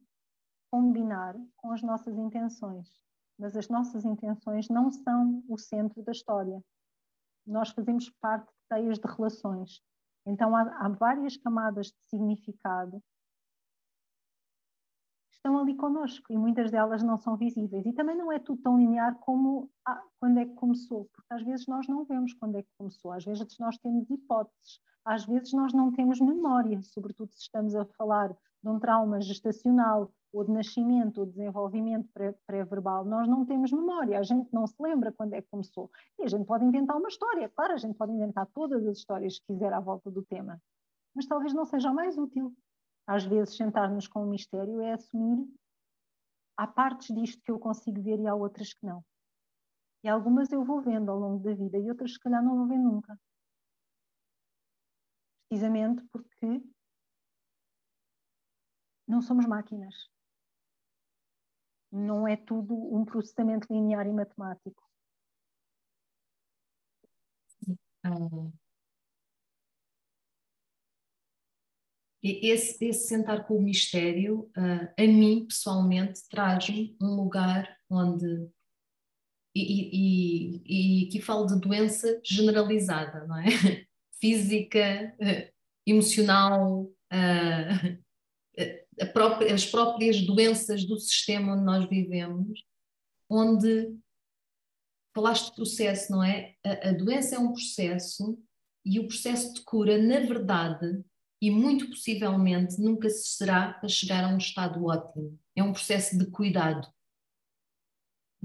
combinar 0.73 1.35
com 1.57 1.71
as 1.71 1.83
nossas 1.83 2.17
intenções. 2.17 2.89
Mas 3.37 3.55
as 3.55 3.69
nossas 3.69 4.05
intenções 4.05 4.69
não 4.69 4.89
são 4.89 5.43
o 5.47 5.55
centro 5.55 6.01
da 6.01 6.11
história. 6.11 6.59
Nós 7.45 7.69
fazemos 7.69 8.09
parte 8.19 8.47
de 8.47 8.67
teias 8.67 8.97
de 8.97 9.07
relações. 9.07 9.83
Então 10.25 10.55
há, 10.55 10.61
há 10.83 10.89
várias 10.89 11.37
camadas 11.37 11.91
de 11.91 11.99
significado 12.09 12.99
que 15.29 15.35
estão 15.35 15.59
ali 15.59 15.75
connosco 15.75 16.33
e 16.33 16.37
muitas 16.39 16.71
delas 16.71 17.03
não 17.03 17.17
são 17.17 17.37
visíveis. 17.37 17.85
E 17.85 17.93
também 17.93 18.17
não 18.17 18.31
é 18.31 18.39
tudo 18.39 18.59
tão 18.63 18.75
linear 18.75 19.13
como 19.19 19.69
ah, 19.85 20.01
quando 20.19 20.39
é 20.39 20.45
que 20.45 20.55
começou, 20.55 21.07
porque 21.13 21.35
às 21.35 21.43
vezes 21.43 21.67
nós 21.67 21.87
não 21.87 22.03
vemos 22.03 22.33
quando 22.33 22.57
é 22.57 22.63
que 22.63 22.69
começou, 22.79 23.11
às 23.11 23.23
vezes 23.23 23.59
nós 23.59 23.77
temos 23.77 24.09
hipóteses, 24.09 24.79
às 25.05 25.23
vezes 25.23 25.53
nós 25.53 25.71
não 25.71 25.91
temos 25.91 26.19
memória, 26.19 26.81
sobretudo 26.81 27.31
se 27.31 27.41
estamos 27.41 27.75
a 27.75 27.85
falar 27.85 28.29
de 28.29 28.69
um 28.69 28.79
trauma 28.79 29.21
gestacional 29.21 30.11
ou 30.33 30.43
de 30.43 30.51
nascimento 30.51 31.19
ou 31.19 31.27
desenvolvimento 31.27 32.09
pré-verbal, 32.47 33.05
nós 33.05 33.27
não 33.27 33.45
temos 33.45 33.71
memória, 33.71 34.17
a 34.17 34.23
gente 34.23 34.51
não 34.51 34.65
se 34.65 34.75
lembra 34.81 35.11
quando 35.11 35.33
é 35.33 35.41
que 35.41 35.47
começou. 35.47 35.91
E 36.17 36.23
a 36.23 36.27
gente 36.27 36.45
pode 36.45 36.65
inventar 36.65 36.97
uma 36.97 37.07
história, 37.07 37.47
claro, 37.49 37.73
a 37.73 37.77
gente 37.77 37.95
pode 37.95 38.11
inventar 38.11 38.47
todas 38.47 38.85
as 38.87 38.97
histórias 38.97 39.37
que 39.37 39.53
quiser 39.53 39.71
à 39.71 39.79
volta 39.79 40.09
do 40.09 40.23
tema, 40.23 40.59
mas 41.15 41.27
talvez 41.27 41.53
não 41.53 41.65
seja 41.65 41.93
mais 41.93 42.17
útil. 42.17 42.51
Às 43.05 43.25
vezes, 43.25 43.55
sentar-nos 43.55 44.07
com 44.07 44.23
o 44.23 44.29
mistério 44.29 44.81
é 44.81 44.93
assumir 44.93 45.45
há 46.57 46.65
partes 46.65 47.13
disto 47.13 47.41
que 47.43 47.51
eu 47.51 47.59
consigo 47.59 48.01
ver 48.01 48.19
e 48.19 48.27
há 48.27 48.33
outras 48.33 48.73
que 48.73 48.85
não. 48.85 49.05
E 50.03 50.09
algumas 50.09 50.51
eu 50.51 50.63
vou 50.63 50.81
vendo 50.81 51.11
ao 51.11 51.19
longo 51.19 51.43
da 51.43 51.53
vida 51.53 51.77
e 51.77 51.89
outras, 51.89 52.13
se 52.13 52.19
calhar, 52.19 52.43
não 52.43 52.57
vou 52.57 52.67
ver 52.67 52.79
nunca. 52.79 53.19
Precisamente 55.47 56.03
porque 56.11 56.63
não 59.07 59.21
somos 59.21 59.45
máquinas 59.45 60.12
não 61.93 62.27
é 62.27 62.35
tudo 62.35 62.73
um 62.73 63.05
processamento 63.05 63.71
linear 63.71 64.07
e 64.07 64.11
matemático. 64.11 64.83
Ah. 68.03 68.51
Esse, 72.21 72.85
esse, 72.85 73.07
sentar 73.07 73.45
com 73.45 73.57
o 73.57 73.61
mistério, 73.61 74.49
uh, 74.57 74.93
a 74.97 75.01
mim 75.05 75.45
pessoalmente, 75.45 76.21
traz-me 76.29 76.97
um 77.01 77.15
lugar 77.15 77.77
onde. 77.89 78.49
E, 79.55 79.61
e, 79.61 81.03
e, 81.03 81.07
aqui 81.07 81.21
falo 81.21 81.45
de 81.45 81.59
doença 81.59 82.19
generalizada, 82.23 83.27
não 83.27 83.37
é? 83.37 83.45
Física, 84.19 85.15
uh, 85.19 85.53
emocional, 85.85 86.83
uh, 86.83 88.02
própria, 89.13 89.53
as 89.53 89.65
próprias 89.65 90.21
doenças 90.21 90.85
do 90.85 90.97
sistema 90.99 91.53
onde 91.53 91.63
nós 91.63 91.89
vivemos, 91.89 92.63
onde 93.29 93.95
falaste 95.13 95.49
de 95.49 95.55
processo, 95.55 96.11
não 96.11 96.23
é? 96.23 96.55
A, 96.65 96.89
a 96.89 96.91
doença 96.93 97.35
é 97.35 97.39
um 97.39 97.53
processo 97.53 98.37
e 98.85 98.99
o 98.99 99.07
processo 99.07 99.53
de 99.53 99.61
cura, 99.61 99.97
na 99.97 100.19
verdade, 100.19 101.03
e 101.41 101.51
muito 101.51 101.89
possivelmente 101.89 102.79
nunca 102.79 103.09
se 103.09 103.35
será 103.35 103.73
para 103.73 103.89
chegar 103.89 104.23
a 104.23 104.33
um 104.33 104.37
estado 104.37 104.83
ótimo. 104.85 105.37
É 105.55 105.63
um 105.63 105.73
processo 105.73 106.17
de 106.17 106.25
cuidado. 106.27 106.87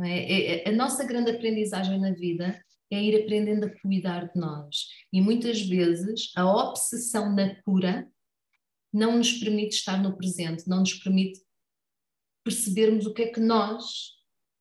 É? 0.00 0.08
É, 0.08 0.64
é? 0.64 0.68
A 0.68 0.72
nossa 0.72 1.04
grande 1.04 1.30
aprendizagem 1.30 2.00
na 2.00 2.12
vida 2.12 2.60
é 2.90 3.02
ir 3.02 3.22
aprendendo 3.22 3.66
a 3.66 3.80
cuidar 3.80 4.32
de 4.32 4.40
nós. 4.40 4.86
E 5.12 5.20
muitas 5.20 5.60
vezes 5.60 6.32
a 6.36 6.46
obsessão 6.46 7.34
na 7.34 7.54
cura 7.62 8.10
não 8.98 9.16
nos 9.16 9.32
permite 9.32 9.76
estar 9.76 10.02
no 10.02 10.16
presente, 10.16 10.68
não 10.68 10.80
nos 10.80 10.94
permite 10.94 11.40
percebermos 12.44 13.06
o 13.06 13.14
que 13.14 13.22
é 13.22 13.28
que 13.28 13.40
nós 13.40 14.16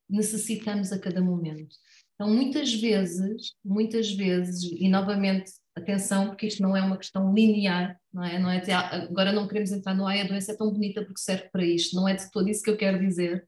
necessitamos 0.10 0.92
a 0.92 1.00
cada 1.00 1.22
momento. 1.22 1.76
Então, 2.16 2.34
muitas 2.34 2.74
vezes, 2.74 3.54
muitas 3.64 4.12
vezes, 4.12 4.64
e 4.64 4.90
novamente, 4.90 5.52
atenção, 5.76 6.28
porque 6.28 6.48
isto 6.48 6.62
não 6.62 6.76
é 6.76 6.82
uma 6.82 6.98
questão 6.98 7.34
linear, 7.34 8.00
não 8.12 8.24
é? 8.24 8.40
Não 8.40 8.50
é 8.50 8.74
agora 8.74 9.32
não 9.32 9.48
queremos 9.48 9.72
entrar 9.72 9.94
no 9.94 10.08
ai, 10.08 10.22
a 10.22 10.28
doença 10.28 10.52
é 10.52 10.56
tão 10.56 10.72
bonita 10.72 11.04
porque 11.04 11.20
serve 11.20 11.50
para 11.50 11.64
isto, 11.64 11.96
não 11.96 12.08
é 12.08 12.16
de 12.16 12.30
todo 12.32 12.50
isso 12.50 12.64
que 12.64 12.70
eu 12.70 12.78
quero 12.78 13.00
dizer, 13.00 13.48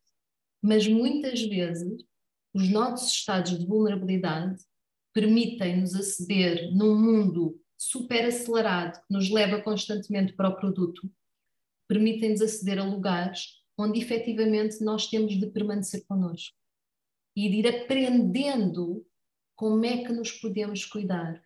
mas 0.61 0.87
muitas 0.87 1.41
vezes 1.41 2.03
os 2.53 2.69
nossos 2.69 3.11
estados 3.11 3.57
de 3.57 3.65
vulnerabilidade 3.65 4.61
permitem-nos 5.13 5.95
aceder 5.95 6.71
num 6.71 6.95
mundo 6.95 7.59
super 7.79 8.25
acelerado, 8.25 8.99
que 9.07 9.13
nos 9.13 9.29
leva 9.29 9.61
constantemente 9.61 10.33
para 10.33 10.49
o 10.49 10.55
produto, 10.55 11.09
permitem-nos 11.87 12.41
aceder 12.41 12.77
a 12.77 12.83
lugares 12.83 13.63
onde 13.77 14.01
efetivamente 14.01 14.83
nós 14.83 15.07
temos 15.07 15.39
de 15.39 15.47
permanecer 15.47 16.05
connosco 16.05 16.57
e 17.33 17.49
de 17.49 17.55
ir 17.55 17.67
aprendendo 17.67 19.05
como 19.55 19.85
é 19.85 20.03
que 20.03 20.11
nos 20.11 20.29
podemos 20.33 20.83
cuidar. 20.83 21.41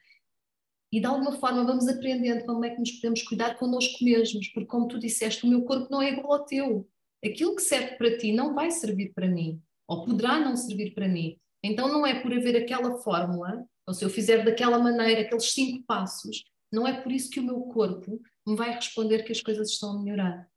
E 0.92 1.00
de 1.00 1.06
alguma 1.06 1.34
forma 1.34 1.64
vamos 1.64 1.88
aprendendo 1.88 2.46
como 2.46 2.66
é 2.66 2.72
que 2.72 2.80
nos 2.80 2.92
podemos 2.94 3.22
cuidar 3.22 3.56
connosco 3.60 4.04
mesmos, 4.04 4.48
porque 4.48 4.68
como 4.68 4.88
tu 4.88 4.98
disseste, 4.98 5.46
o 5.46 5.50
meu 5.50 5.64
corpo 5.64 5.88
não 5.92 6.02
é 6.02 6.14
igual 6.14 6.34
ao 6.34 6.46
teu. 6.46 6.90
Aquilo 7.24 7.56
que 7.56 7.62
serve 7.62 7.96
para 7.96 8.18
ti 8.18 8.32
não 8.32 8.56
vai 8.56 8.72
servir 8.72 9.14
para 9.14 9.28
mim, 9.28 9.62
ou 9.88 10.04
poderá 10.04 10.40
não 10.40 10.56
servir 10.56 10.96
para 10.96 11.08
mim. 11.08 11.40
Então 11.64 11.88
não 11.88 12.06
é 12.06 12.20
por 12.22 12.34
haver 12.34 12.56
aquela 12.58 12.98
fórmula 13.02 13.64
ou 13.88 13.94
se 13.94 14.04
eu 14.04 14.10
fizer 14.10 14.44
daquela 14.44 14.80
maneira, 14.80 15.22
aqueles 15.22 15.52
cinco 15.52 15.84
passos, 15.86 16.44
não 16.72 16.88
é 16.88 17.02
por 17.02 17.12
isso 17.12 17.30
que 17.30 17.40
o 17.40 17.44
meu 17.44 17.62
corpo 17.62 18.22
me 18.46 18.56
vai 18.56 18.72
responder 18.72 19.24
que 19.24 19.32
as 19.32 19.42
coisas 19.42 19.70
estão 19.70 19.92
a 19.92 20.02
melhorar. 20.02 20.50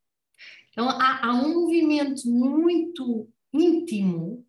Então 0.70 0.88
há, 0.88 1.26
há 1.26 1.34
um 1.34 1.62
movimento 1.62 2.28
muito 2.28 3.28
íntimo, 3.52 4.46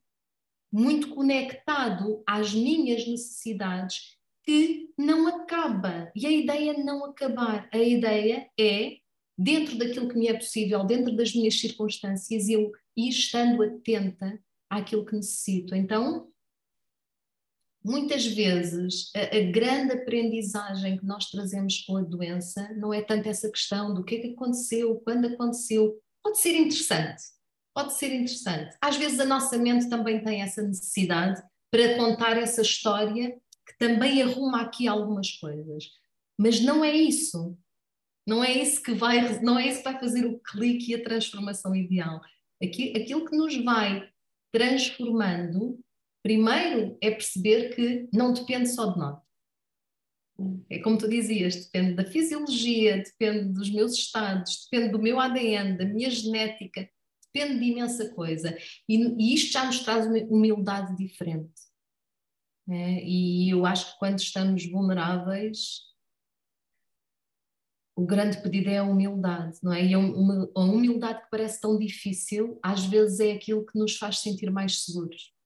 muito 0.72 1.10
conectado 1.16 2.22
às 2.28 2.54
minhas 2.54 3.08
necessidades 3.08 4.18
que 4.44 4.90
não 4.98 5.28
acaba. 5.28 6.12
E 6.16 6.26
a 6.26 6.32
ideia 6.32 6.72
é 6.72 6.84
não 6.84 7.06
acabar. 7.06 7.70
A 7.72 7.78
ideia 7.78 8.50
é, 8.60 8.98
dentro 9.38 9.78
daquilo 9.78 10.08
que 10.08 10.18
me 10.18 10.28
é 10.28 10.34
possível, 10.34 10.86
dentro 10.86 11.16
das 11.16 11.34
minhas 11.34 11.60
circunstâncias, 11.60 12.48
eu 12.48 12.72
ir 12.96 13.10
estando 13.10 13.62
atenta 13.62 14.40
àquilo 14.70 15.06
que 15.06 15.16
necessito. 15.16 15.76
Então, 15.76 16.30
muitas 17.88 18.28
vezes 18.28 19.10
a, 19.16 19.38
a, 19.38 19.42
grande 19.50 19.94
aprendizagem 19.94 20.98
que 20.98 21.06
nós 21.06 21.30
trazemos 21.30 21.80
com 21.86 21.96
a 21.96 22.02
doença 22.02 22.70
não 22.76 22.94
é 22.94 23.02
tanto 23.02 23.30
essa 23.30 23.50
questão 23.50 23.94
do 23.94 24.04
que 24.04 24.16
é 24.16 24.20
que 24.20 24.34
aconteceu, 24.34 24.96
quando 25.06 25.28
aconteceu. 25.28 25.98
Pode 26.22 26.40
ser 26.42 26.54
interessante, 26.58 27.24
pode 27.74 27.94
ser 27.94 28.14
interessante. 28.14 28.76
Às 28.82 28.98
vezes 28.98 29.22
a 29.22 29.26
nossa 29.26 29.58
mente 29.58 29.90
também 29.90 30.22
tem 30.22 30.42
essa 30.42 30.62
necessidade 30.62 31.42
para 31.72 31.96
contar 31.96 32.38
essa 32.38 32.62
história 32.62 33.38
que 33.66 33.78
também 33.80 34.22
arruma 34.22 34.64
aqui 34.64 34.86
algumas 34.86 35.32
coisas. 35.32 35.86
Mas 36.38 36.60
não 36.60 36.84
é 36.84 36.94
isso. 36.94 37.58
Não 38.28 38.44
é 38.44 38.52
isso 38.52 38.84
que 38.84 38.94
vai, 38.94 39.40
não 39.40 39.58
é 39.58 39.66
isso 39.66 39.78
que 39.78 39.90
vai 39.90 39.98
fazer 39.98 40.26
o 40.26 40.40
clique 40.40 40.92
e 40.92 40.96
a 40.96 41.04
transformação 41.04 41.74
ideal. 41.74 42.20
Aquilo 42.62 43.26
que 43.26 43.38
nos 43.38 43.56
vai 43.64 44.10
transformando 44.52 45.80
Primeiro 46.28 46.98
é 47.02 47.10
perceber 47.10 47.74
que 47.74 48.10
não 48.12 48.34
depende 48.34 48.68
só 48.68 48.92
de 48.92 49.00
nós. 49.00 49.18
É 50.70 50.80
como 50.80 50.98
tu 50.98 51.08
dizias, 51.08 51.56
depende 51.56 51.94
da 51.94 52.04
fisiologia, 52.04 52.98
depende 52.98 53.54
dos 53.54 53.72
meus 53.72 53.94
estados, 53.94 54.68
depende 54.70 54.92
do 54.92 55.02
meu 55.02 55.22
ADN, 55.22 55.78
da 55.78 55.86
minha 55.86 56.12
genética, 56.12 56.90
depende 57.34 57.60
de 57.62 57.72
imensa 57.72 58.14
coisa. 58.14 58.58
E, 58.90 58.98
e 58.98 59.36
isto 59.36 59.54
já 59.54 59.66
nos 59.66 59.80
traz 59.80 60.06
uma 60.06 60.18
humildade 60.26 60.98
diferente. 60.98 61.54
É? 62.68 63.06
E 63.06 63.50
eu 63.50 63.66
acho 63.66 63.94
que 63.94 63.98
quando 63.98 64.20
estamos 64.20 64.70
vulneráveis, 64.70 65.84
o 67.96 68.06
grande 68.06 68.44
pedido 68.44 68.70
é 68.70 68.80
a 68.80 68.84
humildade, 68.84 69.60
não 69.64 69.72
é? 69.72 69.82
E 69.82 69.94
a 69.94 69.98
humildade 70.60 71.22
que 71.22 71.30
parece 71.32 71.62
tão 71.62 71.80
difícil, 71.80 72.60
às 72.62 72.84
vezes 72.84 73.22
é 73.22 73.32
aquilo 73.32 73.66
que 73.66 73.80
nos 73.80 73.96
faz 73.96 74.20
sentir 74.20 74.52
mais 74.52 74.84
seguros. 74.84 75.37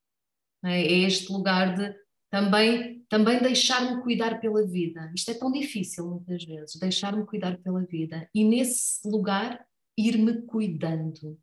É? 0.63 0.81
é 0.81 0.97
este 0.99 1.31
lugar 1.31 1.75
de 1.75 1.95
também, 2.31 3.03
também 3.09 3.39
deixar-me 3.41 4.01
cuidar 4.01 4.39
pela 4.39 4.65
vida. 4.65 5.11
Isto 5.13 5.31
é 5.31 5.33
tão 5.33 5.51
difícil 5.51 6.07
muitas 6.07 6.43
vezes, 6.45 6.79
deixar-me 6.79 7.25
cuidar 7.25 7.57
pela 7.57 7.83
vida. 7.85 8.29
E 8.33 8.43
nesse 8.45 9.05
lugar, 9.05 9.65
ir-me 9.97 10.41
cuidando. 10.43 11.37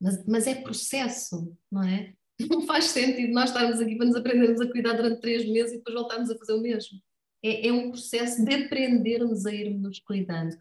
Mas, 0.00 0.24
mas 0.26 0.46
é 0.46 0.54
processo, 0.54 1.56
não 1.70 1.82
é? 1.82 2.14
Não 2.48 2.62
faz 2.62 2.86
sentido 2.86 3.34
nós 3.34 3.50
estarmos 3.50 3.80
aqui 3.80 3.96
para 3.96 4.06
nos 4.06 4.16
aprendermos 4.16 4.62
a 4.62 4.70
cuidar 4.70 4.94
durante 4.94 5.20
três 5.20 5.46
meses 5.46 5.72
e 5.72 5.76
depois 5.76 5.94
voltarmos 5.94 6.30
a 6.30 6.38
fazer 6.38 6.54
o 6.54 6.60
mesmo. 6.62 6.98
É, 7.42 7.68
é 7.68 7.72
um 7.72 7.90
processo 7.90 8.42
de 8.42 8.54
aprendermos 8.54 9.44
a 9.44 9.52
irmos 9.52 9.98
cuidando. 9.98 10.56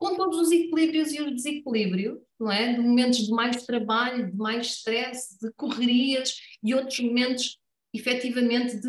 Com 0.00 0.16
todos 0.16 0.38
os 0.38 0.50
equilíbrios 0.50 1.12
e 1.12 1.20
os 1.20 1.30
desequilíbrios, 1.30 2.18
não 2.38 2.50
é? 2.50 2.72
De 2.72 2.80
momentos 2.80 3.18
de 3.18 3.30
mais 3.30 3.64
trabalho, 3.64 4.30
de 4.30 4.36
mais 4.36 4.68
stress, 4.68 5.38
de 5.38 5.52
correrias 5.52 6.34
e 6.62 6.74
outros 6.74 6.98
momentos 7.00 7.58
efetivamente 7.92 8.80
de 8.80 8.88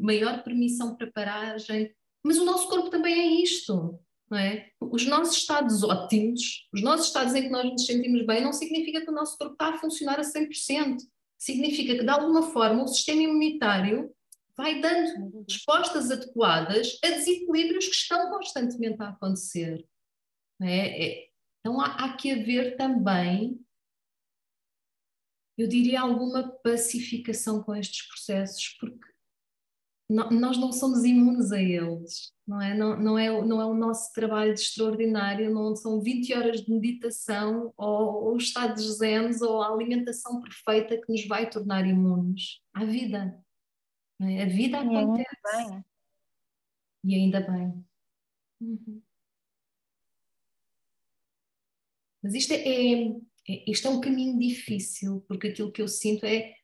maior 0.00 0.44
permissão 0.44 0.94
para 0.94 1.10
paragem. 1.10 1.92
Mas 2.22 2.38
o 2.38 2.44
nosso 2.44 2.68
corpo 2.68 2.88
também 2.88 3.14
é 3.14 3.42
isto, 3.42 3.98
não 4.30 4.38
é? 4.38 4.68
Os 4.80 5.04
nossos 5.06 5.36
estados 5.38 5.82
ótimos, 5.82 6.68
os 6.72 6.82
nossos 6.82 7.08
estados 7.08 7.34
em 7.34 7.42
que 7.42 7.50
nós 7.50 7.68
nos 7.70 7.84
sentimos 7.84 8.24
bem, 8.24 8.42
não 8.42 8.52
significa 8.52 9.00
que 9.00 9.10
o 9.10 9.14
nosso 9.14 9.36
corpo 9.36 9.54
está 9.54 9.70
a 9.70 9.78
funcionar 9.78 10.20
a 10.20 10.22
100%. 10.22 10.98
Significa 11.36 11.96
que, 11.96 12.04
de 12.04 12.08
alguma 12.08 12.42
forma, 12.42 12.84
o 12.84 12.88
sistema 12.88 13.22
imunitário 13.22 14.08
vai 14.56 14.80
dando 14.80 15.44
respostas 15.48 16.12
adequadas 16.12 16.96
a 17.04 17.10
desequilíbrios 17.10 17.86
que 17.86 17.96
estão 17.96 18.30
constantemente 18.30 19.02
a 19.02 19.08
acontecer. 19.08 19.84
É? 20.64 21.04
É, 21.06 21.28
então 21.60 21.78
há, 21.80 22.04
há, 22.04 22.16
que 22.16 22.30
haver 22.30 22.76
também, 22.76 23.62
eu 25.58 25.68
diria, 25.68 26.00
alguma 26.00 26.48
pacificação 26.62 27.62
com 27.62 27.74
estes 27.74 28.08
processos, 28.08 28.76
porque 28.80 29.14
não, 30.08 30.30
nós 30.30 30.58
não 30.58 30.72
somos 30.72 31.04
imunes 31.04 31.52
a 31.52 31.60
eles, 31.60 32.32
não 32.46 32.60
é? 32.60 32.74
Não, 32.74 32.98
não, 32.98 33.18
é, 33.18 33.28
não 33.44 33.60
é 33.60 33.66
o 33.66 33.74
nosso 33.74 34.12
trabalho 34.12 34.54
de 34.54 34.60
extraordinário, 34.60 35.52
não 35.52 35.76
são 35.76 36.00
20 36.00 36.34
horas 36.34 36.62
de 36.62 36.70
meditação 36.70 37.72
ou, 37.76 38.24
ou 38.24 38.36
estados 38.36 38.98
zen 38.98 39.30
ou 39.42 39.62
a 39.62 39.68
alimentação 39.68 40.40
perfeita 40.40 41.00
que 41.00 41.12
nos 41.12 41.26
vai 41.26 41.48
tornar 41.48 41.86
imunes 41.86 42.60
à 42.72 42.84
vida. 42.84 43.38
É? 44.20 44.42
A 44.42 44.46
vida 44.46 44.80
acontece. 44.80 45.26
E 45.44 45.54
ainda 45.54 45.70
bem. 45.70 45.84
E 47.04 47.14
ainda 47.14 47.40
bem. 47.40 47.86
Uhum. 48.60 49.02
Mas 52.24 52.32
isto 52.32 52.52
é, 52.54 52.56
é, 52.56 53.08
é, 53.50 53.70
isto 53.70 53.86
é 53.86 53.90
um 53.90 54.00
caminho 54.00 54.38
difícil, 54.38 55.22
porque 55.28 55.48
aquilo 55.48 55.70
que 55.70 55.82
eu 55.82 55.88
sinto 55.88 56.24
é 56.24 56.54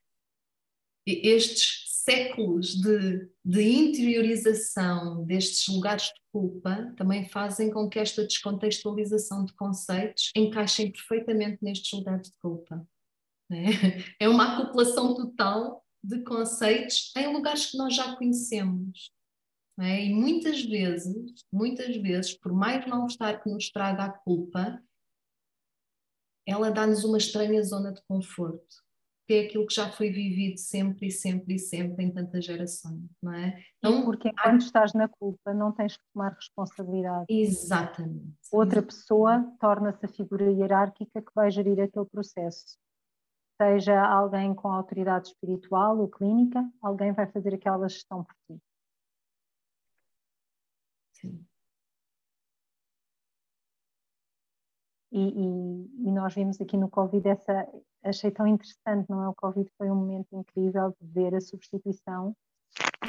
estes 1.06 1.90
séculos 2.02 2.76
de, 2.76 3.28
de 3.44 3.62
interiorização 3.62 5.22
destes 5.26 5.68
lugares 5.68 6.04
de 6.04 6.20
culpa 6.32 6.94
também 6.96 7.28
fazem 7.28 7.70
com 7.70 7.90
que 7.90 7.98
esta 7.98 8.24
descontextualização 8.24 9.44
de 9.44 9.52
conceitos 9.52 10.30
encaixem 10.34 10.90
perfeitamente 10.90 11.58
nestes 11.60 11.92
lugares 11.92 12.28
de 12.28 12.38
culpa. 12.38 12.88
É? 13.52 13.64
é 14.24 14.28
uma 14.30 14.54
acoplação 14.54 15.14
total 15.14 15.84
de 16.02 16.22
conceitos 16.22 17.12
em 17.14 17.30
lugares 17.30 17.66
que 17.66 17.76
nós 17.76 17.94
já 17.94 18.16
conhecemos. 18.16 19.10
É? 19.78 20.06
E 20.06 20.14
muitas 20.14 20.62
vezes, 20.62 21.44
muitas 21.52 21.94
vezes, 21.96 22.34
por 22.34 22.52
mais 22.52 22.86
mal-estar 22.86 23.42
que 23.42 23.50
nos 23.50 23.70
traga 23.70 24.04
a 24.04 24.10
culpa, 24.10 24.82
ela 26.46 26.70
dá-nos 26.70 27.04
uma 27.04 27.18
estranha 27.18 27.62
zona 27.62 27.92
de 27.92 28.02
conforto, 28.08 28.76
que 29.26 29.34
é 29.34 29.40
aquilo 29.46 29.66
que 29.66 29.74
já 29.74 29.88
foi 29.90 30.10
vivido 30.10 30.58
sempre 30.58 31.08
e 31.08 31.10
sempre 31.10 31.54
e 31.54 31.58
sempre 31.58 32.04
em 32.04 32.10
tantas 32.12 32.44
gerações, 32.44 33.08
não 33.22 33.32
é? 33.32 33.62
Então, 33.78 34.04
porque 34.04 34.30
quando 34.42 34.60
estás 34.60 34.92
na 34.92 35.08
culpa 35.08 35.54
não 35.54 35.72
tens 35.72 35.96
que 35.96 36.02
tomar 36.12 36.32
responsabilidade. 36.32 37.26
Exatamente. 37.28 38.34
Outra 38.52 38.82
pessoa 38.82 39.52
torna-se 39.60 40.04
a 40.04 40.08
figura 40.08 40.50
hierárquica 40.50 41.22
que 41.22 41.32
vai 41.34 41.50
gerir 41.50 41.80
aquele 41.80 42.06
processo 42.06 42.78
seja 43.60 44.02
alguém 44.02 44.54
com 44.54 44.68
autoridade 44.68 45.28
espiritual 45.28 45.98
ou 45.98 46.08
clínica, 46.08 46.66
alguém 46.80 47.12
vai 47.12 47.30
fazer 47.30 47.54
aquela 47.54 47.86
gestão 47.88 48.24
por 48.24 48.34
ti. 48.46 48.58
Sim. 51.12 51.46
E, 55.12 55.18
e, 55.18 56.08
e, 56.08 56.12
nós 56.12 56.34
vimos 56.34 56.60
aqui 56.60 56.76
no 56.76 56.88
Covid 56.88 57.28
essa, 57.28 57.68
achei 58.04 58.30
tão 58.30 58.46
interessante, 58.46 59.10
não 59.10 59.24
é? 59.24 59.28
O 59.28 59.34
Covid 59.34 59.68
foi 59.76 59.90
um 59.90 59.96
momento 59.96 60.28
incrível 60.32 60.94
de 61.00 61.06
ver 61.08 61.34
a 61.34 61.40
substituição 61.40 62.36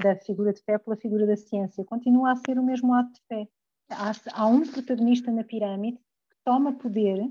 da 0.02 0.16
figura 0.16 0.52
de 0.52 0.62
fé 0.64 0.80
pela 0.80 0.98
figura 0.98 1.28
da 1.28 1.38
ciência. 1.38 1.86
Continua 1.86 2.32
a 2.32 2.36
ser 2.36 2.58
o 2.58 2.64
mesmo 2.64 2.94
ato 2.94 3.14
de 3.14 3.22
fé. 3.28 3.48
Há, 3.90 4.12
há 4.34 4.48
um 4.48 4.62
protagonista 4.62 5.32
na 5.32 5.44
pirâmide 5.44 5.98
que 5.98 6.38
toma 6.44 6.74
poder 6.74 7.30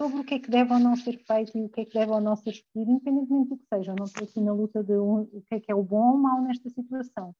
sobre 0.00 0.20
o 0.20 0.24
que 0.24 0.34
é 0.34 0.38
que 0.38 0.50
deve 0.50 0.72
ou 0.72 0.78
não 0.78 0.96
ser 0.96 1.18
feito 1.18 1.56
e 1.56 1.64
o 1.64 1.68
que 1.68 1.80
é 1.80 1.84
que 1.84 1.94
deve 1.94 2.12
ou 2.12 2.20
não 2.20 2.36
ser 2.36 2.50
escolhido, 2.50 2.92
independentemente 2.92 3.48
do 3.50 3.56
que 3.56 3.66
seja. 3.66 3.92
Eu 3.92 3.96
não 3.96 4.04
estou 4.04 4.24
aqui 4.24 4.40
na 4.40 4.52
luta 4.52 4.82
de 4.82 4.96
um, 4.96 5.22
o 5.22 5.42
que 5.42 5.54
é 5.54 5.60
que 5.60 5.72
é 5.72 5.74
o 5.74 5.82
bom 5.82 6.10
ou 6.10 6.14
o 6.14 6.18
mau 6.18 6.42
nesta 6.42 6.68
situação. 6.68 7.34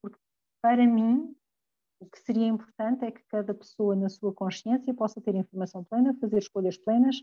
Porque, 0.00 0.18
para 0.60 0.86
mim, 0.86 1.34
o 2.02 2.10
que 2.10 2.20
seria 2.20 2.46
importante 2.46 3.04
é 3.04 3.10
que 3.10 3.22
cada 3.28 3.54
pessoa, 3.54 3.94
na 3.94 4.08
sua 4.08 4.32
consciência, 4.32 4.92
possa 4.92 5.20
ter 5.20 5.34
informação 5.34 5.84
plena, 5.84 6.14
fazer 6.20 6.38
escolhas 6.38 6.76
plenas 6.76 7.22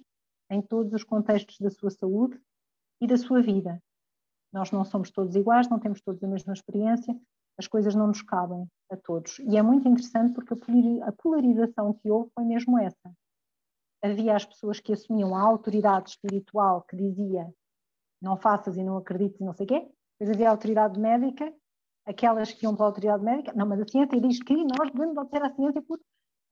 em 0.50 0.62
todos 0.62 0.94
os 0.94 1.04
contextos 1.04 1.60
da 1.60 1.70
sua 1.70 1.90
saúde 1.90 2.40
e 3.02 3.08
da 3.08 3.18
sua 3.18 3.42
vida. 3.42 3.82
Nós 4.52 4.72
não 4.72 4.84
somos 4.84 5.12
todos 5.12 5.36
iguais, 5.36 5.70
não 5.70 5.80
temos 5.80 6.02
todos 6.02 6.24
a 6.24 6.28
mesma 6.28 6.54
experiência, 6.54 7.16
as 7.58 7.68
coisas 7.68 7.94
não 7.94 8.08
nos 8.08 8.22
cabem 8.22 8.66
a 8.90 8.98
todos. 8.98 9.38
E 9.40 9.58
é 9.58 9.62
muito 9.62 9.88
interessante 9.88 10.34
porque 10.34 10.54
a 11.04 11.12
polarização 11.12 11.94
que 11.94 12.10
houve 12.10 12.32
foi 12.34 12.46
mesmo 12.46 12.80
essa 12.80 13.14
havia 14.02 14.36
as 14.36 14.46
pessoas 14.46 14.80
que 14.80 14.94
assumiam 14.94 15.36
a 15.36 15.42
autoridade 15.42 16.12
espiritual 16.12 16.82
que 16.84 16.96
dizia 16.96 17.54
não 18.22 18.38
faças 18.38 18.78
e 18.78 18.84
não 18.84 18.98
acredites 18.98 19.40
e 19.40 19.44
não 19.44 19.54
sei 19.54 19.66
o 19.66 19.68
quê, 19.68 19.92
depois 20.18 20.36
havia 20.36 20.50
a 20.50 20.52
autoridade 20.52 21.00
médica, 21.00 21.54
aquelas 22.10 22.52
que 22.52 22.66
iam 22.66 22.76
para 22.76 22.86
a 22.86 22.88
autoridade 22.88 23.24
médica, 23.24 23.54
não, 23.54 23.68
mas 23.68 23.80
a 23.82 23.88
ciência 23.88 24.20
diz 24.20 24.42
que 24.42 24.56
nós 24.56 24.92
devemos 24.92 25.18
obedecer 25.18 25.44
à 25.44 25.54
ciência 25.54 25.82
por... 25.82 26.00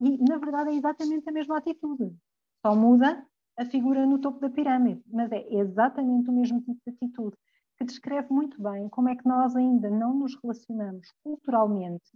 e 0.00 0.18
na 0.18 0.38
verdade 0.38 0.70
é 0.70 0.74
exatamente 0.74 1.28
a 1.28 1.32
mesma 1.32 1.58
atitude, 1.58 2.16
só 2.64 2.74
muda 2.74 3.26
a 3.58 3.64
figura 3.64 4.06
no 4.06 4.20
topo 4.20 4.38
da 4.38 4.48
pirâmide, 4.48 5.02
mas 5.06 5.32
é 5.32 5.44
exatamente 5.54 6.30
o 6.30 6.32
mesmo 6.32 6.60
tipo 6.60 6.80
de 6.86 6.94
atitude, 6.94 7.36
que 7.76 7.84
descreve 7.84 8.32
muito 8.32 8.60
bem 8.62 8.88
como 8.88 9.08
é 9.08 9.16
que 9.16 9.26
nós 9.26 9.56
ainda 9.56 9.90
não 9.90 10.14
nos 10.14 10.36
relacionamos 10.40 11.12
culturalmente 11.24 12.10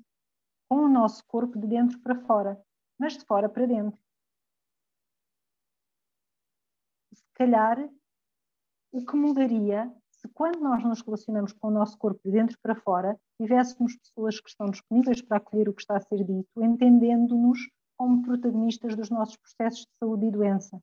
com 0.68 0.76
o 0.76 0.88
nosso 0.88 1.24
corpo 1.26 1.58
de 1.58 1.66
dentro 1.66 1.98
para 2.00 2.20
fora, 2.22 2.60
mas 2.98 3.18
de 3.18 3.24
fora 3.24 3.48
para 3.48 3.66
dentro. 3.66 3.98
calhar, 7.42 7.88
o 8.92 9.04
que 9.04 9.16
mudaria 9.16 9.92
se 10.22 10.28
quando 10.32 10.60
nós 10.60 10.84
nos 10.84 11.02
relacionamos 11.02 11.52
com 11.52 11.66
o 11.66 11.70
nosso 11.70 11.98
corpo 11.98 12.20
de 12.24 12.30
dentro 12.30 12.56
para 12.62 12.76
fora, 12.76 13.18
tivéssemos 13.40 13.96
pessoas 13.96 14.40
que 14.40 14.48
estão 14.48 14.66
disponíveis 14.66 15.20
para 15.20 15.38
acolher 15.38 15.68
o 15.68 15.74
que 15.74 15.82
está 15.82 15.96
a 15.96 16.00
ser 16.00 16.24
dito, 16.24 16.48
entendendo-nos 16.62 17.58
como 17.96 18.22
protagonistas 18.22 18.94
dos 18.94 19.10
nossos 19.10 19.36
processos 19.36 19.80
de 19.80 19.92
saúde 19.98 20.26
e 20.26 20.30
doença. 20.30 20.80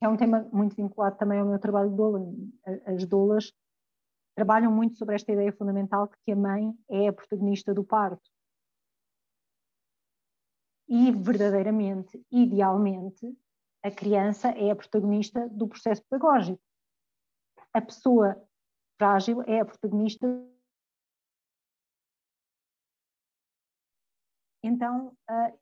É 0.00 0.08
um 0.08 0.16
tema 0.16 0.48
muito 0.52 0.76
vinculado 0.76 1.16
também 1.16 1.40
ao 1.40 1.46
meu 1.46 1.58
trabalho 1.58 1.90
de 1.90 1.96
doula. 1.96 2.20
As 2.86 3.04
doulas 3.06 3.52
trabalham 4.36 4.70
muito 4.70 4.96
sobre 4.96 5.16
esta 5.16 5.32
ideia 5.32 5.52
fundamental 5.52 6.06
de 6.06 6.14
que 6.24 6.32
a 6.32 6.36
mãe 6.36 6.72
é 6.88 7.08
a 7.08 7.12
protagonista 7.12 7.74
do 7.74 7.82
parto. 7.82 8.30
E 10.88 11.10
verdadeiramente, 11.10 12.24
idealmente, 12.30 13.36
a 13.82 13.90
criança 13.90 14.48
é 14.50 14.70
a 14.70 14.76
protagonista 14.76 15.48
do 15.48 15.66
processo 15.66 16.02
pedagógico. 16.08 16.60
A 17.74 17.80
pessoa 17.82 18.40
frágil 18.96 19.42
é 19.42 19.58
a 19.58 19.64
protagonista. 19.64 20.26
Então, 24.62 25.12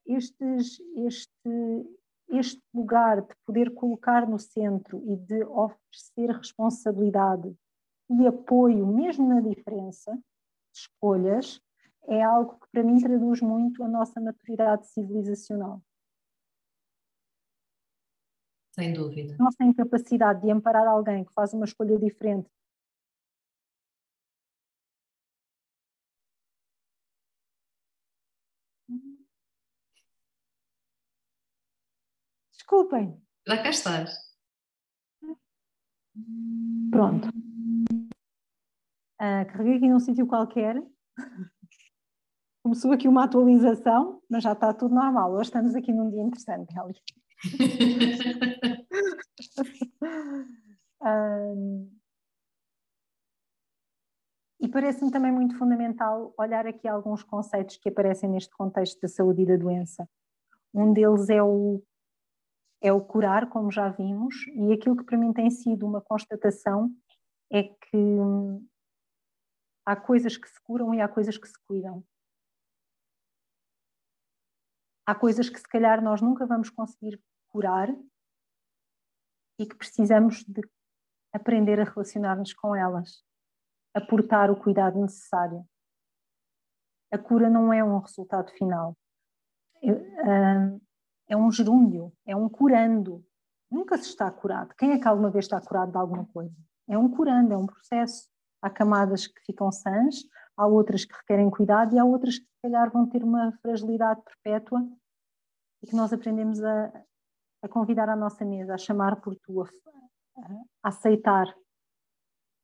estes, 0.06 0.78
este, 0.94 1.98
este 2.28 2.62
lugar 2.74 3.22
de 3.22 3.34
poder 3.46 3.72
colocar 3.72 4.28
no 4.28 4.38
centro 4.38 5.02
e 5.10 5.16
de 5.16 5.42
oferecer 5.44 6.36
responsabilidade 6.36 7.56
e 8.10 8.26
apoio, 8.26 8.86
mesmo 8.86 9.26
na 9.26 9.40
diferença 9.40 10.12
de 10.12 10.78
escolhas, 10.78 11.62
é 12.08 12.22
algo 12.22 12.60
que 12.60 12.70
para 12.70 12.82
mim 12.82 13.00
traduz 13.00 13.40
muito 13.40 13.82
a 13.82 13.88
nossa 13.88 14.20
maturidade 14.20 14.86
civilizacional. 14.88 15.82
Sem 18.72 18.92
dúvida. 18.92 19.36
Nossa 19.38 19.62
incapacidade 19.64 20.40
de 20.40 20.50
amparar 20.50 20.86
alguém 20.86 21.24
que 21.24 21.32
faz 21.32 21.52
uma 21.52 21.66
escolha 21.66 21.98
diferente. 21.98 22.48
Desculpem. 32.52 33.22
Já 33.46 33.62
cá 33.62 33.68
estás. 33.68 34.10
Pronto. 36.90 37.28
Uh, 39.20 39.44
carreguei 39.46 39.76
aqui 39.76 39.88
num 39.88 40.00
sítio 40.00 40.26
qualquer. 40.26 40.82
Começou 42.62 42.92
aqui 42.92 43.06
uma 43.06 43.24
atualização, 43.24 44.22
mas 44.30 44.42
já 44.42 44.52
está 44.52 44.72
tudo 44.72 44.94
normal. 44.94 45.32
Hoje 45.32 45.50
estamos 45.50 45.74
aqui 45.74 45.92
num 45.92 46.10
dia 46.10 46.22
interessante, 46.22 46.72
Kelly. 46.72 46.94
um, 51.02 51.90
e 54.60 54.68
parece-me 54.68 55.10
também 55.10 55.32
muito 55.32 55.56
fundamental 55.58 56.32
olhar 56.38 56.66
aqui 56.66 56.86
alguns 56.86 57.22
conceitos 57.22 57.76
que 57.76 57.88
aparecem 57.88 58.30
neste 58.30 58.54
contexto 58.54 59.00
da 59.00 59.08
saúde 59.08 59.42
e 59.42 59.46
da 59.46 59.56
doença. 59.56 60.08
Um 60.72 60.92
deles 60.92 61.28
é 61.28 61.42
o, 61.42 61.82
é 62.80 62.92
o 62.92 63.00
curar, 63.00 63.48
como 63.48 63.70
já 63.70 63.88
vimos, 63.88 64.34
e 64.54 64.72
aquilo 64.72 64.96
que 64.96 65.04
para 65.04 65.18
mim 65.18 65.32
tem 65.32 65.50
sido 65.50 65.86
uma 65.86 66.00
constatação 66.00 66.90
é 67.50 67.64
que 67.64 68.18
há 69.84 69.96
coisas 69.96 70.36
que 70.36 70.48
se 70.48 70.60
curam 70.62 70.94
e 70.94 71.00
há 71.00 71.08
coisas 71.08 71.36
que 71.36 71.48
se 71.48 71.58
cuidam. 71.66 72.04
Há 75.04 75.14
coisas 75.14 75.50
que 75.50 75.58
se 75.58 75.68
calhar 75.68 76.02
nós 76.02 76.22
nunca 76.22 76.46
vamos 76.46 76.70
conseguir 76.70 77.20
curar 77.48 77.88
e 79.58 79.66
que 79.66 79.76
precisamos 79.76 80.44
de 80.44 80.60
aprender 81.32 81.80
a 81.80 81.84
relacionar-nos 81.84 82.52
com 82.52 82.74
elas 82.74 83.24
aportar 83.94 84.50
o 84.50 84.56
cuidado 84.56 85.00
necessário. 85.00 85.64
A 87.12 87.18
cura 87.18 87.50
não 87.50 87.72
é 87.72 87.84
um 87.84 87.98
resultado 87.98 88.50
final. 88.52 88.96
É 91.28 91.36
um 91.36 91.50
gerúndio, 91.50 92.12
é 92.26 92.34
um 92.34 92.48
curando. 92.48 93.24
Nunca 93.70 93.96
se 93.98 94.08
está 94.08 94.30
curado. 94.30 94.74
Quem 94.76 94.92
é 94.92 94.98
que 94.98 95.08
alguma 95.08 95.30
vez 95.30 95.44
está 95.44 95.60
curado 95.60 95.92
de 95.92 95.98
alguma 95.98 96.26
coisa? 96.26 96.54
É 96.88 96.96
um 96.96 97.10
curando, 97.10 97.52
é 97.52 97.56
um 97.56 97.66
processo. 97.66 98.28
Há 98.62 98.70
camadas 98.70 99.26
que 99.26 99.40
ficam 99.44 99.70
sãs, 99.72 100.24
há 100.56 100.66
outras 100.66 101.04
que 101.04 101.14
requerem 101.14 101.50
cuidado 101.50 101.94
e 101.94 101.98
há 101.98 102.04
outras 102.04 102.38
que, 102.38 102.44
se 102.44 102.62
calhar, 102.62 102.90
vão 102.90 103.08
ter 103.08 103.22
uma 103.22 103.52
fragilidade 103.60 104.22
perpétua 104.22 104.80
e 105.82 105.86
que 105.86 105.96
nós 105.96 106.12
aprendemos 106.12 106.62
a, 106.62 107.04
a 107.62 107.68
convidar 107.68 108.08
à 108.08 108.16
nossa 108.16 108.44
mesa, 108.44 108.74
a 108.74 108.78
chamar 108.78 109.20
por 109.20 109.36
tu, 109.36 109.62
a, 109.62 109.68
a 110.82 110.88
aceitar 110.88 111.46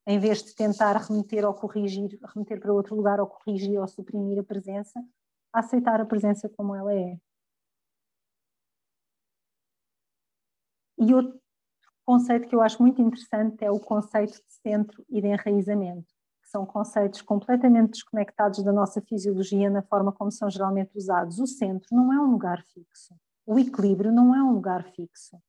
em 0.09 0.19
vez 0.19 0.43
de 0.43 0.55
tentar 0.55 0.97
remeter 0.97 1.45
ou 1.45 1.53
corrigir, 1.53 2.19
remeter 2.35 2.59
para 2.59 2.73
outro 2.73 2.97
lugar 2.97 3.21
ou 3.21 3.27
corrigir 3.27 3.79
ou 3.79 3.87
suprimir 3.87 4.39
a 4.39 4.43
presença, 4.43 5.05
aceitar 5.53 6.01
a 6.01 6.07
presença 6.07 6.49
como 6.49 6.75
ela 6.75 6.95
é. 6.95 7.19
E 10.97 11.13
outro 11.13 11.39
conceito 12.07 12.49
que 12.49 12.55
eu 12.55 12.63
acho 12.63 12.83
muito 12.83 13.03
interessante 13.03 13.63
é 13.63 13.71
o 13.71 13.79
conceito 13.79 14.33
de 14.33 14.53
centro 14.63 15.05
e 15.11 15.21
de 15.21 15.29
enraizamento, 15.29 16.09
que 16.43 16.49
são 16.49 16.65
conceitos 16.65 17.21
completamente 17.21 17.91
desconectados 17.91 18.65
da 18.65 18.73
nossa 18.73 19.03
fisiologia 19.03 19.69
na 19.69 19.83
forma 19.83 20.11
como 20.11 20.33
são 20.33 20.49
geralmente 20.49 20.97
usados. 20.97 21.39
O 21.39 21.47
centro 21.47 21.95
não 21.95 22.11
é 22.15 22.19
um 22.19 22.31
lugar 22.31 22.65
fixo. 22.73 23.15
O 23.51 23.59
equilíbrio 23.59 24.13
não 24.13 24.35
é 24.35 24.43
um 24.43 24.53
lugar 24.53 24.85
fixo. 24.93 25.41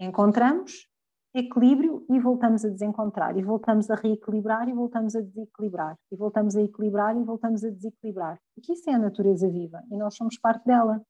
Encontramos 0.00 0.88
equilíbrio 1.34 2.06
e 2.08 2.18
voltamos 2.18 2.64
a 2.64 2.70
desencontrar, 2.70 3.36
e 3.36 3.42
voltamos 3.42 3.90
a 3.90 3.94
reequilibrar 3.94 4.70
e 4.70 4.72
voltamos 4.72 5.14
a 5.14 5.20
desequilibrar, 5.20 5.98
e 6.10 6.16
voltamos 6.16 6.56
a 6.56 6.62
equilibrar 6.62 7.14
e 7.14 7.22
voltamos 7.22 7.62
a 7.62 7.68
desequilibrar. 7.68 8.40
Porque 8.54 8.72
isso 8.72 8.88
é 8.88 8.94
a 8.94 8.98
natureza 8.98 9.46
viva 9.50 9.82
e 9.90 9.96
nós 9.98 10.16
somos 10.16 10.38
parte 10.38 10.64
dela. 10.64 11.04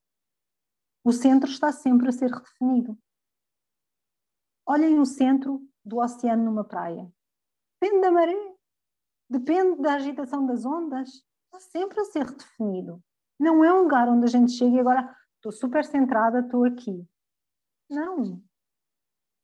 O 1.01 1.13
centro 1.13 1.49
está 1.49 1.71
sempre 1.71 2.09
a 2.09 2.11
ser 2.11 2.29
redefinido. 2.29 2.97
Olhem 4.67 4.99
o 4.99 5.05
centro 5.05 5.65
do 5.85 5.99
oceano 5.99 6.43
numa 6.43 6.65
praia. 6.65 7.09
Depende 7.79 8.01
da 8.01 8.11
maré, 8.11 8.55
depende 9.29 9.81
da 9.81 9.93
agitação 9.93 10.45
das 10.45 10.65
ondas, 10.65 11.09
está 11.45 11.61
sempre 11.71 12.01
a 12.01 12.03
ser 12.03 12.25
redefinido. 12.25 13.01
Não 13.39 13.63
é 13.63 13.73
um 13.73 13.83
lugar 13.83 14.07
onde 14.07 14.25
a 14.25 14.27
gente 14.27 14.51
chega 14.51 14.75
e 14.75 14.79
agora 14.79 15.15
estou 15.35 15.51
super 15.51 15.83
centrada, 15.83 16.39
estou 16.39 16.63
aqui. 16.63 17.07
Não. 17.89 18.41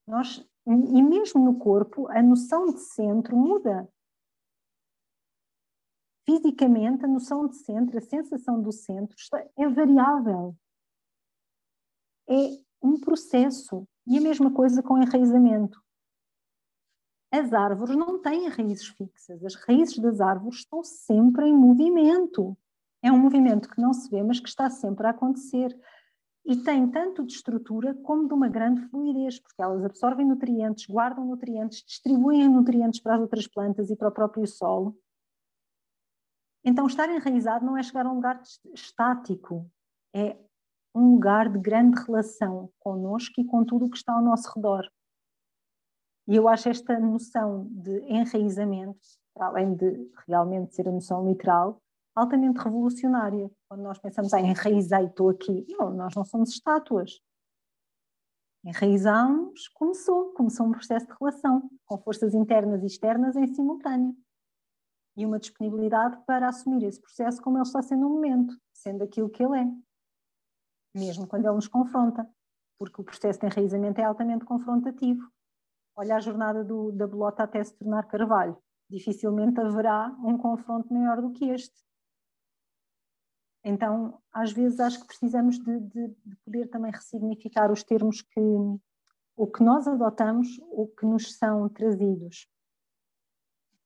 Nós 0.07 0.43
e 0.69 1.01
mesmo 1.01 1.43
no 1.43 1.57
corpo, 1.57 2.07
a 2.09 2.21
noção 2.21 2.67
de 2.67 2.79
centro 2.79 3.35
muda. 3.35 3.91
Fisicamente, 6.25 7.05
a 7.05 7.07
noção 7.07 7.47
de 7.47 7.55
centro, 7.55 7.97
a 7.97 8.01
sensação 8.01 8.61
do 8.61 8.71
centro 8.71 9.17
é 9.57 9.67
variável. 9.67 10.55
É 12.29 12.61
um 12.83 12.99
processo. 12.99 13.87
E 14.05 14.17
a 14.17 14.21
mesma 14.21 14.53
coisa 14.53 14.83
com 14.83 15.01
enraizamento. 15.01 15.83
As 17.31 17.51
árvores 17.51 17.95
não 17.95 18.21
têm 18.21 18.47
raízes 18.47 18.87
fixas. 18.89 19.43
As 19.43 19.55
raízes 19.55 19.97
das 19.97 20.21
árvores 20.21 20.59
estão 20.59 20.83
sempre 20.83 21.45
em 21.45 21.55
movimento. 21.55 22.55
É 23.01 23.11
um 23.11 23.17
movimento 23.17 23.69
que 23.69 23.81
não 23.81 23.93
se 23.93 24.09
vê, 24.09 24.21
mas 24.21 24.39
que 24.39 24.49
está 24.49 24.69
sempre 24.69 25.07
a 25.07 25.11
acontecer 25.11 25.77
e 26.45 26.55
tem 26.63 26.89
tanto 26.89 27.23
de 27.23 27.33
estrutura 27.33 27.93
como 28.03 28.27
de 28.27 28.33
uma 28.33 28.47
grande 28.47 28.81
fluidez, 28.89 29.39
porque 29.39 29.61
elas 29.61 29.85
absorvem 29.85 30.25
nutrientes, 30.25 30.87
guardam 30.87 31.25
nutrientes, 31.25 31.83
distribuem 31.85 32.49
nutrientes 32.49 32.99
para 32.99 33.15
as 33.15 33.21
outras 33.21 33.47
plantas 33.47 33.89
e 33.89 33.95
para 33.95 34.07
o 34.07 34.11
próprio 34.11 34.47
solo. 34.47 34.97
Então, 36.63 36.87
estar 36.87 37.09
enraizado 37.09 37.65
não 37.65 37.77
é 37.77 37.83
chegar 37.83 38.05
a 38.05 38.11
um 38.11 38.15
lugar 38.15 38.41
estático, 38.73 39.69
é 40.13 40.37
um 40.93 41.13
lugar 41.13 41.49
de 41.49 41.59
grande 41.59 42.01
relação 42.01 42.71
connosco 42.79 43.39
e 43.39 43.45
com 43.45 43.63
tudo 43.63 43.85
o 43.85 43.89
que 43.89 43.97
está 43.97 44.13
ao 44.13 44.23
nosso 44.23 44.51
redor. 44.55 44.89
E 46.27 46.35
eu 46.35 46.47
acho 46.47 46.69
esta 46.69 46.99
noção 46.99 47.67
de 47.69 48.01
enraizamento, 48.05 48.99
além 49.37 49.75
de 49.75 50.11
realmente 50.27 50.75
ser 50.75 50.87
a 50.87 50.91
noção 50.91 51.27
literal, 51.27 51.81
altamente 52.15 52.59
revolucionária. 52.59 53.49
Quando 53.67 53.81
nós 53.81 53.99
pensamos, 53.99 54.33
ah, 54.33 54.39
enraizei, 54.39 55.05
estou 55.05 55.29
aqui. 55.29 55.65
Não, 55.77 55.91
nós 55.91 56.13
não 56.15 56.25
somos 56.25 56.49
estátuas. 56.49 57.21
Enraizamos, 58.63 59.69
começou, 59.69 60.33
começou 60.33 60.65
um 60.65 60.71
processo 60.71 61.07
de 61.07 61.13
relação, 61.19 61.69
com 61.85 61.97
forças 61.97 62.33
internas 62.33 62.83
e 62.83 62.87
externas 62.87 63.35
em 63.35 63.47
simultâneo. 63.53 64.15
E 65.15 65.25
uma 65.25 65.39
disponibilidade 65.39 66.21
para 66.25 66.49
assumir 66.49 66.83
esse 66.85 67.01
processo 67.01 67.41
como 67.41 67.57
ele 67.57 67.63
está 67.63 67.81
sendo 67.81 68.01
no 68.01 68.09
momento, 68.09 68.57
sendo 68.73 69.03
aquilo 69.03 69.29
que 69.29 69.43
ele 69.43 69.59
é. 69.59 70.99
Mesmo 70.99 71.27
quando 71.27 71.45
ele 71.45 71.55
nos 71.55 71.67
confronta, 71.67 72.29
porque 72.77 73.01
o 73.01 73.03
processo 73.03 73.39
de 73.39 73.45
enraizamento 73.45 74.01
é 74.01 74.03
altamente 74.03 74.45
confrontativo. 74.45 75.29
Olha 75.95 76.15
a 76.15 76.19
jornada 76.19 76.63
do, 76.63 76.91
da 76.91 77.07
bolota 77.07 77.43
até 77.43 77.63
se 77.63 77.73
tornar 77.75 78.07
carvalho. 78.07 78.57
Dificilmente 78.89 79.59
haverá 79.59 80.15
um 80.23 80.37
confronto 80.37 80.93
maior 80.93 81.21
do 81.21 81.31
que 81.31 81.45
este. 81.49 81.75
Então, 83.63 84.21
às 84.31 84.51
vezes, 84.51 84.79
acho 84.79 85.01
que 85.01 85.07
precisamos 85.07 85.59
de, 85.59 85.79
de, 85.79 86.07
de, 86.25 86.35
poder 86.45 86.69
também 86.69 86.91
ressignificar 86.91 87.71
os 87.71 87.83
termos 87.83 88.21
que 88.21 88.39
o 89.35 89.47
que 89.47 89.63
nós 89.63 89.87
adotamos, 89.87 90.59
o 90.69 90.85
que 90.87 91.05
nos 91.05 91.37
são 91.37 91.69
trazidos. 91.69 92.45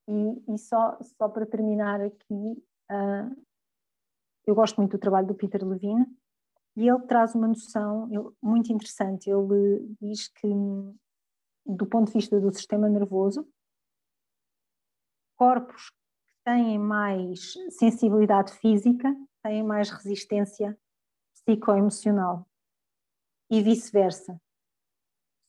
E, 0.08 0.52
e 0.52 0.58
só, 0.58 0.98
só 1.00 1.28
para 1.28 1.46
terminar 1.46 2.00
aqui, 2.00 2.34
uh, 2.90 3.44
eu 4.44 4.54
gosto 4.54 4.76
muito 4.78 4.92
do 4.92 5.00
trabalho 5.00 5.28
do 5.28 5.34
Peter 5.34 5.64
Levine 5.64 6.06
e 6.76 6.88
ele 6.88 7.00
traz 7.06 7.36
uma 7.36 7.46
noção 7.46 8.08
muito 8.42 8.72
interessante. 8.72 9.30
Ele 9.30 9.96
diz 10.00 10.28
que, 10.28 10.48
do 11.64 11.86
ponto 11.86 12.08
de 12.08 12.14
vista 12.14 12.40
do 12.40 12.52
sistema 12.52 12.88
nervoso, 12.88 13.48
corpos 15.36 15.90
que 15.90 16.34
têm 16.44 16.78
mais 16.78 17.54
sensibilidade 17.70 18.52
física 18.54 19.14
têm 19.44 19.62
mais 19.62 19.90
resistência 19.90 20.76
psicoemocional 21.34 22.48
e 23.50 23.62
vice-versa. 23.62 24.40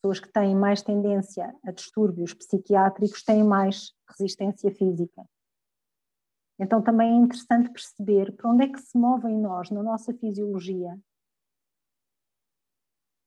Pessoas 0.02 0.20
que 0.20 0.32
têm 0.32 0.54
mais 0.54 0.82
tendência 0.82 1.56
a 1.64 1.72
distúrbios 1.72 2.34
psiquiátricos 2.34 3.24
têm 3.24 3.44
mais 3.44 3.96
resistência 4.10 4.70
física. 4.76 5.26
Então 6.60 6.82
também 6.82 7.14
é 7.14 7.26
interessante 7.26 7.72
perceber 7.72 8.36
para 8.36 8.50
onde 8.50 8.66
é 8.66 8.72
que 8.72 8.80
se 8.80 8.98
move 8.98 9.28
em 9.28 9.42
nós, 9.42 9.72
na 9.72 9.82
nossa 9.82 10.14
fisiologia, 10.14 11.00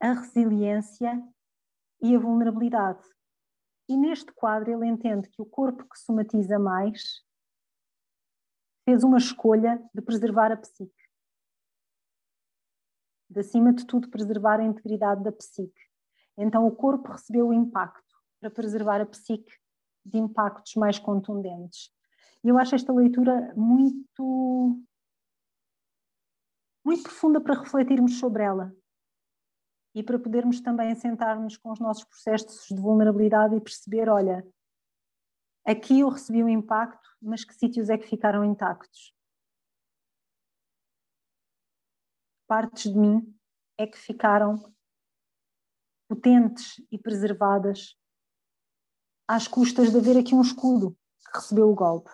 a 0.00 0.12
resiliência 0.12 1.20
e 2.00 2.14
a 2.14 2.18
vulnerabilidade. 2.18 3.02
E 3.88 3.96
neste 3.96 4.32
quadro 4.32 4.70
ele 4.70 4.86
entende 4.86 5.28
que 5.30 5.40
o 5.40 5.46
corpo 5.46 5.88
que 5.88 5.98
somatiza 5.98 6.58
mais 6.58 7.26
fez 8.88 9.04
uma 9.04 9.18
escolha 9.18 9.78
de 9.94 10.00
preservar 10.00 10.50
a 10.50 10.56
psique. 10.56 10.90
De 13.28 13.40
acima 13.40 13.70
de 13.70 13.86
tudo, 13.86 14.08
preservar 14.08 14.60
a 14.60 14.64
integridade 14.64 15.22
da 15.22 15.30
psique. 15.30 15.78
Então, 16.38 16.66
o 16.66 16.74
corpo 16.74 17.12
recebeu 17.12 17.48
o 17.48 17.52
impacto 17.52 18.16
para 18.40 18.50
preservar 18.50 19.02
a 19.02 19.04
psique 19.04 19.52
de 20.06 20.16
impactos 20.16 20.74
mais 20.76 20.98
contundentes. 20.98 21.90
E 22.42 22.48
eu 22.48 22.56
acho 22.56 22.76
esta 22.76 22.90
leitura 22.90 23.52
muito, 23.54 24.80
muito 26.82 27.02
profunda 27.02 27.42
para 27.42 27.60
refletirmos 27.60 28.18
sobre 28.18 28.42
ela. 28.42 28.74
e 29.94 30.02
para 30.02 30.18
podermos 30.18 30.60
também 30.60 30.94
sentarmos 30.94 31.56
com 31.56 31.72
os 31.72 31.80
nossos 31.80 32.04
processos 32.04 32.68
de 32.68 32.80
vulnerabilidade 32.80 33.54
e 33.56 33.60
perceber, 33.60 34.08
olha, 34.08 34.46
aqui 35.70 36.00
eu 36.00 36.08
recebi 36.08 36.42
um 36.42 36.48
impacto, 36.48 37.08
mas 37.20 37.44
que 37.44 37.54
sítios 37.54 37.90
é 37.90 37.98
que 37.98 38.08
ficaram 38.08 38.42
intactos? 38.42 39.14
Partes 42.46 42.90
de 42.90 42.98
mim 42.98 43.38
é 43.76 43.86
que 43.86 43.98
ficaram 43.98 44.74
potentes 46.08 46.82
e 46.90 46.98
preservadas 46.98 47.94
às 49.28 49.46
custas 49.46 49.90
de 49.90 49.98
haver 49.98 50.16
aqui 50.16 50.34
um 50.34 50.40
escudo 50.40 50.96
que 51.20 51.38
recebeu 51.38 51.70
o 51.70 51.74
golpe. 51.74 52.10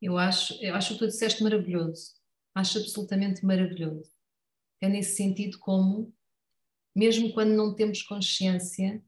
Eu 0.00 0.16
acho, 0.16 0.54
eu 0.64 0.74
acho 0.74 0.94
que 0.94 0.98
tu 0.98 1.06
disseste 1.06 1.42
maravilhoso. 1.42 2.14
Acho 2.54 2.78
absolutamente 2.78 3.44
maravilhoso. 3.44 4.10
É 4.80 4.88
nesse 4.88 5.16
sentido 5.16 5.58
como, 5.58 6.14
mesmo 6.96 7.34
quando 7.34 7.54
não 7.54 7.74
temos 7.74 8.02
consciência, 8.02 9.04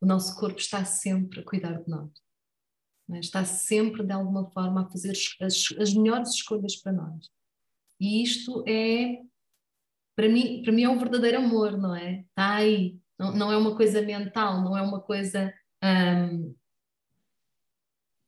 o 0.00 0.06
nosso 0.06 0.38
corpo 0.38 0.58
está 0.58 0.84
sempre 0.84 1.40
a 1.40 1.44
cuidar 1.44 1.82
de 1.82 1.88
nós. 1.88 2.10
É? 3.10 3.18
Está 3.18 3.44
sempre, 3.44 4.04
de 4.04 4.12
alguma 4.12 4.50
forma, 4.50 4.82
a 4.82 4.90
fazer 4.90 5.12
as, 5.40 5.72
as 5.78 5.94
melhores 5.94 6.30
escolhas 6.30 6.76
para 6.76 6.92
nós. 6.92 7.30
E 8.00 8.22
isto 8.22 8.62
é, 8.68 9.22
para 10.14 10.28
mim, 10.28 10.62
para 10.62 10.72
mim 10.72 10.82
é 10.82 10.88
um 10.88 10.98
verdadeiro 10.98 11.38
amor, 11.38 11.76
não 11.76 11.94
é? 11.94 12.20
Está 12.20 12.56
aí. 12.56 12.98
Não, 13.18 13.34
não 13.34 13.52
é 13.52 13.56
uma 13.56 13.76
coisa 13.76 14.00
mental, 14.02 14.62
não 14.62 14.76
é 14.76 14.82
uma 14.82 15.00
coisa 15.00 15.52
um, 15.82 16.54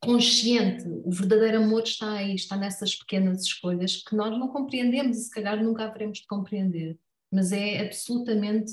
consciente. 0.01 0.85
O 1.05 1.13
verdadeiro 1.13 1.59
amor 1.59 1.83
está 1.85 2.15
aí, 2.15 2.35
está 2.35 2.57
nessas 2.57 2.97
pequenas 2.97 3.43
escolhas 3.43 4.03
que 4.03 4.17
nós 4.17 4.37
não 4.37 4.49
compreendemos 4.49 5.19
e 5.19 5.23
se 5.25 5.31
calhar 5.31 5.63
nunca 5.63 5.85
haveremos 5.85 6.19
de 6.19 6.27
compreender. 6.27 6.99
Mas 7.31 7.53
é 7.53 7.81
absolutamente 7.81 8.73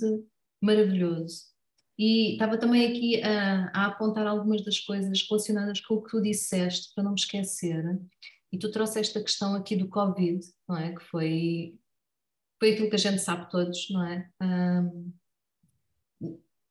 maravilhoso. 0.59 1.56
E 1.97 2.33
estava 2.33 2.57
também 2.57 2.87
aqui 2.87 3.23
a, 3.23 3.71
a, 3.73 3.85
apontar 3.87 4.27
algumas 4.27 4.63
das 4.63 4.79
coisas 4.79 5.25
relacionadas 5.27 5.81
com 5.81 5.95
o 5.95 6.03
que 6.03 6.11
tu 6.11 6.21
disseste, 6.21 6.93
para 6.93 7.03
não 7.03 7.11
me 7.11 7.19
esquecer. 7.19 7.99
E 8.51 8.57
tu 8.57 8.71
trouxeste 8.71 9.17
a 9.17 9.23
questão 9.23 9.55
aqui 9.55 9.75
do 9.75 9.89
Covid, 9.89 10.39
não 10.67 10.77
é? 10.77 10.93
Que 10.93 11.03
foi, 11.03 11.79
foi 12.59 12.73
aquilo 12.73 12.89
que 12.89 12.95
a 12.95 12.99
gente 12.99 13.19
sabe 13.19 13.49
todos, 13.49 13.89
não 13.89 14.05
é? 14.05 14.29
Um, 14.41 15.13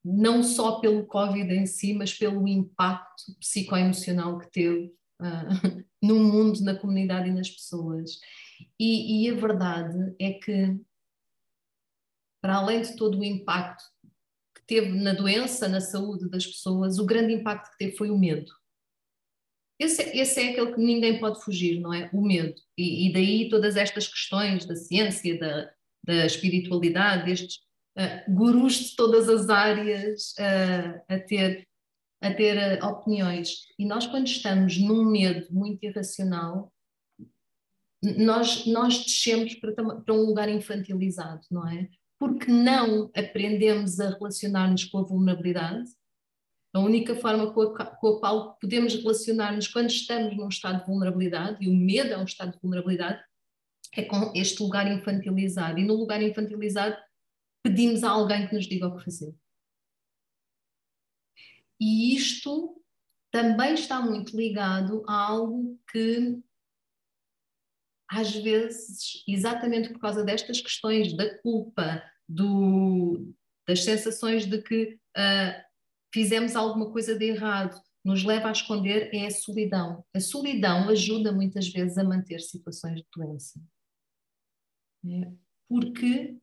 não 0.03 0.41
só 0.41 0.79
pelo 0.79 1.05
Covid 1.05 1.53
em 1.53 1.65
si, 1.65 1.93
mas 1.93 2.13
pelo 2.13 2.47
impacto 2.47 3.35
psicoemocional 3.39 4.39
que 4.39 4.49
teve 4.49 4.95
uh, 5.21 5.85
no 6.01 6.15
mundo, 6.23 6.61
na 6.61 6.75
comunidade 6.75 7.27
e 7.27 7.33
nas 7.33 7.49
pessoas. 7.49 8.19
E, 8.79 9.25
e, 9.25 9.29
a 9.29 9.35
verdade 9.35 10.15
é 10.19 10.33
que, 10.33 10.79
para 12.41 12.55
além 12.55 12.81
de 12.81 12.95
todo 12.95 13.19
o 13.19 13.23
impacto 13.23 13.83
teve 14.67 14.89
na 14.89 15.13
doença, 15.13 15.67
na 15.67 15.81
saúde 15.81 16.29
das 16.29 16.45
pessoas, 16.45 16.99
o 16.99 17.05
grande 17.05 17.33
impacto 17.33 17.71
que 17.71 17.77
teve 17.77 17.97
foi 17.97 18.09
o 18.09 18.17
medo. 18.17 18.51
Esse, 19.79 20.01
esse 20.17 20.39
é 20.41 20.49
aquele 20.49 20.73
que 20.73 20.81
ninguém 20.81 21.19
pode 21.19 21.43
fugir, 21.43 21.79
não 21.79 21.93
é? 21.93 22.09
O 22.11 22.21
medo. 22.21 22.55
E, 22.77 23.07
e 23.07 23.13
daí 23.13 23.47
todas 23.49 23.75
estas 23.75 24.07
questões 24.07 24.65
da 24.65 24.75
ciência, 24.75 25.37
da, 25.39 25.71
da 26.03 26.25
espiritualidade, 26.25 27.25
destes 27.25 27.57
uh, 27.97 28.33
gurus 28.33 28.73
de 28.73 28.95
todas 28.95 29.29
as 29.29 29.49
áreas 29.49 30.33
uh, 30.39 31.01
a 31.07 31.19
ter, 31.19 31.67
a 32.21 32.33
ter 32.33 32.81
uh, 32.81 32.85
opiniões. 32.87 33.67
E 33.77 33.85
nós, 33.85 34.07
quando 34.07 34.27
estamos 34.27 34.77
num 34.79 35.05
medo 35.05 35.47
muito 35.51 35.83
irracional, 35.83 36.73
nós, 38.01 38.65
nós 38.65 39.03
descemos 39.03 39.55
para, 39.55 39.73
para 39.73 40.13
um 40.13 40.25
lugar 40.25 40.49
infantilizado, 40.49 41.41
não 41.51 41.67
é? 41.67 41.87
Porque 42.19 42.51
não 42.51 43.11
aprendemos 43.15 43.99
a 43.99 44.09
relacionar-nos 44.09 44.85
com 44.85 44.99
a 44.99 45.03
vulnerabilidade. 45.03 45.89
A 46.73 46.79
única 46.79 47.15
forma 47.15 47.53
com 47.53 47.61
a, 47.61 47.85
com 47.85 48.07
a 48.07 48.19
qual 48.19 48.57
podemos 48.59 48.95
relacionar-nos 48.95 49.67
quando 49.67 49.89
estamos 49.89 50.35
num 50.35 50.47
estado 50.47 50.81
de 50.81 50.87
vulnerabilidade, 50.87 51.63
e 51.63 51.69
o 51.69 51.75
medo 51.75 52.13
é 52.13 52.17
um 52.17 52.23
estado 52.23 52.53
de 52.53 52.59
vulnerabilidade, 52.61 53.23
é 53.95 54.03
com 54.03 54.31
este 54.35 54.61
lugar 54.61 54.91
infantilizado. 54.91 55.79
E 55.79 55.85
no 55.85 55.95
lugar 55.95 56.21
infantilizado 56.21 56.97
pedimos 57.63 58.03
a 58.03 58.09
alguém 58.09 58.47
que 58.47 58.55
nos 58.55 58.65
diga 58.65 58.87
o 58.87 58.97
que 58.97 59.03
fazer. 59.03 59.33
E 61.79 62.15
isto 62.15 62.81
também 63.31 63.73
está 63.73 64.01
muito 64.01 64.35
ligado 64.35 65.03
a 65.07 65.13
algo 65.13 65.79
que, 65.91 66.39
às 68.09 68.33
vezes, 68.33 69.23
exatamente 69.27 69.89
por 69.89 69.99
causa 69.99 70.23
destas 70.23 70.61
questões 70.61 71.15
da 71.15 71.37
culpa, 71.39 72.01
do, 72.27 73.33
das 73.67 73.83
sensações 73.83 74.45
de 74.45 74.61
que 74.61 74.97
uh, 75.17 75.63
fizemos 76.13 76.55
alguma 76.55 76.91
coisa 76.91 77.17
de 77.17 77.25
errado, 77.25 77.79
nos 78.03 78.23
leva 78.23 78.47
a 78.47 78.53
esconder, 78.53 79.13
é 79.13 79.27
a 79.27 79.31
solidão. 79.31 80.05
A 80.13 80.19
solidão 80.19 80.87
ajuda 80.89 81.31
muitas 81.31 81.67
vezes 81.67 81.97
a 81.97 82.03
manter 82.03 82.39
situações 82.39 83.01
de 83.01 83.07
doença. 83.13 83.61
É? 85.05 85.31
Porque 85.67 86.37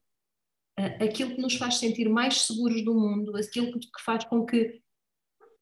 aquilo 1.01 1.35
que 1.35 1.41
nos 1.41 1.55
faz 1.55 1.77
sentir 1.77 2.09
mais 2.09 2.43
seguros 2.43 2.85
do 2.85 2.95
mundo, 2.95 3.37
aquilo 3.37 3.73
que 3.73 4.03
faz 4.05 4.25
com 4.25 4.45
que 4.45 4.83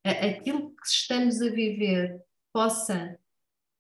aquilo 0.05 0.74
que 0.74 0.86
estamos 0.86 1.40
a 1.40 1.50
viver 1.50 2.20
possa 2.53 3.16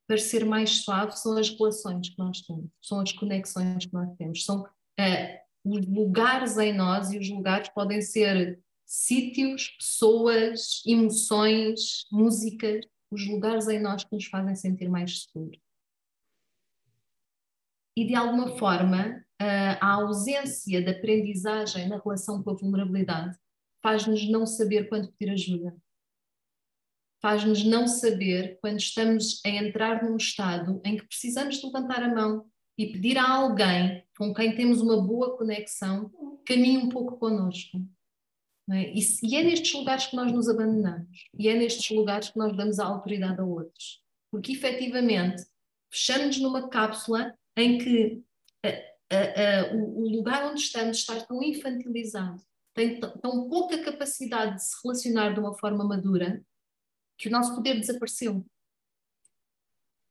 parecer 0.06 0.44
mais 0.44 0.82
suave 0.82 1.12
são 1.12 1.36
as 1.36 1.50
relações 1.50 2.10
que 2.10 2.18
nós 2.18 2.40
temos, 2.42 2.70
são 2.80 3.00
as 3.00 3.12
conexões 3.12 3.86
que 3.86 3.92
nós 3.92 4.08
temos, 4.16 4.44
são 4.44 4.62
uh, 4.62 5.42
os 5.64 5.86
lugares 5.86 6.58
em 6.58 6.72
nós 6.72 7.12
e 7.12 7.18
os 7.18 7.28
lugares 7.30 7.68
podem 7.68 8.00
ser 8.00 8.60
sítios, 8.84 9.68
pessoas, 9.78 10.82
emoções, 10.86 12.06
músicas, 12.10 12.84
os 13.10 13.26
lugares 13.28 13.68
em 13.68 13.80
nós 13.80 14.04
que 14.04 14.14
nos 14.14 14.26
fazem 14.26 14.54
sentir 14.54 14.88
mais 14.88 15.22
seguros. 15.22 15.58
E 17.96 18.06
de 18.06 18.14
alguma 18.14 18.56
forma, 18.58 19.22
a 19.38 19.94
ausência 19.94 20.82
de 20.82 20.90
aprendizagem 20.90 21.88
na 21.88 21.98
relação 21.98 22.42
com 22.42 22.50
a 22.50 22.54
vulnerabilidade 22.54 23.36
faz-nos 23.82 24.28
não 24.30 24.46
saber 24.46 24.88
quando 24.88 25.12
pedir 25.12 25.32
ajuda. 25.32 25.76
Faz-nos 27.22 27.64
não 27.64 27.86
saber 27.86 28.58
quando 28.60 28.80
estamos 28.80 29.40
a 29.46 29.48
entrar 29.48 30.02
num 30.02 30.16
estado 30.16 30.82
em 30.84 30.96
que 30.96 31.06
precisamos 31.06 31.58
de 31.58 31.66
levantar 31.66 32.02
a 32.02 32.12
mão 32.12 32.44
e 32.76 32.92
pedir 32.92 33.16
a 33.16 33.30
alguém 33.30 34.04
com 34.18 34.34
quem 34.34 34.56
temos 34.56 34.80
uma 34.80 35.00
boa 35.00 35.36
conexão 35.36 36.10
caminhe 36.44 36.78
um 36.78 36.88
pouco 36.88 37.16
connosco. 37.16 37.78
É? 38.70 38.92
E, 38.92 39.36
é 39.36 39.42
nestes 39.42 39.72
lugares 39.72 40.06
que 40.06 40.16
nós 40.16 40.32
nos 40.32 40.48
abandonamos. 40.48 41.28
E 41.38 41.48
é 41.48 41.54
nestes 41.54 41.96
lugares 41.96 42.30
que 42.30 42.38
nós 42.38 42.56
damos 42.56 42.78
a 42.78 42.86
autoridade 42.86 43.40
a 43.40 43.44
outros. 43.44 44.02
Porque 44.30 44.52
efetivamente 44.52 45.44
fechamos 45.90 46.38
numa 46.40 46.68
cápsula 46.68 47.34
em 47.56 47.78
que 47.78 48.22
uh, 48.64 48.68
uh, 49.12 49.76
o, 49.76 50.02
o, 50.02 50.08
lugar 50.08 50.50
onde 50.50 50.60
estamos 50.60 50.98
está 50.98 51.20
tão 51.20 51.42
infantilizado, 51.42 52.42
tem 52.74 52.98
tão 52.98 53.48
pouca 53.48 53.78
capacidade 53.78 54.56
de 54.56 54.64
se 54.64 54.74
relacionar 54.82 55.34
de 55.34 55.40
uma 55.40 55.54
forma 55.54 55.84
madura, 55.84 56.42
que 57.22 57.28
o 57.28 57.32
nosso 57.32 57.54
poder 57.54 57.78
desapareceu. 57.78 58.44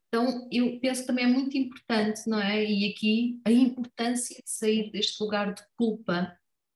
Então, 0.08 0.48
eu 0.50 0.80
penso 0.80 1.02
que 1.02 1.08
também 1.08 1.26
é 1.26 1.28
muito 1.28 1.58
importante, 1.58 2.22
não 2.28 2.40
é? 2.40 2.64
E 2.64 2.90
aqui 2.90 3.42
a 3.46 3.52
importância 3.52 4.42
de 4.42 4.50
sair 4.50 4.90
deste 4.92 5.22
lugar 5.22 5.54
de 5.54 5.62
culpa, 5.76 6.34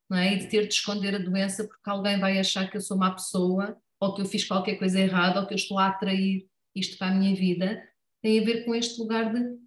não 0.10 0.18
é? 0.18 0.34
E 0.34 0.40
de 0.40 0.48
ter 0.48 0.68
de 0.68 0.74
esconder 0.74 1.16
a 1.16 1.20
doença 1.20 1.66
porque 1.66 1.90
alguém 1.90 2.20
vai 2.20 2.38
achar 2.38 2.70
que 2.70 2.76
eu 2.76 2.82
sou 2.82 2.98
má 2.98 3.12
pessoa, 3.12 3.82
ou 4.00 4.14
que 4.14 4.22
eu 4.22 4.26
fiz 4.26 4.46
qualquer 4.46 4.76
coisa 4.76 5.00
errada, 5.00 5.40
ou 5.40 5.48
que 5.48 5.54
eu 5.54 5.58
estou 5.58 5.80
a 5.80 5.88
atrair 5.88 6.50
isto 6.76 6.98
para 6.98 7.08
a 7.08 7.16
minha 7.16 7.34
vida. 7.34 7.82
Tem 8.22 8.42
a 8.42 8.44
ver 8.44 8.66
com 8.66 8.76
este 8.76 9.00
lugar 9.00 9.34
de 9.34 9.58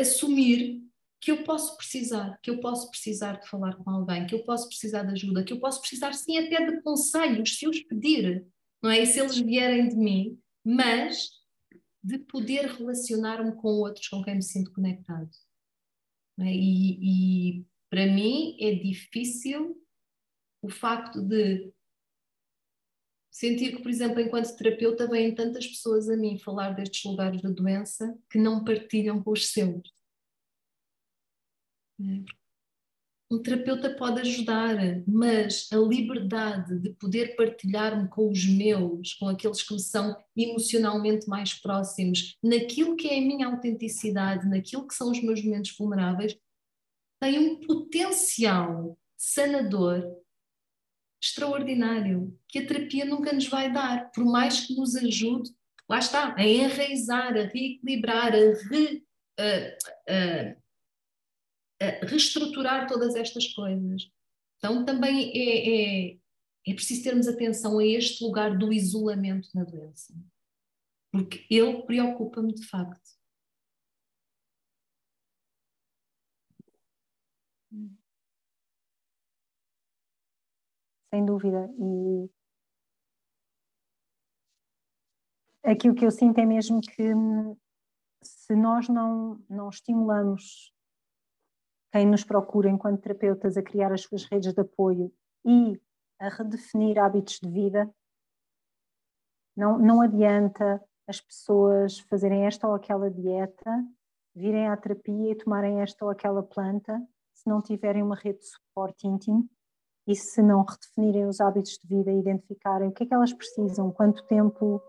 assumir 0.00 0.82
que 1.22 1.30
eu 1.30 1.44
posso 1.44 1.76
precisar, 1.76 2.36
que 2.42 2.50
eu 2.50 2.58
posso 2.58 2.90
precisar 2.90 3.38
de 3.38 3.48
falar 3.48 3.76
com 3.76 3.88
alguém, 3.88 4.26
que 4.26 4.34
eu 4.34 4.42
posso 4.42 4.66
precisar 4.66 5.04
de 5.04 5.12
ajuda, 5.12 5.44
que 5.44 5.52
eu 5.52 5.60
posso 5.60 5.80
precisar 5.80 6.12
sim 6.14 6.36
até 6.36 6.66
de 6.66 6.82
conselhos, 6.82 7.56
se 7.56 7.68
os 7.68 7.80
pedir, 7.80 8.44
não 8.82 8.90
é? 8.90 9.00
E 9.00 9.06
se 9.06 9.20
eles 9.20 9.38
vierem 9.38 9.88
de 9.88 9.94
mim, 9.94 10.36
mas 10.64 11.30
de 12.02 12.18
poder 12.18 12.66
relacionar-me 12.66 13.54
com 13.54 13.68
outros 13.68 14.08
com 14.08 14.20
quem 14.20 14.34
me 14.34 14.42
sinto 14.42 14.72
conectado. 14.72 15.30
É? 16.40 16.52
E, 16.52 17.60
e 17.60 17.66
para 17.88 18.06
mim 18.06 18.56
é 18.60 18.74
difícil 18.74 19.80
o 20.60 20.68
facto 20.68 21.22
de 21.22 21.72
sentir 23.30 23.76
que, 23.76 23.82
por 23.82 23.90
exemplo, 23.90 24.20
enquanto 24.20 24.56
terapeuta, 24.56 25.08
vêm 25.08 25.32
tantas 25.32 25.68
pessoas 25.68 26.10
a 26.10 26.16
mim 26.16 26.36
falar 26.36 26.72
destes 26.72 27.04
lugares 27.04 27.40
da 27.40 27.50
doença 27.50 28.18
que 28.28 28.38
não 28.38 28.64
partilham 28.64 29.22
com 29.22 29.30
os 29.30 29.52
seus. 29.52 30.01
Um 33.32 33.42
terapeuta 33.42 33.88
pode 33.96 34.20
ajudar, 34.20 34.76
mas 35.08 35.66
a 35.72 35.76
liberdade 35.76 36.78
de 36.78 36.90
poder 36.90 37.34
partilhar-me 37.34 38.06
com 38.08 38.30
os 38.30 38.46
meus, 38.46 39.14
com 39.14 39.26
aqueles 39.26 39.62
que 39.62 39.72
me 39.72 39.80
são 39.80 40.14
emocionalmente 40.36 41.26
mais 41.26 41.54
próximos, 41.54 42.36
naquilo 42.42 42.94
que 42.94 43.08
é 43.08 43.18
a 43.18 43.22
minha 43.22 43.46
autenticidade, 43.46 44.46
naquilo 44.46 44.86
que 44.86 44.94
são 44.94 45.10
os 45.10 45.22
meus 45.22 45.42
momentos 45.42 45.74
vulneráveis, 45.78 46.36
tem 47.22 47.38
um 47.38 47.60
potencial 47.60 48.98
sanador 49.16 50.02
extraordinário 51.22 52.38
que 52.48 52.58
a 52.58 52.66
terapia 52.66 53.06
nunca 53.06 53.32
nos 53.32 53.46
vai 53.46 53.72
dar, 53.72 54.10
por 54.12 54.24
mais 54.24 54.66
que 54.66 54.74
nos 54.74 54.94
ajude, 54.96 55.50
lá 55.88 55.98
está, 55.98 56.34
a 56.36 56.46
enraizar, 56.46 57.34
a 57.36 57.44
reequilibrar, 57.44 58.34
a, 58.34 58.68
re, 58.68 59.02
a, 59.38 59.44
a, 60.12 60.50
a 60.50 60.61
reestruturar 62.06 62.88
todas 62.88 63.14
estas 63.14 63.48
coisas. 63.52 64.10
Então 64.58 64.84
também 64.84 65.32
é, 65.34 66.12
é, 66.12 66.18
é 66.68 66.74
preciso 66.74 67.02
termos 67.02 67.26
atenção 67.26 67.78
a 67.78 67.84
este 67.86 68.24
lugar 68.24 68.56
do 68.56 68.72
isolamento 68.72 69.48
na 69.54 69.64
doença, 69.64 70.14
porque 71.10 71.44
ele 71.50 71.82
preocupa-me 71.82 72.54
de 72.54 72.66
facto. 72.66 73.10
Sem 81.10 81.26
dúvida. 81.26 81.68
E 81.78 82.30
aqui 85.64 85.88
o 85.88 85.94
que 85.94 86.06
eu 86.06 86.10
sinto 86.10 86.38
é 86.38 86.46
mesmo 86.46 86.80
que 86.80 87.12
se 88.22 88.54
nós 88.54 88.88
não, 88.88 89.44
não 89.48 89.68
estimulamos 89.68 90.71
quem 91.92 92.06
nos 92.06 92.24
procura 92.24 92.70
enquanto 92.70 93.02
terapeutas 93.02 93.56
a 93.56 93.62
criar 93.62 93.92
as 93.92 94.02
suas 94.02 94.24
redes 94.24 94.52
de 94.54 94.60
apoio 94.60 95.12
e 95.44 95.78
a 96.18 96.28
redefinir 96.28 96.98
hábitos 96.98 97.38
de 97.38 97.50
vida, 97.50 97.92
não, 99.54 99.78
não 99.78 100.00
adianta 100.00 100.82
as 101.06 101.20
pessoas 101.20 101.98
fazerem 102.00 102.46
esta 102.46 102.66
ou 102.66 102.74
aquela 102.74 103.10
dieta, 103.10 103.84
virem 104.34 104.68
à 104.68 104.76
terapia 104.76 105.32
e 105.32 105.34
tomarem 105.34 105.82
esta 105.82 106.04
ou 106.04 106.10
aquela 106.10 106.42
planta 106.42 106.98
se 107.34 107.48
não 107.48 107.60
tiverem 107.60 108.02
uma 108.02 108.16
rede 108.16 108.38
de 108.38 108.46
suporte 108.46 109.06
íntimo 109.06 109.48
e 110.06 110.16
se 110.16 110.40
não 110.40 110.64
redefinirem 110.64 111.26
os 111.26 111.40
hábitos 111.40 111.78
de 111.78 111.86
vida 111.86 112.10
e 112.10 112.18
identificarem 112.18 112.88
o 112.88 112.92
que 112.92 113.04
é 113.04 113.06
que 113.06 113.14
elas 113.14 113.32
precisam, 113.32 113.92
quanto 113.92 114.24
tempo, 114.26 114.82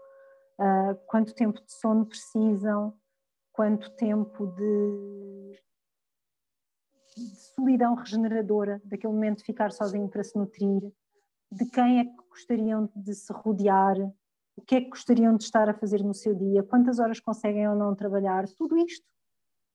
uh, 0.59 0.95
quanto 1.07 1.33
tempo 1.35 1.61
de 1.63 1.73
sono 1.73 2.05
precisam, 2.05 2.97
quanto 3.51 3.91
tempo 3.95 4.47
de, 4.47 5.59
de 7.15 7.35
solidão 7.55 7.95
regeneradora, 7.95 8.81
daquele 8.85 9.13
momento 9.13 9.39
de 9.39 9.45
ficar 9.45 9.71
sozinho 9.71 10.07
para 10.07 10.23
se 10.23 10.37
nutrir, 10.37 10.91
de 11.51 11.65
quem 11.69 11.99
é 11.99 12.05
que 12.05 12.29
gostariam 12.29 12.89
de 12.95 13.13
se 13.13 13.31
rodear, 13.31 13.97
o 14.55 14.61
que 14.61 14.75
é 14.75 14.81
que 14.81 14.89
gostariam 14.89 15.35
de 15.35 15.43
estar 15.43 15.69
a 15.69 15.73
fazer 15.73 16.03
no 16.03 16.13
seu 16.13 16.33
dia, 16.33 16.63
quantas 16.63 16.99
horas 16.99 17.19
conseguem 17.19 17.67
ou 17.67 17.75
não 17.75 17.95
trabalhar, 17.95 18.47
tudo 18.57 18.77
isto. 18.77 19.05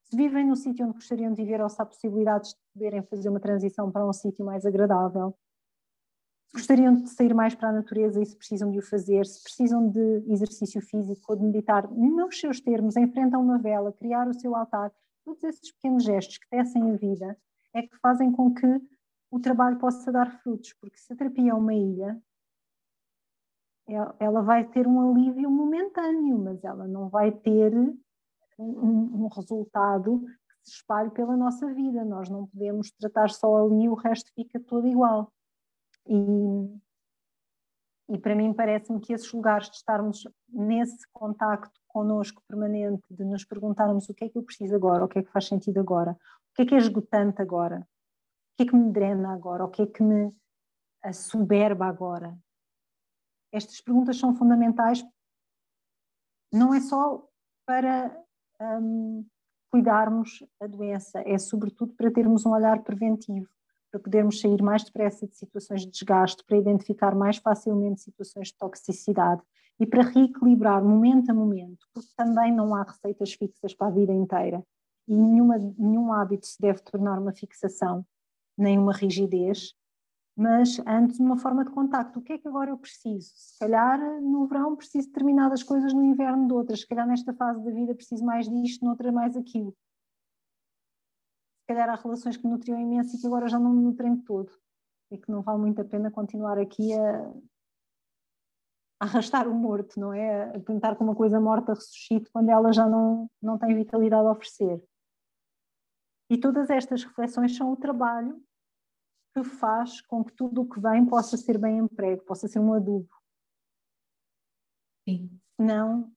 Se 0.03 0.15
vivem 0.15 0.47
no 0.47 0.55
sítio 0.55 0.85
onde 0.85 0.95
gostariam 0.95 1.33
de 1.33 1.43
viver 1.43 1.61
ou 1.61 1.69
se 1.69 1.81
há 1.81 1.85
possibilidades 1.85 2.51
de 2.51 2.57
poderem 2.73 3.03
fazer 3.03 3.29
uma 3.29 3.39
transição 3.39 3.91
para 3.91 4.07
um 4.07 4.13
sítio 4.13 4.45
mais 4.45 4.65
agradável, 4.65 5.35
se 6.47 6.53
gostariam 6.53 6.95
de 6.95 7.09
sair 7.09 7.33
mais 7.33 7.53
para 7.53 7.69
a 7.69 7.73
natureza 7.73 8.21
e 8.21 8.25
se 8.25 8.35
precisam 8.35 8.71
de 8.71 8.79
o 8.79 8.81
fazer, 8.81 9.25
se 9.25 9.43
precisam 9.43 9.87
de 9.87 10.23
exercício 10.27 10.81
físico 10.81 11.31
ou 11.31 11.37
de 11.37 11.43
meditar 11.43 11.89
nos 11.91 12.39
seus 12.39 12.59
termos, 12.59 12.95
a 12.97 13.37
uma 13.37 13.59
vela, 13.59 13.93
criar 13.93 14.27
o 14.27 14.33
seu 14.33 14.55
altar, 14.55 14.91
todos 15.29 15.43
esses 15.43 15.71
pequenos 15.73 16.03
gestos 16.03 16.37
que 16.37 16.49
tecem 16.49 16.91
a 16.91 16.95
vida 16.95 17.37
é 17.73 17.83
que 17.83 17.95
fazem 17.97 18.31
com 18.31 18.53
que 18.53 18.67
o 19.31 19.39
trabalho 19.39 19.77
possa 19.77 20.11
dar 20.11 20.41
frutos, 20.41 20.73
porque 20.73 20.97
se 20.97 21.13
a 21.13 21.15
terapia 21.15 21.51
é 21.51 21.53
uma 21.53 21.73
ilha, 21.73 22.19
é, 23.87 23.93
ela 24.19 24.41
vai 24.41 24.67
ter 24.67 24.87
um 24.87 25.11
alívio 25.11 25.49
momentâneo, 25.51 26.37
mas 26.39 26.63
ela 26.63 26.87
não 26.87 27.09
vai 27.09 27.31
ter 27.31 27.73
um, 28.57 29.25
um 29.25 29.27
resultado 29.27 30.19
que 30.19 30.69
se 30.69 30.77
espalhe 30.77 31.11
pela 31.11 31.37
nossa 31.37 31.71
vida. 31.73 32.03
Nós 32.03 32.27
não 32.29 32.47
podemos 32.47 32.91
tratar 32.91 33.29
só 33.29 33.65
ali 33.65 33.83
e 33.83 33.89
o 33.89 33.93
resto 33.93 34.31
fica 34.33 34.59
todo 34.59 34.87
igual. 34.87 35.31
E, 36.07 36.15
e 38.09 38.17
para 38.17 38.35
mim 38.35 38.51
parece-me 38.51 38.99
que 38.99 39.13
esses 39.13 39.31
lugares 39.31 39.69
de 39.69 39.77
estarmos 39.77 40.27
nesse 40.47 41.07
contacto 41.11 41.78
connosco 41.89 42.41
permanente, 42.47 43.03
de 43.11 43.25
nos 43.25 43.43
perguntarmos 43.43 44.07
o 44.07 44.13
que 44.13 44.25
é 44.25 44.29
que 44.29 44.37
eu 44.37 44.43
preciso 44.43 44.75
agora, 44.75 45.03
o 45.03 45.07
que 45.07 45.19
é 45.19 45.23
que 45.23 45.31
faz 45.31 45.47
sentido 45.47 45.79
agora, 45.79 46.11
o 46.11 46.55
que 46.55 46.61
é 46.61 46.65
que 46.65 46.75
é 46.75 46.77
esgotante 46.77 47.41
agora, 47.41 47.79
o 47.79 48.57
que 48.57 48.63
é 48.63 48.65
que 48.67 48.75
me 48.75 48.91
drena 48.91 49.33
agora, 49.33 49.65
o 49.65 49.69
que 49.69 49.81
é 49.81 49.87
que 49.87 50.03
me 50.03 50.33
assoberba 51.01 51.85
agora. 51.85 52.37
Estas 53.51 53.81
perguntas 53.81 54.17
são 54.17 54.35
fundamentais, 54.35 55.03
não 56.53 56.73
é 56.73 56.79
só 56.79 57.27
para 57.65 58.15
um, 58.61 59.25
cuidarmos 59.71 60.43
a 60.59 60.67
doença, 60.67 61.21
é 61.25 61.37
sobretudo 61.37 61.93
para 61.93 62.11
termos 62.11 62.45
um 62.45 62.51
olhar 62.51 62.83
preventivo, 62.83 63.49
para 63.91 63.99
podermos 63.99 64.39
sair 64.39 64.61
mais 64.61 64.83
depressa 64.83 65.27
de 65.27 65.35
situações 65.35 65.81
de 65.81 65.91
desgaste, 65.91 66.43
para 66.45 66.57
identificar 66.57 67.15
mais 67.15 67.37
facilmente 67.37 68.01
situações 68.01 68.49
de 68.49 68.57
toxicidade 68.57 69.41
e 69.79 69.85
para 69.85 70.03
reequilibrar 70.03 70.83
momento 70.83 71.29
a 71.29 71.33
momento, 71.33 71.87
porque 71.93 72.09
também 72.15 72.53
não 72.53 72.75
há 72.75 72.83
receitas 72.83 73.33
fixas 73.33 73.73
para 73.73 73.87
a 73.87 73.91
vida 73.91 74.11
inteira 74.11 74.63
e 75.09 75.15
nenhuma, 75.15 75.57
nenhum 75.57 76.13
hábito 76.13 76.45
se 76.45 76.61
deve 76.61 76.81
tornar 76.83 77.17
uma 77.17 77.33
fixação, 77.33 78.05
nem 78.55 78.77
uma 78.77 78.93
rigidez, 78.93 79.73
mas 80.37 80.79
antes 80.85 81.19
uma 81.19 81.35
forma 81.35 81.65
de 81.65 81.71
contacto. 81.71 82.19
O 82.19 82.21
que 82.21 82.33
é 82.33 82.37
que 82.37 82.47
agora 82.47 82.69
eu 82.69 82.77
preciso? 82.77 83.31
Se 83.35 83.57
calhar 83.59 83.99
no 84.21 84.47
verão 84.47 84.75
preciso 84.75 85.07
de 85.07 85.13
determinadas 85.13 85.63
coisas, 85.63 85.93
no 85.93 86.03
inverno 86.03 86.47
de 86.47 86.53
outras. 86.53 86.81
Se 86.81 86.87
calhar 86.87 87.07
nesta 87.07 87.33
fase 87.33 87.61
da 87.63 87.71
vida 87.71 87.95
preciso 87.95 88.23
mais 88.23 88.47
disto, 88.47 88.85
noutra 88.85 89.11
mais 89.11 89.35
aquilo. 89.35 89.75
Se 91.61 91.67
calhar 91.67 91.89
há 91.89 91.95
relações 91.95 92.37
que 92.37 92.45
me 92.45 92.51
nutriam 92.51 92.79
imenso 92.79 93.17
e 93.17 93.19
que 93.19 93.27
agora 93.27 93.49
já 93.49 93.59
não 93.59 93.73
me 93.73 93.81
nutrem 93.81 94.15
todo. 94.15 94.51
E 95.11 95.17
que 95.17 95.31
não 95.31 95.41
vale 95.41 95.59
muito 95.59 95.81
a 95.81 95.85
pena 95.85 96.11
continuar 96.11 96.59
aqui 96.59 96.93
a, 96.93 97.33
a 98.99 99.05
arrastar 99.05 99.47
o 99.47 99.53
morto, 99.53 99.99
não 99.99 100.13
é? 100.13 100.55
A 100.55 100.59
tentar 100.59 100.95
que 100.95 101.03
uma 101.03 101.15
coisa 101.15 101.39
morta 101.39 101.73
ressuscite 101.73 102.29
quando 102.31 102.49
ela 102.49 102.73
já 102.73 102.87
não, 102.87 103.29
não 103.41 103.57
tem 103.57 103.73
vitalidade 103.75 104.27
a 104.27 104.31
oferecer. 104.31 104.83
E 106.29 106.37
todas 106.37 106.69
estas 106.69 107.03
reflexões 107.03 107.55
são 107.55 107.71
o 107.71 107.77
trabalho 107.77 108.43
que 109.33 109.43
faz 109.43 110.01
com 110.01 110.23
que 110.23 110.33
tudo 110.33 110.61
o 110.61 110.69
que 110.69 110.79
vem 110.79 111.05
possa 111.05 111.37
ser 111.37 111.57
bem 111.57 111.77
emprego, 111.77 112.23
possa 112.23 112.47
ser 112.47 112.59
um 112.59 112.73
adubo. 112.73 113.09
Sim. 115.07 115.39
Não, 115.57 116.11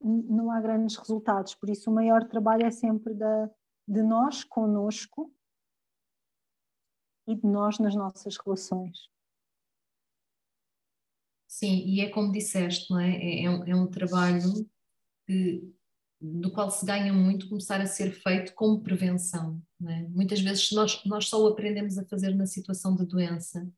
não 0.00 0.50
há 0.50 0.60
grandes 0.60 0.96
resultados. 0.96 1.54
Por 1.54 1.70
isso, 1.70 1.90
o 1.90 1.94
maior 1.94 2.26
trabalho 2.28 2.66
é 2.66 2.70
sempre 2.70 3.14
da, 3.14 3.50
de 3.86 4.02
nós 4.02 4.44
conosco 4.44 5.32
e 7.26 7.34
de 7.34 7.46
nós 7.46 7.78
nas 7.78 7.94
nossas 7.94 8.36
relações. 8.36 9.08
Sim, 11.52 11.84
e 11.86 12.00
é 12.00 12.08
como 12.08 12.32
disseste, 12.32 12.90
não 12.90 12.98
é? 12.98 13.14
É, 13.14 13.44
é 13.44 13.50
um, 13.50 13.64
é 13.64 13.76
um 13.76 13.86
trabalho 13.86 14.66
que 15.26 15.62
do 16.18 16.50
qual 16.50 16.70
se 16.70 16.86
ganha 16.86 17.12
muito 17.12 17.46
começar 17.46 17.78
a 17.78 17.86
ser 17.86 18.10
feito 18.10 18.54
como 18.54 18.82
prevenção. 18.82 19.62
É? 19.86 20.08
Muitas 20.08 20.40
vezes 20.40 20.72
nós, 20.72 21.04
nós 21.04 21.28
só 21.28 21.42
o 21.42 21.48
aprendemos 21.48 21.98
a 21.98 22.06
fazer 22.06 22.34
na 22.34 22.46
situação 22.46 22.96
de 22.96 23.04
doença, 23.04 23.70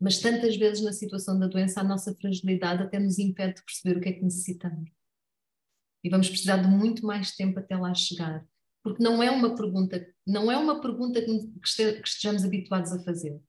mas 0.00 0.20
tantas 0.20 0.56
vezes 0.56 0.84
na 0.84 0.92
situação 0.92 1.36
da 1.40 1.48
doença 1.48 1.80
a 1.80 1.84
nossa 1.84 2.14
fragilidade 2.14 2.84
até 2.84 3.00
nos 3.00 3.18
impede 3.18 3.56
de 3.56 3.64
perceber 3.64 3.98
o 3.98 4.00
que 4.00 4.08
é 4.08 4.12
que 4.12 4.22
necessitamos. 4.22 4.92
E 6.04 6.08
vamos 6.08 6.28
precisar 6.28 6.58
de 6.58 6.68
muito 6.68 7.04
mais 7.04 7.34
tempo 7.34 7.58
até 7.58 7.76
lá 7.76 7.92
chegar, 7.94 8.46
porque 8.80 9.02
não 9.02 9.20
é 9.20 9.30
uma 9.30 9.56
pergunta, 9.56 10.06
não 10.24 10.52
é 10.52 10.56
uma 10.56 10.80
pergunta 10.80 11.20
que, 11.20 11.48
que 11.48 12.08
estejamos 12.08 12.44
habituados 12.44 12.92
a 12.92 13.02
fazer. 13.02 13.42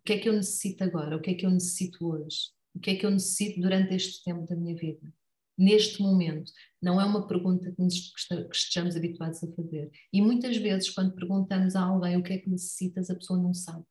O 0.00 0.02
que 0.02 0.14
é 0.14 0.18
que 0.18 0.28
eu 0.28 0.32
necessito 0.32 0.82
agora? 0.82 1.16
O 1.16 1.20
que 1.20 1.30
é 1.30 1.34
que 1.34 1.46
eu 1.46 1.50
necessito 1.50 2.06
hoje? 2.06 2.50
O 2.74 2.80
que 2.80 2.90
é 2.90 2.96
que 2.96 3.06
eu 3.06 3.10
necessito 3.10 3.60
durante 3.60 3.94
este 3.94 4.24
tempo 4.24 4.46
da 4.46 4.56
minha 4.56 4.74
vida? 4.74 5.12
neste 5.60 6.00
momento. 6.00 6.50
Não 6.80 6.98
é 6.98 7.04
uma 7.04 7.26
pergunta 7.26 7.70
que, 7.70 7.82
nos, 7.82 8.12
que 8.14 8.56
estejamos 8.56 8.96
habituados 8.96 9.44
a 9.44 9.52
fazer. 9.52 9.90
E 10.10 10.22
muitas 10.22 10.56
vezes, 10.56 10.88
quando 10.88 11.14
perguntamos 11.14 11.76
a 11.76 11.82
alguém 11.82 12.16
o 12.16 12.22
que 12.22 12.32
é 12.32 12.38
que 12.38 12.48
necessitas, 12.48 13.10
a 13.10 13.14
pessoa 13.14 13.38
não 13.38 13.52
sabe. 13.52 13.84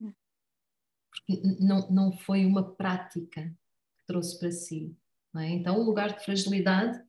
Porque 0.00 1.40
não, 1.60 1.88
não 1.88 2.12
foi 2.12 2.44
uma 2.44 2.74
prática 2.74 3.42
que 3.44 4.06
trouxe 4.06 4.38
para 4.40 4.50
si. 4.50 4.96
É? 5.36 5.50
Então, 5.50 5.78
o 5.78 5.84
lugar 5.84 6.18
de 6.18 6.24
fragilidade, 6.24 7.00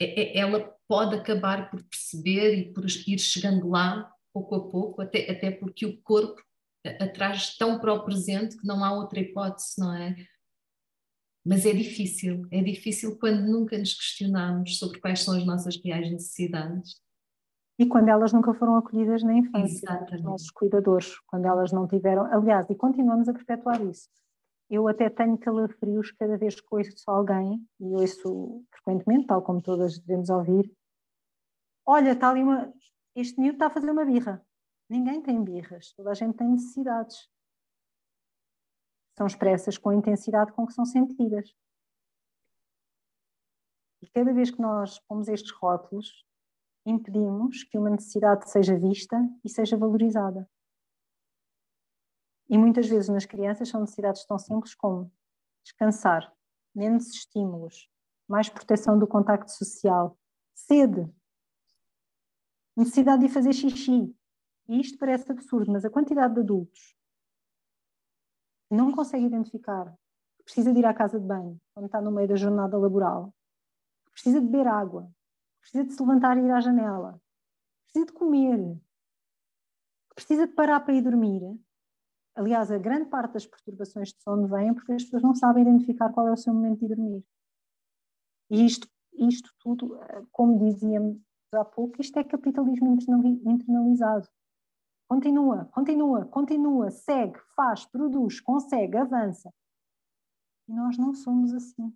é, 0.00 0.22
é, 0.22 0.38
ela 0.38 0.76
pode 0.88 1.14
acabar 1.14 1.70
por 1.70 1.82
perceber 1.84 2.54
e 2.56 2.72
por 2.72 2.84
ir 2.84 3.18
chegando 3.18 3.68
lá, 3.68 4.12
pouco 4.32 4.54
a 4.56 4.68
pouco, 4.68 5.00
até, 5.00 5.30
até 5.30 5.50
porque 5.52 5.86
o 5.86 6.02
corpo 6.02 6.42
atrás 7.00 7.56
tão 7.56 7.78
para 7.78 7.92
o 7.92 8.04
presente 8.04 8.56
que 8.56 8.66
não 8.66 8.84
há 8.84 8.92
outra 8.92 9.20
hipótese, 9.20 9.74
não 9.78 9.94
é? 9.94 10.16
Mas 11.44 11.64
é 11.64 11.72
difícil, 11.72 12.46
é 12.50 12.62
difícil 12.62 13.18
quando 13.18 13.42
nunca 13.42 13.78
nos 13.78 13.94
questionamos 13.94 14.78
sobre 14.78 15.00
quais 15.00 15.22
são 15.22 15.36
as 15.36 15.44
nossas 15.44 15.76
reais 15.82 16.10
necessidades 16.10 17.00
e 17.80 17.86
quando 17.86 18.10
elas 18.10 18.30
nunca 18.30 18.52
foram 18.52 18.76
acolhidas 18.76 19.22
na 19.22 19.32
infância, 19.32 20.06
os 20.12 20.20
nossos 20.20 20.50
cuidadores, 20.50 21.18
quando 21.20 21.46
elas 21.46 21.72
não 21.72 21.88
tiveram, 21.88 22.26
aliás, 22.26 22.68
e 22.68 22.74
continuamos 22.74 23.26
a 23.26 23.32
perpetuar 23.32 23.80
isso. 23.80 24.06
Eu 24.68 24.86
até 24.86 25.08
tenho 25.08 25.38
calafrios 25.38 26.12
cada 26.12 26.36
vez 26.36 26.60
que 26.60 26.66
ouço 26.70 27.10
alguém, 27.10 27.66
e 27.80 27.84
ouço 27.94 28.62
frequentemente, 28.70 29.28
tal 29.28 29.40
como 29.40 29.62
todas 29.62 29.98
devemos 29.98 30.28
ouvir, 30.28 30.70
olha, 31.86 32.12
está 32.12 32.28
ali 32.28 32.42
uma, 32.42 32.70
este 33.16 33.40
miúdo 33.40 33.54
está 33.54 33.68
a 33.68 33.70
fazer 33.70 33.90
uma 33.90 34.04
birra. 34.04 34.44
Ninguém 34.90 35.22
tem 35.22 35.40
birras, 35.44 35.92
toda 35.92 36.10
a 36.10 36.14
gente 36.14 36.36
tem 36.36 36.48
necessidades. 36.48 37.30
São 39.16 39.24
expressas 39.24 39.78
com 39.78 39.90
a 39.90 39.94
intensidade 39.94 40.52
com 40.52 40.66
que 40.66 40.72
são 40.72 40.84
sentidas. 40.84 41.54
E 44.02 44.10
cada 44.10 44.32
vez 44.32 44.50
que 44.50 44.60
nós 44.60 44.98
pomos 44.98 45.28
estes 45.28 45.52
rótulos, 45.52 46.26
impedimos 46.84 47.62
que 47.62 47.78
uma 47.78 47.90
necessidade 47.90 48.50
seja 48.50 48.76
vista 48.76 49.16
e 49.44 49.48
seja 49.48 49.76
valorizada. 49.76 50.50
E 52.48 52.58
muitas 52.58 52.88
vezes 52.88 53.08
nas 53.08 53.24
crianças 53.24 53.68
são 53.68 53.82
necessidades 53.82 54.26
tão 54.26 54.40
simples 54.40 54.74
como 54.74 55.12
descansar, 55.62 56.34
menos 56.74 57.06
estímulos, 57.10 57.88
mais 58.28 58.48
proteção 58.48 58.98
do 58.98 59.06
contacto 59.06 59.52
social, 59.52 60.18
sede, 60.52 61.08
necessidade 62.76 63.24
de 63.24 63.32
fazer 63.32 63.52
xixi. 63.52 64.16
E 64.70 64.80
isto 64.80 64.96
parece 64.98 65.32
absurdo, 65.32 65.72
mas 65.72 65.84
a 65.84 65.90
quantidade 65.90 66.32
de 66.32 66.40
adultos 66.42 66.96
não 68.70 68.92
consegue 68.92 69.24
identificar, 69.26 69.92
que 70.38 70.44
precisa 70.44 70.72
de 70.72 70.78
ir 70.78 70.86
à 70.86 70.94
casa 70.94 71.18
de 71.18 71.26
banho 71.26 71.60
quando 71.74 71.86
está 71.86 72.00
no 72.00 72.12
meio 72.12 72.28
da 72.28 72.36
jornada 72.36 72.78
laboral, 72.78 73.34
precisa 74.12 74.40
de 74.40 74.46
beber 74.46 74.68
água, 74.68 75.10
precisa 75.60 75.82
de 75.82 75.92
se 75.92 76.00
levantar 76.00 76.38
e 76.38 76.42
ir 76.42 76.52
à 76.52 76.60
janela, 76.60 77.20
precisa 77.82 78.06
de 78.06 78.12
comer, 78.12 78.80
precisa 80.14 80.46
de 80.46 80.54
parar 80.54 80.78
para 80.78 80.94
ir 80.94 81.02
dormir. 81.02 81.42
Aliás, 82.36 82.70
a 82.70 82.78
grande 82.78 83.10
parte 83.10 83.32
das 83.32 83.46
perturbações 83.46 84.12
de 84.12 84.22
sono 84.22 84.46
vêm 84.46 84.72
porque 84.72 84.92
as 84.92 85.02
pessoas 85.02 85.24
não 85.24 85.34
sabem 85.34 85.64
identificar 85.64 86.12
qual 86.12 86.28
é 86.28 86.32
o 86.32 86.36
seu 86.36 86.54
momento 86.54 86.78
de 86.78 86.94
dormir. 86.94 87.24
E 88.48 88.64
isto, 88.64 88.88
isto 89.14 89.50
tudo, 89.58 89.98
como 90.30 90.60
dizia 90.60 91.00
há 91.54 91.64
pouco, 91.64 92.00
isto 92.00 92.16
é 92.20 92.22
capitalismo 92.22 92.96
internalizado. 93.44 94.28
Continua, 95.10 95.64
continua, 95.72 96.24
continua, 96.26 96.88
segue, 96.92 97.36
faz, 97.56 97.84
produz, 97.84 98.40
consegue, 98.40 98.96
avança. 98.96 99.52
E 100.68 100.72
nós 100.72 100.96
não 100.96 101.12
somos 101.12 101.52
assim. 101.52 101.92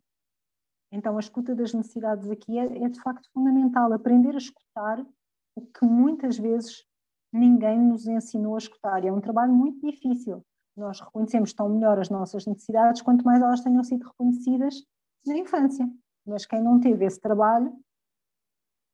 Então, 0.91 1.17
a 1.17 1.21
escuta 1.21 1.55
das 1.55 1.73
necessidades 1.73 2.29
aqui 2.29 2.59
é, 2.59 2.65
é 2.65 2.89
de 2.89 3.01
facto 3.01 3.31
fundamental. 3.33 3.93
Aprender 3.93 4.35
a 4.35 4.39
escutar 4.39 5.07
o 5.55 5.61
que 5.61 5.87
muitas 5.87 6.37
vezes 6.37 6.85
ninguém 7.33 7.79
nos 7.79 8.05
ensinou 8.09 8.57
a 8.57 8.59
escutar. 8.59 9.05
E 9.05 9.07
é 9.07 9.13
um 9.13 9.21
trabalho 9.21 9.53
muito 9.53 9.81
difícil. 9.87 10.45
Nós 10.77 10.99
reconhecemos 11.01 11.53
tão 11.53 11.69
melhor 11.69 12.01
as 12.01 12.11
nossas 12.11 12.45
necessidades 12.47 13.01
quanto 13.01 13.25
mais 13.25 13.41
elas 13.41 13.61
tenham 13.61 13.85
sido 13.85 14.09
reconhecidas 14.09 14.85
na 15.25 15.39
infância. 15.39 15.89
Mas 16.27 16.47
quem 16.47 16.61
não 16.61 16.81
teve 16.81 17.05
esse 17.05 17.21
trabalho 17.21 17.73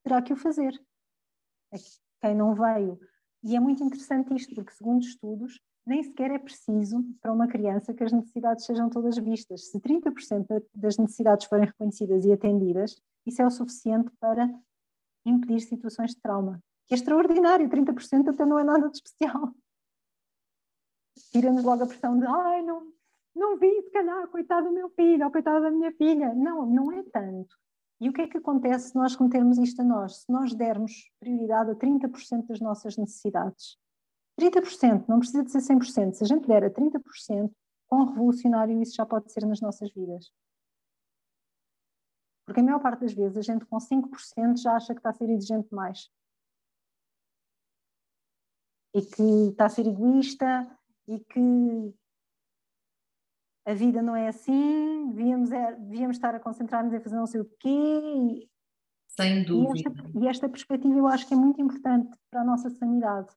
terá 0.05 0.21
que 0.21 0.35
o 0.35 0.37
fazer. 0.37 0.79
É 1.73 1.79
quem 2.21 2.35
não 2.35 2.55
veio. 2.55 3.01
E 3.43 3.57
é 3.57 3.61
muito 3.61 3.82
interessante 3.82 4.34
isto, 4.34 4.55
porque, 4.55 4.72
segundo 4.72 5.03
estudos, 5.03 5.61
nem 5.86 6.03
sequer 6.03 6.30
é 6.30 6.38
preciso 6.38 7.03
para 7.20 7.32
uma 7.32 7.49
criança 7.49 7.95
que 7.95 8.05
as 8.05 8.12
necessidades 8.12 8.66
sejam 8.66 8.91
todas 8.91 9.16
vistas. 9.16 9.70
Se 9.70 9.80
30% 9.80 10.62
das 10.74 10.99
necessidades 10.99 11.47
forem 11.47 11.66
reconhecidas 11.66 12.24
e 12.24 12.32
atendidas, 12.32 13.01
isso 13.26 13.41
é 13.41 13.47
o 13.47 13.51
suficiente 13.51 14.11
para 14.20 14.49
impedir 15.24 15.61
situações 15.61 16.11
de 16.11 16.20
trauma. 16.20 16.62
Que 16.86 16.95
é 16.95 16.97
extraordinário, 16.97 17.68
30% 17.68 18.28
até 18.28 18.45
não 18.45 18.59
é 18.59 18.64
nada 18.64 18.88
de 18.91 18.97
especial. 18.97 19.55
Tira-nos 21.32 21.64
logo 21.64 21.84
a 21.84 21.86
pressão 21.86 22.18
de, 22.18 22.26
ai, 22.26 22.62
não, 22.62 22.93
não 23.34 23.57
vi, 23.57 23.82
se 23.82 23.91
calhar, 23.91 24.28
coitado 24.28 24.68
do 24.68 24.74
meu 24.74 24.91
filho, 24.91 25.24
ou 25.24 25.30
coitado 25.30 25.62
da 25.62 25.70
minha 25.70 25.93
filha. 25.93 26.34
Não, 26.34 26.66
não 26.66 26.93
é 26.93 27.03
tanto. 27.05 27.57
E 28.01 28.09
o 28.09 28.13
que 28.13 28.23
é 28.23 28.29
que 28.29 28.39
acontece 28.39 28.91
se 28.91 28.97
nós 28.97 29.15
cometermos 29.15 29.59
isto 29.59 29.83
a 29.83 29.85
nós? 29.85 30.23
Se 30.23 30.33
nós 30.33 30.55
dermos 30.55 31.11
prioridade 31.21 31.71
a 31.71 31.75
30% 31.75 32.47
das 32.47 32.59
nossas 32.59 32.97
necessidades, 32.97 33.77
30%, 34.41 35.07
não 35.07 35.19
precisa 35.19 35.45
de 35.45 35.53
ser 35.53 35.59
100%. 35.59 36.15
Se 36.15 36.25
a 36.25 36.27
gente 36.27 36.49
der 36.49 36.65
a 36.65 36.71
30%, 36.71 37.53
quão 37.87 38.07
revolucionário 38.07 38.81
isso 38.81 38.95
já 38.95 39.05
pode 39.05 39.31
ser 39.31 39.45
nas 39.45 39.61
nossas 39.61 39.93
vidas. 39.93 40.33
Porque 42.47 42.61
a 42.61 42.65
maior 42.65 42.81
parte 42.81 43.01
das 43.01 43.13
vezes 43.13 43.37
a 43.37 43.43
gente 43.43 43.67
com 43.67 43.77
5% 43.77 44.57
já 44.57 44.75
acha 44.75 44.95
que 44.95 45.01
está 45.01 45.11
a 45.11 45.15
ser 45.15 45.29
exigente 45.29 45.69
demais. 45.69 46.11
E 48.95 49.03
que 49.03 49.51
está 49.51 49.67
a 49.67 49.69
ser 49.69 49.87
egoísta 49.87 50.79
e 51.07 51.21
que 51.21 51.95
a 53.67 53.75
vida 53.75 54.03
não 54.03 54.17
é 54.17 54.29
assim, 54.29 55.11
devíamos, 55.11 55.53
é, 55.53 55.73
devíamos 55.77 56.17
estar 56.17 56.35
a 56.35 56.41
concentrar-nos 56.41 56.93
em 56.93 57.01
fazer 57.01 57.17
não 57.17 57.27
sei 57.27 57.41
o 57.41 57.51
quê. 57.59 58.49
Sem 59.09 59.45
dúvida. 59.45 59.77
E 59.77 59.81
esta, 59.81 60.19
e 60.21 60.29
esta 60.29 60.49
perspectiva 60.49 60.97
eu 60.97 61.07
acho 61.07 61.27
que 61.27 61.35
é 61.35 61.37
muito 61.37 61.61
importante 61.61 62.11
para 62.31 62.41
a 62.43 62.45
nossa 62.45 62.71
sanidade 62.71 63.29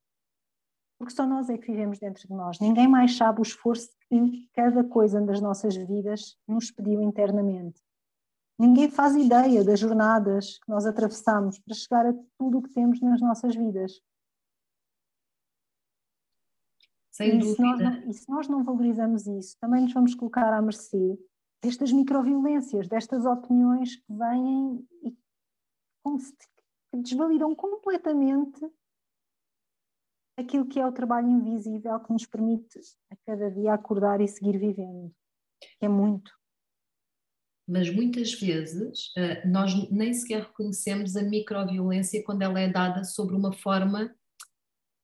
porque 1.04 1.14
só 1.14 1.28
nós 1.28 1.50
é 1.50 1.58
que 1.58 1.70
vivemos 1.70 2.00
dentro 2.00 2.26
de 2.26 2.34
nós. 2.34 2.60
Ninguém 2.62 2.88
mais 2.88 3.18
sabe 3.18 3.40
o 3.40 3.44
esforço 3.44 3.90
que 4.08 4.48
cada 4.54 4.86
coisa 4.86 5.20
das 5.20 5.42
nossas 5.42 5.76
vidas 5.76 6.38
nos 6.48 6.72
pediu 6.72 7.02
internamente. 7.02 7.82
Ninguém 8.58 8.90
faz 8.90 9.14
ideia 9.16 9.66
das 9.66 9.80
jornadas 9.80 10.60
que 10.60 10.70
nós 10.70 10.86
atravessamos 10.86 11.60
para 11.60 11.76
chegar 11.76 12.06
a 12.06 12.14
tudo 12.38 12.60
o 12.60 12.62
que 12.62 12.74
temos 12.74 13.02
nas 13.02 13.20
nossas 13.20 13.54
vidas. 13.54 14.00
Sem 17.14 17.36
e 17.36 17.40
dúvida. 17.40 17.56
Se 17.56 17.62
nós, 17.62 18.06
e 18.08 18.14
se 18.14 18.30
nós 18.30 18.48
não 18.48 18.64
valorizamos 18.64 19.28
isso, 19.28 19.56
também 19.60 19.84
nos 19.84 19.94
vamos 19.94 20.16
colocar 20.16 20.52
à 20.52 20.62
mercê 20.62 21.18
destas 21.62 21.92
microviolências, 21.92 22.88
destas 22.88 23.26
opiniões 23.26 23.96
que 23.96 24.14
vêm 24.14 24.86
e 25.04 25.12
que 25.12 26.98
desvalidam 27.02 27.56
completamente 27.56 28.60
aquilo 30.38 30.68
que 30.68 30.80
é 30.80 30.86
o 30.86 30.92
trabalho 30.92 31.30
invisível 31.30 32.00
que 32.00 32.12
nos 32.12 32.26
permite 32.26 32.80
a 33.12 33.16
cada 33.26 33.50
dia 33.52 33.74
acordar 33.74 34.20
e 34.20 34.28
seguir 34.28 34.58
vivendo. 34.58 35.14
É 35.80 35.88
muito. 35.88 36.32
Mas 37.66 37.90
muitas 37.94 38.34
vezes 38.34 39.12
eh, 39.16 39.48
nós 39.48 39.90
nem 39.90 40.14
sequer 40.14 40.44
reconhecemos 40.44 41.16
a 41.16 41.24
microviolência 41.24 42.24
quando 42.26 42.42
ela 42.42 42.60
é 42.60 42.70
dada 42.70 43.04
sobre 43.06 43.36
uma 43.36 43.54
forma 43.54 44.14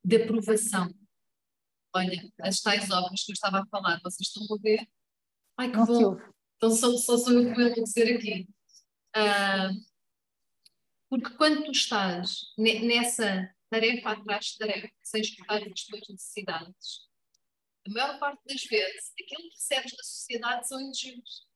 de 0.03 0.18
aprovação. 0.18 0.93
Olha, 1.95 2.31
as 2.41 2.61
tais 2.61 2.89
obras 2.91 3.23
que 3.23 3.31
eu 3.31 3.33
estava 3.33 3.61
a 3.61 3.65
falar, 3.67 3.99
vocês 4.03 4.27
estão 4.27 4.43
a 4.55 4.61
ver? 4.61 4.87
Ai, 5.57 5.71
que 5.71 5.77
Não 5.77 5.85
bom! 5.85 6.17
Então 6.57 6.71
só, 6.71 6.95
só 6.97 7.17
sou 7.17 7.33
eu 7.33 7.53
que 7.53 7.61
vou 7.61 7.73
dizer 7.73 8.15
aqui. 8.15 8.47
Uh, 9.15 9.89
porque 11.09 11.35
quando 11.35 11.63
tu 11.63 11.71
estás 11.71 12.41
nessa 12.57 13.49
tarefa 13.69 14.11
atrás 14.11 14.45
de 14.45 14.57
tarefa, 14.57 14.89
sem 15.03 15.21
escutar 15.21 15.61
as 15.63 15.83
tuas 15.85 16.07
necessidades. 16.09 17.09
A 17.87 17.91
maior 17.91 18.19
parte 18.19 18.41
das 18.45 18.63
vezes, 18.63 19.11
aquilo 19.19 19.49
que 19.49 19.55
recebes 19.55 19.91
da 19.95 20.03
sociedade 20.03 20.67
são 20.67 20.79
elogios. 20.79 21.48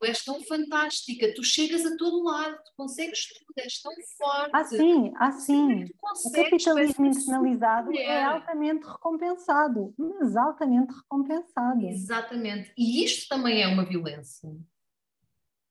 Tu 0.00 0.06
és 0.06 0.24
tão 0.24 0.42
fantástica, 0.44 1.34
tu 1.34 1.44
chegas 1.44 1.84
a 1.84 1.94
todo 1.98 2.24
lado, 2.24 2.56
tu 2.64 2.72
consegues 2.74 3.26
tudo, 3.26 3.44
és 3.58 3.82
tão 3.82 3.92
forte. 4.16 4.50
Ah, 4.50 4.64
sim, 4.64 5.12
ah, 5.16 5.32
sim. 5.32 5.84
O 6.24 6.32
capitalismo 6.32 7.04
internalizado 7.04 7.92
é 7.92 8.24
altamente 8.24 8.86
recompensado, 8.86 9.94
mas 9.98 10.34
altamente 10.36 10.94
recompensado. 10.94 11.86
Exatamente. 11.86 12.72
E 12.78 13.04
isto 13.04 13.28
também 13.28 13.62
é 13.62 13.66
uma 13.66 13.84
violência. 13.84 14.48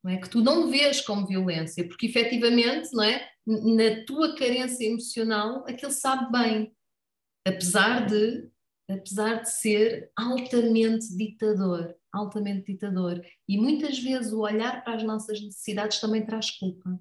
Não 0.03 0.11
é? 0.11 0.17
Que 0.17 0.29
tu 0.29 0.41
não 0.41 0.69
vês 0.69 1.01
como 1.01 1.25
violência, 1.25 1.87
porque 1.87 2.05
efetivamente, 2.05 2.93
não 2.93 3.03
é? 3.03 3.27
na 3.47 4.05
tua 4.05 4.35
carência 4.35 4.85
emocional, 4.85 5.65
aquele 5.67 5.91
sabe 5.91 6.31
bem, 6.31 6.71
apesar 7.43 8.05
de, 8.05 8.47
apesar 8.87 9.41
de 9.41 9.49
ser 9.49 10.11
altamente 10.15 11.17
ditador, 11.17 11.95
altamente 12.11 12.71
ditador. 12.71 13.21
E 13.47 13.57
muitas 13.57 13.99
vezes 13.99 14.33
o 14.33 14.41
olhar 14.41 14.83
para 14.83 14.95
as 14.95 15.03
nossas 15.03 15.41
necessidades 15.41 15.99
também 15.99 16.25
traz 16.25 16.51
culpa. 16.51 16.99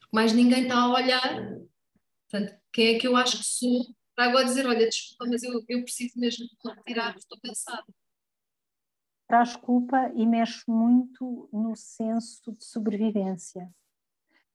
Porque 0.00 0.14
mais 0.14 0.32
ninguém 0.32 0.62
está 0.62 0.80
a 0.80 0.92
olhar. 0.92 1.58
Portanto, 2.30 2.58
quem 2.72 2.94
é 2.94 2.98
que 2.98 3.06
eu 3.06 3.16
acho 3.16 3.38
que 3.38 3.44
sou 3.44 3.86
para 4.14 4.30
agora 4.30 4.44
dizer, 4.44 4.66
olha, 4.66 4.88
desculpa, 4.88 5.26
mas 5.26 5.42
eu, 5.42 5.64
eu 5.68 5.82
preciso 5.82 6.18
mesmo 6.20 6.46
retirar, 6.64 7.16
estou 7.16 7.38
cansada. 7.40 7.84
Traz 9.26 9.56
culpa 9.56 10.12
e 10.14 10.24
mexe 10.24 10.62
muito 10.68 11.48
no 11.52 11.74
senso 11.74 12.52
de 12.52 12.64
sobrevivência 12.64 13.68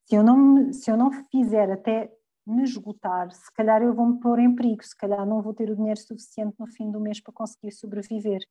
se 0.09 0.15
eu 0.15 0.23
não, 0.23 0.73
se 0.73 0.89
eu 0.89 0.97
não 0.97 1.11
fizer 1.29 1.71
até 1.71 2.11
me 2.43 2.63
esgotar, 2.63 3.31
se 3.31 3.53
calhar 3.53 3.83
eu 3.83 3.93
vou 3.93 4.07
me 4.07 4.19
pôr 4.19 4.39
em 4.39 4.55
perigo, 4.55 4.83
se 4.83 4.97
calhar 4.97 5.23
não 5.23 5.39
vou 5.39 5.53
ter 5.53 5.69
o 5.69 5.75
dinheiro 5.75 5.99
suficiente 5.99 6.55
no 6.57 6.65
fim 6.65 6.89
do 6.89 6.99
mês 6.99 7.21
para 7.21 7.31
conseguir 7.31 7.71
sobreviver. 7.71 8.41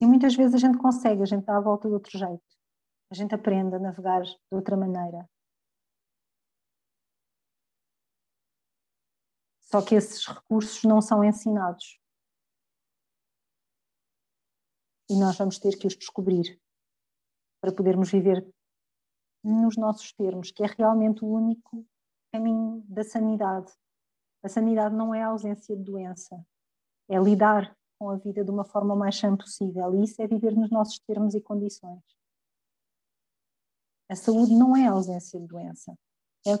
E 0.00 0.06
muitas 0.06 0.34
vezes 0.34 0.54
a 0.54 0.58
gente 0.58 0.78
consegue, 0.78 1.22
a 1.22 1.26
gente 1.26 1.44
dá 1.44 1.56
a 1.56 1.60
volta 1.60 1.88
de 1.88 1.94
outro 1.94 2.16
jeito. 2.16 2.56
A 3.10 3.14
gente 3.14 3.34
aprende 3.34 3.74
a 3.74 3.78
navegar 3.78 4.22
de 4.22 4.36
outra 4.52 4.76
maneira. 4.76 5.28
Só 9.60 9.84
que 9.84 9.94
esses 9.94 10.26
recursos 10.26 10.82
não 10.84 11.00
são 11.00 11.22
ensinados. 11.24 12.00
E 15.10 15.18
nós 15.18 15.36
vamos 15.36 15.58
ter 15.58 15.76
que 15.78 15.86
os 15.86 15.96
descobrir 15.96 16.60
para 17.60 17.74
podermos 17.74 18.10
viver 18.10 18.46
nos 19.42 19.76
nossos 19.76 20.12
termos, 20.12 20.50
que 20.50 20.62
é 20.62 20.66
realmente 20.66 21.24
o 21.24 21.28
único 21.28 21.86
caminho 22.32 22.84
da 22.88 23.02
sanidade. 23.04 23.72
A 24.42 24.48
sanidade 24.48 24.94
não 24.94 25.14
é 25.14 25.22
a 25.22 25.28
ausência 25.28 25.76
de 25.76 25.82
doença, 25.82 26.44
é 27.08 27.18
lidar 27.18 27.76
com 27.98 28.10
a 28.10 28.16
vida 28.16 28.44
de 28.44 28.50
uma 28.50 28.64
forma 28.64 28.94
mais 28.94 29.16
sã 29.16 29.36
possível. 29.36 29.94
E 29.94 30.04
isso 30.04 30.20
é 30.22 30.26
viver 30.26 30.54
nos 30.56 30.70
nossos 30.70 30.98
termos 31.00 31.34
e 31.34 31.40
condições. 31.40 32.02
A 34.08 34.14
saúde 34.14 34.54
não 34.54 34.76
é 34.76 34.86
a 34.86 34.92
ausência 34.92 35.38
de 35.38 35.46
doença. 35.46 35.98
É, 36.46 36.52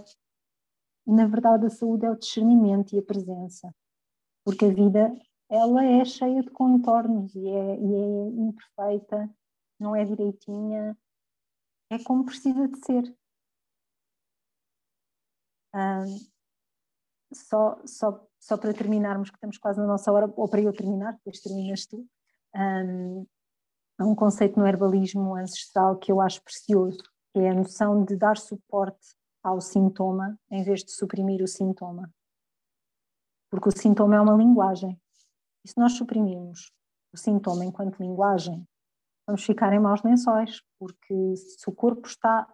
na 1.06 1.26
verdade, 1.26 1.66
a 1.66 1.70
saúde 1.70 2.04
é 2.04 2.10
o 2.10 2.16
discernimento 2.16 2.94
e 2.94 2.98
a 2.98 3.02
presença. 3.02 3.74
Porque 4.44 4.66
a 4.66 4.72
vida, 4.72 5.14
ela 5.48 5.84
é 5.84 6.04
cheia 6.04 6.42
de 6.42 6.50
contornos 6.50 7.34
e 7.34 7.48
é, 7.48 7.76
e 7.80 7.94
é 7.94 8.28
imperfeita, 8.28 9.30
não 9.78 9.96
é 9.96 10.04
direitinha, 10.04 10.98
é 11.90 12.02
como 12.04 12.24
precisa 12.24 12.68
de 12.68 12.78
ser. 12.84 13.16
só, 17.32 17.80
só, 17.86 18.27
só 18.40 18.56
para 18.56 18.72
terminarmos, 18.72 19.30
que 19.30 19.36
estamos 19.36 19.58
quase 19.58 19.78
na 19.78 19.86
nossa 19.86 20.12
hora, 20.12 20.32
ou 20.36 20.48
para 20.48 20.60
eu 20.60 20.72
terminar, 20.72 21.12
depois 21.14 21.40
terminas 21.40 21.86
tu, 21.86 22.06
um, 22.54 23.26
há 23.98 24.06
um 24.06 24.14
conceito 24.14 24.58
no 24.58 24.66
herbalismo 24.66 25.34
ancestral 25.34 25.96
que 25.96 26.12
eu 26.12 26.20
acho 26.20 26.42
precioso, 26.42 27.02
que 27.32 27.40
é 27.40 27.50
a 27.50 27.54
noção 27.54 28.04
de 28.04 28.16
dar 28.16 28.36
suporte 28.36 29.16
ao 29.42 29.60
sintoma 29.60 30.38
em 30.50 30.62
vez 30.62 30.84
de 30.84 30.92
suprimir 30.92 31.42
o 31.42 31.48
sintoma. 31.48 32.12
Porque 33.50 33.68
o 33.68 33.76
sintoma 33.76 34.16
é 34.16 34.20
uma 34.20 34.34
linguagem. 34.34 35.00
E 35.64 35.68
se 35.68 35.78
nós 35.78 35.92
suprimirmos 35.92 36.72
o 37.12 37.16
sintoma 37.16 37.64
enquanto 37.64 38.00
linguagem, 38.00 38.66
vamos 39.26 39.44
ficar 39.44 39.72
em 39.72 39.80
maus 39.80 40.02
lençóis, 40.02 40.62
porque 40.78 41.36
se 41.36 41.68
o 41.68 41.72
corpo 41.72 42.06
está 42.06 42.46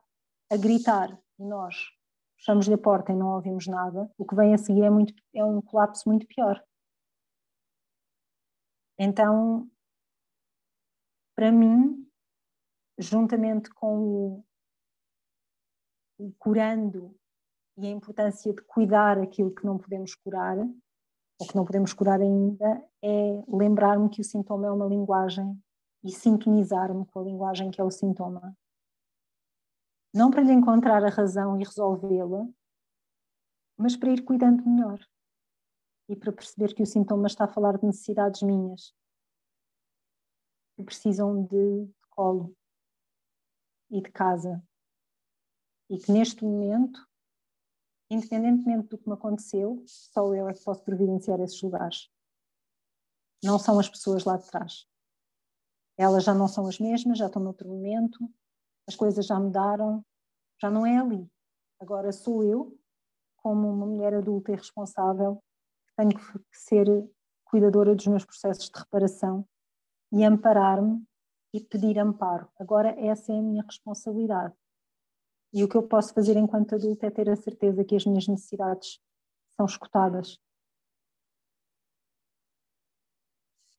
a 0.51 0.57
gritar 0.57 1.19
e 1.39 1.45
nós 1.45 1.94
fechamos-lhe 2.45 2.75
a 2.75 2.79
porta 2.79 3.11
e 3.11 3.17
não 3.17 3.35
ouvimos 3.35 3.67
nada, 3.67 4.11
o 4.19 4.25
que 4.27 4.35
vem 4.35 4.53
a 4.53 4.59
seguir 4.59 4.83
é, 4.83 4.91
muito, 4.91 5.15
é 5.35 5.43
um 5.43 5.63
colapso 5.63 6.07
muito 6.07 6.27
pior. 6.27 6.63
Então, 8.99 9.69
para 11.35 11.51
mim, 11.51 12.07
juntamente 12.99 13.71
com 13.71 13.99
o, 13.99 14.45
o 16.19 16.33
curando 16.39 17.17
e 17.79 17.87
a 17.87 17.91
importância 17.91 18.53
de 18.53 18.63
cuidar 18.63 19.19
aquilo 19.19 19.53
que 19.53 19.65
não 19.65 19.79
podemos 19.79 20.15
curar, 20.15 20.59
ou 20.59 21.49
que 21.49 21.57
não 21.57 21.65
podemos 21.65 21.93
curar 21.95 22.21
ainda, 22.21 22.87
é 23.03 23.43
lembrar-me 23.49 24.09
que 24.11 24.21
o 24.21 24.25
sintoma 24.25 24.67
é 24.67 24.71
uma 24.71 24.87
linguagem 24.87 25.59
e 26.05 26.13
sintonizar-me 26.13 27.07
com 27.07 27.21
a 27.21 27.25
linguagem 27.25 27.71
que 27.71 27.81
é 27.81 27.85
o 27.85 27.91
sintoma. 27.91 28.55
Não 30.15 30.31
para 30.31 30.43
lhe 30.43 30.53
encontrar 30.53 31.05
a 31.05 31.11
razão 31.11 31.61
e 31.61 31.65
resolvê-la, 31.65 32.47
mas 33.77 33.97
para 33.97 34.13
ir 34.13 34.25
cuidando 34.25 34.65
melhor 34.65 35.05
e 36.09 36.15
para 36.15 36.33
perceber 36.33 36.73
que 36.73 36.83
o 36.85 36.87
sintoma 36.87 37.27
está 37.27 37.47
a 37.47 37.53
falar 37.53 37.77
de 37.79 37.87
necessidades 37.87 38.43
minhas 38.43 38.95
que 40.77 40.85
precisam 40.85 41.45
de, 41.45 41.91
colo 42.11 42.57
e 43.91 44.01
de 44.01 44.11
casa 44.13 44.63
e 45.91 45.99
que 45.99 46.13
neste 46.13 46.45
momento, 46.45 47.05
independentemente 48.09 48.89
do 48.89 48.99
que 48.99 49.09
me 49.09 49.15
aconteceu, 49.15 49.83
só 49.85 50.33
eu 50.33 50.49
é 50.49 50.55
que 50.55 50.63
posso 50.63 50.85
providenciar 50.85 51.41
esses 51.41 51.61
lugares. 51.61 52.09
Não 53.43 53.59
são 53.59 53.81
as 53.81 53.89
pessoas 53.89 54.25
lá 54.25 54.37
de 54.37 54.47
trás. 54.47 54.87
Elas 55.97 56.25
já 56.25 56.33
não 56.35 56.47
são 56.47 56.67
as 56.67 56.79
mesmas, 56.79 57.19
já 57.19 57.27
estão 57.27 57.43
noutro 57.43 57.69
momento, 57.69 58.33
as 58.87 58.97
coisas 58.97 59.27
já 59.27 59.39
mudaram, 59.39 60.05
já 60.61 60.71
não 60.71 60.87
é 60.87 60.99
ali. 60.99 61.29
Agora 61.81 62.13
sou 62.13 62.43
eu, 62.45 62.79
como 63.37 63.69
uma 63.69 63.87
mulher 63.87 64.15
adulta 64.15 64.53
e 64.53 64.57
responsável, 64.57 65.43
que 65.87 65.95
tenho 65.97 66.11
que 66.11 66.41
ser 66.53 66.87
cuidadora 67.45 67.95
dos 67.95 68.07
meus 68.07 68.25
processos 68.25 68.71
de 68.71 68.79
reparação 68.79 69.47
e 70.13 70.25
amparar-me 70.25 71.05
e 71.53 71.61
pedir 71.61 71.99
amparo. 71.99 72.49
Agora 72.59 72.91
essa 72.99 73.33
é 73.33 73.39
a 73.39 73.43
minha 73.43 73.63
responsabilidade. 73.63 74.55
E 75.53 75.63
o 75.63 75.69
que 75.69 75.77
eu 75.77 75.87
posso 75.87 76.13
fazer 76.13 76.37
enquanto 76.37 76.75
adulta 76.75 77.07
é 77.07 77.11
ter 77.11 77.31
a 77.31 77.37
certeza 77.37 77.85
que 77.85 77.95
as 77.95 78.05
minhas 78.05 78.27
necessidades 78.27 79.01
são 79.57 79.67
escutadas. 79.67 80.37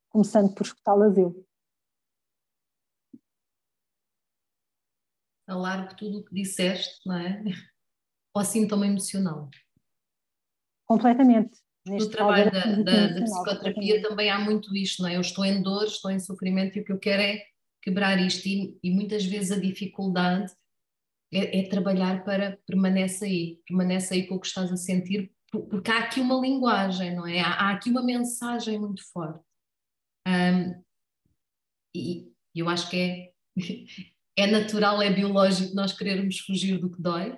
Começando 0.09 0.53
por 0.55 0.63
escutá-las 0.63 1.17
eu. 1.17 1.45
Alargo 5.47 5.95
tudo 5.95 6.19
o 6.19 6.23
que 6.23 6.33
disseste, 6.33 6.99
não 7.05 7.17
é? 7.17 7.43
Ao 8.33 8.43
sintoma 8.43 8.85
emocional. 8.85 9.49
Completamente. 10.87 11.57
no 11.85 12.09
trabalho 12.09 12.51
da, 12.51 12.63
da, 12.83 13.07
da 13.07 13.21
psicoterapia 13.21 14.01
também 14.01 14.29
há 14.29 14.39
muito 14.39 14.75
isto, 14.75 15.01
não 15.01 15.09
é? 15.09 15.15
Eu 15.15 15.21
estou 15.21 15.45
em 15.45 15.61
dor, 15.61 15.85
estou 15.85 16.11
em 16.11 16.19
sofrimento 16.19 16.77
e 16.77 16.81
o 16.81 16.85
que 16.85 16.91
eu 16.91 16.99
quero 16.99 17.21
é 17.21 17.43
quebrar 17.81 18.19
isto 18.19 18.47
e, 18.47 18.77
e 18.83 18.91
muitas 18.91 19.25
vezes 19.25 19.51
a 19.51 19.59
dificuldade 19.59 20.51
é, 21.33 21.59
é, 21.59 21.69
trabalhar 21.69 22.23
para 22.23 22.57
permanece 22.65 23.25
aí, 23.25 23.61
permanece 23.67 24.13
aí 24.13 24.27
com 24.27 24.35
o 24.35 24.39
que 24.39 24.47
estás 24.47 24.71
a 24.71 24.77
sentir, 24.77 25.31
porque 25.51 25.91
há 25.91 25.99
aqui 25.99 26.19
uma 26.19 26.39
linguagem, 26.39 27.15
não 27.15 27.27
é? 27.27 27.39
Há, 27.39 27.53
há 27.53 27.71
aqui 27.71 27.89
uma 27.89 28.03
mensagem 28.03 28.79
muito 28.79 29.03
forte. 29.11 29.43
Um, 30.27 30.83
e 31.95 32.31
eu 32.53 32.67
acho 32.67 32.89
que 32.89 32.97
é 32.97 33.33
é 34.37 34.47
natural, 34.47 35.01
é 35.01 35.11
biológico 35.11 35.75
nós 35.75 35.93
querermos 35.93 36.39
fugir 36.39 36.77
do 36.79 36.89
que 36.89 37.01
dói, 37.01 37.37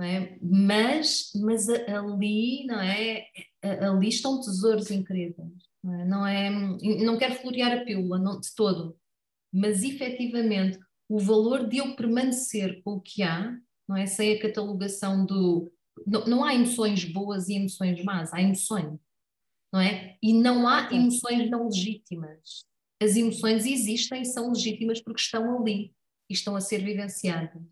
é? 0.00 0.38
mas, 0.40 1.30
mas 1.36 1.68
ali, 1.68 2.64
não 2.66 2.80
é? 2.80 3.26
ali 3.62 4.08
estão 4.08 4.40
tesouros 4.40 4.90
incríveis. 4.90 5.52
Não, 5.82 5.94
é? 5.94 6.04
não, 6.04 6.26
é, 6.26 6.50
não 7.04 7.18
quero 7.18 7.34
florear 7.34 7.72
a 7.72 7.84
pílula 7.84 8.18
não, 8.18 8.40
de 8.40 8.54
todo, 8.54 8.96
mas 9.52 9.82
efetivamente 9.82 10.78
o 11.08 11.18
valor 11.18 11.68
de 11.68 11.78
eu 11.78 11.94
permanecer 11.94 12.82
com 12.82 12.92
o 12.92 13.00
que 13.00 13.22
há, 13.22 13.56
não 13.88 13.96
é? 13.96 14.06
sem 14.06 14.32
a 14.32 14.40
catalogação 14.40 15.26
do. 15.26 15.72
Não, 16.06 16.24
não 16.24 16.44
há 16.44 16.54
emoções 16.54 17.04
boas 17.04 17.48
e 17.48 17.54
emoções 17.54 18.02
más, 18.02 18.32
há 18.32 18.40
emoções. 18.40 18.98
Não 19.72 19.80
é? 19.80 20.16
E 20.22 20.32
não 20.32 20.66
há 20.68 20.92
emoções 20.92 21.50
não 21.50 21.66
legítimas. 21.66 22.64
As 23.02 23.16
emoções 23.16 23.66
existem 23.66 24.22
e 24.22 24.26
são 24.26 24.52
legítimas 24.52 25.00
porque 25.02 25.20
estão 25.20 25.58
ali 25.58 25.92
e 26.28 26.34
estão 26.34 26.56
a 26.56 26.60
ser 26.60 26.84
vivenciadas. 26.84 27.62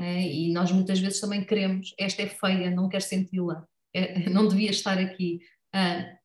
É, 0.00 0.22
e 0.22 0.52
nós 0.52 0.72
muitas 0.72 0.98
vezes 0.98 1.20
também 1.20 1.44
queremos, 1.44 1.94
esta 1.98 2.22
é 2.22 2.28
feia, 2.28 2.70
não 2.70 2.88
quero 2.88 3.02
senti-la, 3.02 3.66
é, 3.94 4.28
não 4.30 4.48
devia 4.48 4.70
estar 4.70 4.98
aqui. 4.98 5.40
Ah, 5.72 6.18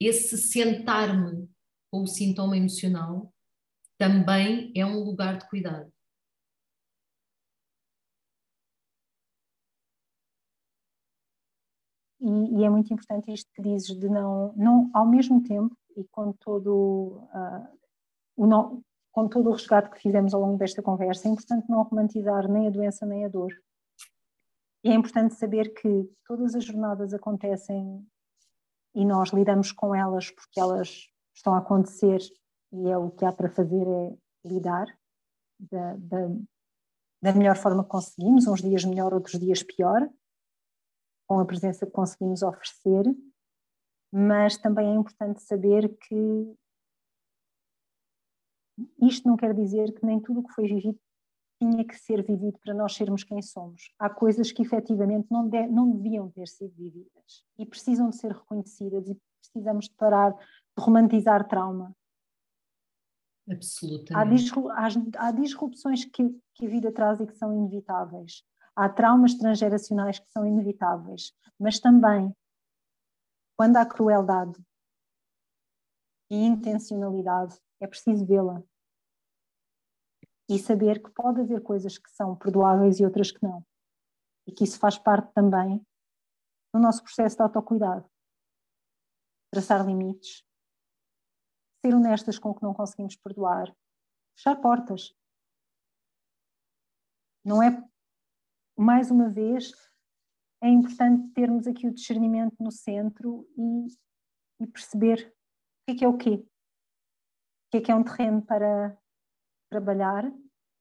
esse 0.00 0.36
sentar-me 0.36 1.48
com 1.90 2.02
o 2.02 2.06
sintoma 2.06 2.56
emocional 2.56 3.32
também 3.98 4.72
é 4.74 4.84
um 4.84 5.04
lugar 5.04 5.38
de 5.38 5.48
cuidado. 5.48 5.92
E, 12.20 12.60
e, 12.60 12.64
é 12.64 12.70
muito 12.70 12.92
importante 12.92 13.32
isto 13.32 13.50
que 13.52 13.62
dizes 13.62 13.98
de 13.98 14.08
não, 14.08 14.52
não 14.54 14.90
ao 14.94 15.04
mesmo 15.06 15.42
tempo 15.42 15.76
e 15.96 16.04
com 16.04 16.32
todo 16.32 17.28
uh, 17.34 17.78
o, 18.36 18.46
não, 18.46 18.82
com 19.12 19.28
todo 19.28 19.50
o 19.50 19.52
resgate 19.52 19.90
que 19.90 20.00
fizemos 20.00 20.32
ao 20.32 20.40
longo 20.40 20.56
desta 20.56 20.82
conversa, 20.82 21.28
é 21.28 21.30
importante 21.30 21.68
não 21.68 21.82
romantizar 21.82 22.50
nem 22.50 22.66
a 22.66 22.70
doença 22.70 23.04
nem 23.04 23.24
a 23.24 23.28
dor. 23.28 23.52
E 24.82 24.90
é 24.90 24.94
importante 24.94 25.34
saber 25.34 25.74
que 25.74 26.10
todas 26.26 26.54
as 26.54 26.64
jornadas 26.64 27.14
acontecem 27.14 28.04
e 28.94 29.04
nós 29.04 29.30
lidamos 29.30 29.70
com 29.70 29.94
elas 29.94 30.30
porque 30.30 30.58
elas 30.58 31.08
estão 31.34 31.54
a 31.54 31.58
acontecer 31.58 32.20
e 32.72 32.88
é 32.88 32.96
o 32.96 33.10
que 33.10 33.24
há 33.24 33.32
para 33.32 33.50
fazer 33.50 33.86
é 33.86 34.16
lidar 34.44 34.86
da, 35.58 35.94
da, 35.96 36.28
da 37.22 37.32
melhor 37.32 37.56
forma 37.56 37.84
que 37.84 37.90
conseguimos, 37.90 38.46
uns 38.46 38.60
dias 38.60 38.84
melhor, 38.84 39.14
outros 39.14 39.38
dias 39.38 39.62
pior, 39.62 40.08
com 41.28 41.38
a 41.38 41.44
presença 41.44 41.86
que 41.86 41.92
conseguimos 41.92 42.42
oferecer, 42.42 43.04
mas 44.10 44.56
também 44.56 44.88
é 44.88 44.94
importante 44.94 45.42
saber 45.42 45.96
que 45.96 46.56
isto 49.00 49.28
não 49.28 49.36
quer 49.36 49.54
dizer 49.54 49.92
que 49.92 50.04
nem 50.04 50.20
tudo 50.20 50.40
o 50.40 50.42
que 50.44 50.54
foi 50.54 50.66
vivido 50.66 50.98
tinha 51.60 51.84
que 51.84 51.94
ser 51.94 52.24
vivido 52.24 52.58
para 52.58 52.74
nós 52.74 52.94
sermos 52.94 53.22
quem 53.22 53.40
somos. 53.40 53.92
Há 53.98 54.10
coisas 54.10 54.50
que 54.50 54.62
efetivamente 54.62 55.28
não, 55.30 55.48
de, 55.48 55.66
não 55.68 55.90
deviam 55.90 56.28
ter 56.30 56.48
sido 56.48 56.74
vividas 56.74 57.44
e 57.56 57.64
precisam 57.64 58.10
de 58.10 58.16
ser 58.16 58.32
reconhecidas 58.32 59.08
e 59.08 59.16
precisamos 59.40 59.84
de 59.86 59.94
parar 59.94 60.32
de 60.32 60.82
romantizar 60.84 61.46
trauma. 61.46 61.94
Absolutamente. 63.48 64.52
Há, 64.70 64.86
há, 64.86 65.28
há 65.28 65.30
disrupções 65.30 66.04
que, 66.04 66.30
que 66.54 66.66
a 66.66 66.68
vida 66.68 66.92
traz 66.92 67.20
e 67.20 67.26
que 67.26 67.36
são 67.36 67.52
inevitáveis. 67.52 68.42
Há 68.74 68.88
traumas 68.88 69.34
transgeracionais 69.34 70.18
que 70.18 70.30
são 70.30 70.46
inevitáveis, 70.46 71.32
mas 71.58 71.78
também 71.78 72.34
Quando 73.56 73.76
há 73.76 73.86
crueldade 73.86 74.58
e 76.32 76.46
intencionalidade, 76.46 77.60
é 77.78 77.86
preciso 77.86 78.24
vê-la. 78.24 78.62
E 80.48 80.58
saber 80.58 81.02
que 81.02 81.10
pode 81.10 81.42
haver 81.42 81.62
coisas 81.62 81.98
que 81.98 82.10
são 82.10 82.34
perdoáveis 82.34 82.98
e 82.98 83.04
outras 83.04 83.30
que 83.30 83.42
não. 83.42 83.62
E 84.46 84.52
que 84.52 84.64
isso 84.64 84.78
faz 84.78 84.96
parte 84.96 85.30
também 85.34 85.86
do 86.74 86.80
nosso 86.80 87.02
processo 87.04 87.36
de 87.36 87.42
autocuidado. 87.42 88.10
Traçar 89.52 89.84
limites, 89.86 90.42
ser 91.84 91.94
honestas 91.94 92.38
com 92.38 92.48
o 92.48 92.54
que 92.54 92.62
não 92.62 92.72
conseguimos 92.72 93.14
perdoar, 93.14 93.70
fechar 94.34 94.56
portas. 94.56 95.14
Não 97.44 97.62
é, 97.62 97.86
mais 98.74 99.10
uma 99.10 99.28
vez, 99.28 99.70
é 100.62 100.68
importante 100.70 101.30
termos 101.34 101.66
aqui 101.66 101.86
o 101.86 101.92
discernimento 101.92 102.56
no 102.58 102.72
centro 102.72 103.46
e, 103.54 103.86
e 104.62 104.66
perceber 104.66 105.30
que 105.94 105.96
é, 105.96 105.98
que 105.98 106.04
é 106.04 106.08
o 106.08 106.16
quê. 106.16 106.34
O 106.34 107.70
que 107.70 107.76
é 107.78 107.80
que 107.80 107.92
é 107.92 107.94
um 107.94 108.04
terreno 108.04 108.42
para 108.42 108.96
trabalhar 109.70 110.30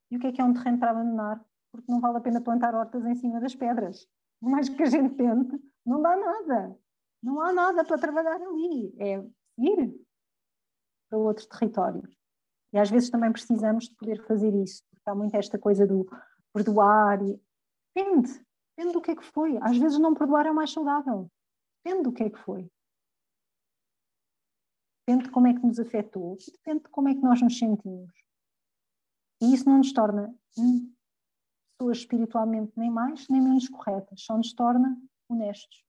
e 0.09 0.18
o 0.18 0.20
que 0.20 0.28
é 0.28 0.32
que 0.32 0.41
é 0.41 0.43
um 0.43 0.53
terreno 0.53 0.80
para 0.80 0.91
abandonar, 0.91 1.45
porque 1.72 1.91
não 1.91 2.01
vale 2.01 2.18
a 2.18 2.22
pena 2.22 2.41
plantar 2.41 2.76
hortas 2.76 3.05
em 3.05 3.16
cima 3.16 3.39
das 3.39 3.55
pedras. 3.55 4.07
Por 4.41 4.49
mais 4.49 4.68
que 4.68 4.84
a 4.84 4.88
gente 4.88 5.16
tente, 5.16 5.57
não 5.86 6.01
dá 6.01 6.16
nada. 6.18 6.78
Não 7.24 7.39
há 7.41 7.53
nada 7.53 7.86
para 7.86 7.97
trabalhar 7.97 8.41
ali. 8.41 8.93
É 8.99 9.24
ir 9.57 9.95
para 11.09 11.20
outro 11.20 11.47
território. 11.47 12.03
E 12.74 12.78
às 12.78 12.89
vezes 12.89 13.09
também 13.09 13.32
precisamos 13.32 13.88
de 13.88 13.95
poder 13.95 14.26
fazer 14.26 14.53
isso, 14.55 14.84
porque 14.89 15.09
há 15.09 15.16
muito 15.16 15.36
esta 15.36 15.59
coisa 15.59 15.86
do 15.86 16.05
perdoar. 16.53 17.22
E... 17.24 17.39
Depende, 17.95 18.45
depende 18.76 18.93
do 18.93 19.01
que 19.01 19.12
é 19.12 19.16
que 19.16 19.26
foi. 19.26 19.57
Às 19.62 19.78
vezes 19.78 19.99
não 19.99 20.14
perdoar 20.14 20.45
é 20.45 20.51
o 20.51 20.55
mais 20.55 20.72
saudável. 20.72 21.30
Depende 21.84 22.03
do 22.03 22.12
que 22.12 22.24
é 22.24 22.30
que 22.30 22.39
foi. 22.39 22.70
Depende 25.06 25.26
de 25.26 25.32
como 25.32 25.47
é 25.47 25.54
que 25.54 25.66
nos 25.66 25.80
afetou, 25.80 26.38
depende 26.52 26.84
de 26.84 26.89
como 26.89 27.10
é 27.10 27.14
que 27.14 27.22
nós 27.22 27.41
nos 27.41 27.58
sentimos. 27.58 28.12
E 29.41 29.54
isso 29.54 29.68
não 29.68 29.80
nos 29.80 29.91
torna 29.91 30.34
pessoas 31.78 31.97
espiritualmente 31.97 32.72
nem 32.78 32.91
mais 32.91 33.28
nem 33.28 33.41
menos 33.41 33.68
corretas, 33.68 34.22
só 34.22 34.38
nos 34.38 34.54
torna 34.54 34.95
honestos. 35.28 35.84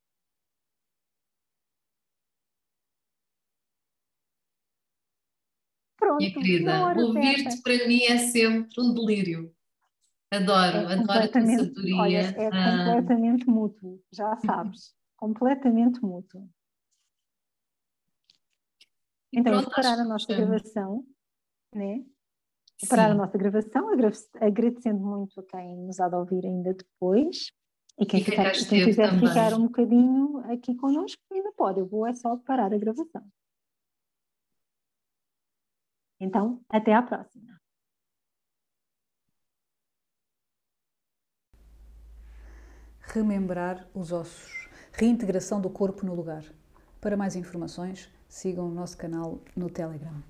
Pronto, 5.98 6.18
Minha 6.18 6.32
querida, 6.32 6.96
ouvir-te 6.96 7.62
para 7.62 7.86
mim 7.86 8.02
é 8.04 8.18
sempre 8.18 8.80
um 8.80 8.94
delírio. 8.94 9.54
Adoro, 10.32 10.78
é 10.78 10.94
adoro 10.94 11.24
a 11.24 11.28
tua 11.28 11.46
sabedoria. 11.46 11.96
Olha, 11.96 12.18
é 12.18 12.46
ah. 12.48 12.84
completamente 12.86 13.46
mútuo, 13.46 14.02
já 14.10 14.34
sabes. 14.38 14.94
completamente 15.14 16.00
mútuo. 16.02 16.48
Então, 19.32 19.52
pronto, 19.52 19.64
vou 19.64 19.74
parar 19.74 19.98
a 19.98 20.04
nossa 20.04 20.26
gravação, 20.26 21.06
né? 21.74 22.04
Vou 22.80 22.88
parar 22.88 23.10
a 23.12 23.14
nossa 23.14 23.38
gravação, 23.38 23.88
agradecendo 24.40 25.00
muito 25.00 25.40
a 25.40 25.42
quem 25.44 25.76
nos 25.78 26.00
há 26.00 26.08
de 26.08 26.16
ouvir 26.16 26.44
ainda 26.44 26.74
depois. 26.74 27.50
E 27.98 28.04
quem, 28.04 28.20
e 28.20 28.24
ficar, 28.24 28.52
quem 28.52 28.84
quiser 28.84 29.10
também. 29.10 29.28
ficar 29.28 29.54
um 29.54 29.62
bocadinho 29.64 30.38
aqui 30.50 30.74
connosco, 30.74 31.22
ainda 31.32 31.52
pode. 31.52 31.80
Eu 31.80 31.86
vou 31.86 32.06
é 32.06 32.12
só 32.14 32.36
parar 32.36 32.72
a 32.72 32.78
gravação. 32.78 33.22
Então, 36.20 36.62
até 36.68 36.92
à 36.94 37.02
próxima. 37.02 37.60
Remembrar 43.00 43.88
os 43.94 44.12
ossos. 44.12 44.68
Reintegração 44.92 45.60
do 45.60 45.68
corpo 45.70 46.06
no 46.06 46.14
lugar. 46.14 46.44
Para 47.00 47.16
mais 47.16 47.34
informações, 47.34 48.08
sigam 48.32 48.66
o 48.66 48.74
nosso 48.74 48.96
canal 48.96 49.38
no 49.54 49.68
Telegram 49.68 50.22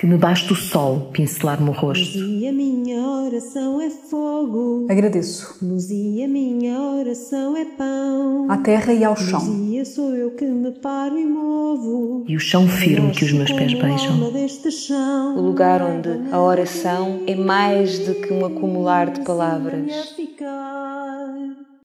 que 0.00 0.06
me 0.06 0.16
basta 0.16 0.54
o 0.54 0.56
sol 0.56 1.10
pincelar-me 1.12 1.68
o 1.68 1.72
rosto. 1.72 2.16
E 2.16 2.48
a 2.48 2.52
minha 2.54 3.02
oração 3.02 3.82
é 3.82 3.90
fogo. 3.90 4.86
Agradeço. 4.88 5.58
Luz 5.60 5.90
e 5.90 6.24
a 6.24 6.26
minha 6.26 6.80
oração 6.80 7.54
é 7.54 7.66
pão. 7.66 8.50
À 8.50 8.56
terra 8.56 8.94
e 8.94 9.04
ao 9.04 9.14
chão. 9.14 9.38
Luzia 9.38 9.84
sou 9.84 10.16
eu 10.16 10.30
que 10.30 10.46
me 10.46 10.70
paro 10.70 11.18
e 11.18 11.26
movo. 11.26 12.24
E 12.26 12.34
o 12.34 12.40
chão 12.40 12.66
firme 12.66 13.10
que 13.10 13.26
os 13.26 13.32
meus 13.32 13.52
pés 13.52 13.74
beijam. 13.74 14.18
O 15.36 15.42
lugar 15.42 15.82
onde 15.82 16.32
a 16.32 16.40
oração 16.40 17.22
é 17.26 17.34
mais 17.34 17.98
do 17.98 18.14
que 18.14 18.32
um 18.32 18.46
acumular 18.46 19.10
de 19.10 19.22
palavras. 19.22 20.14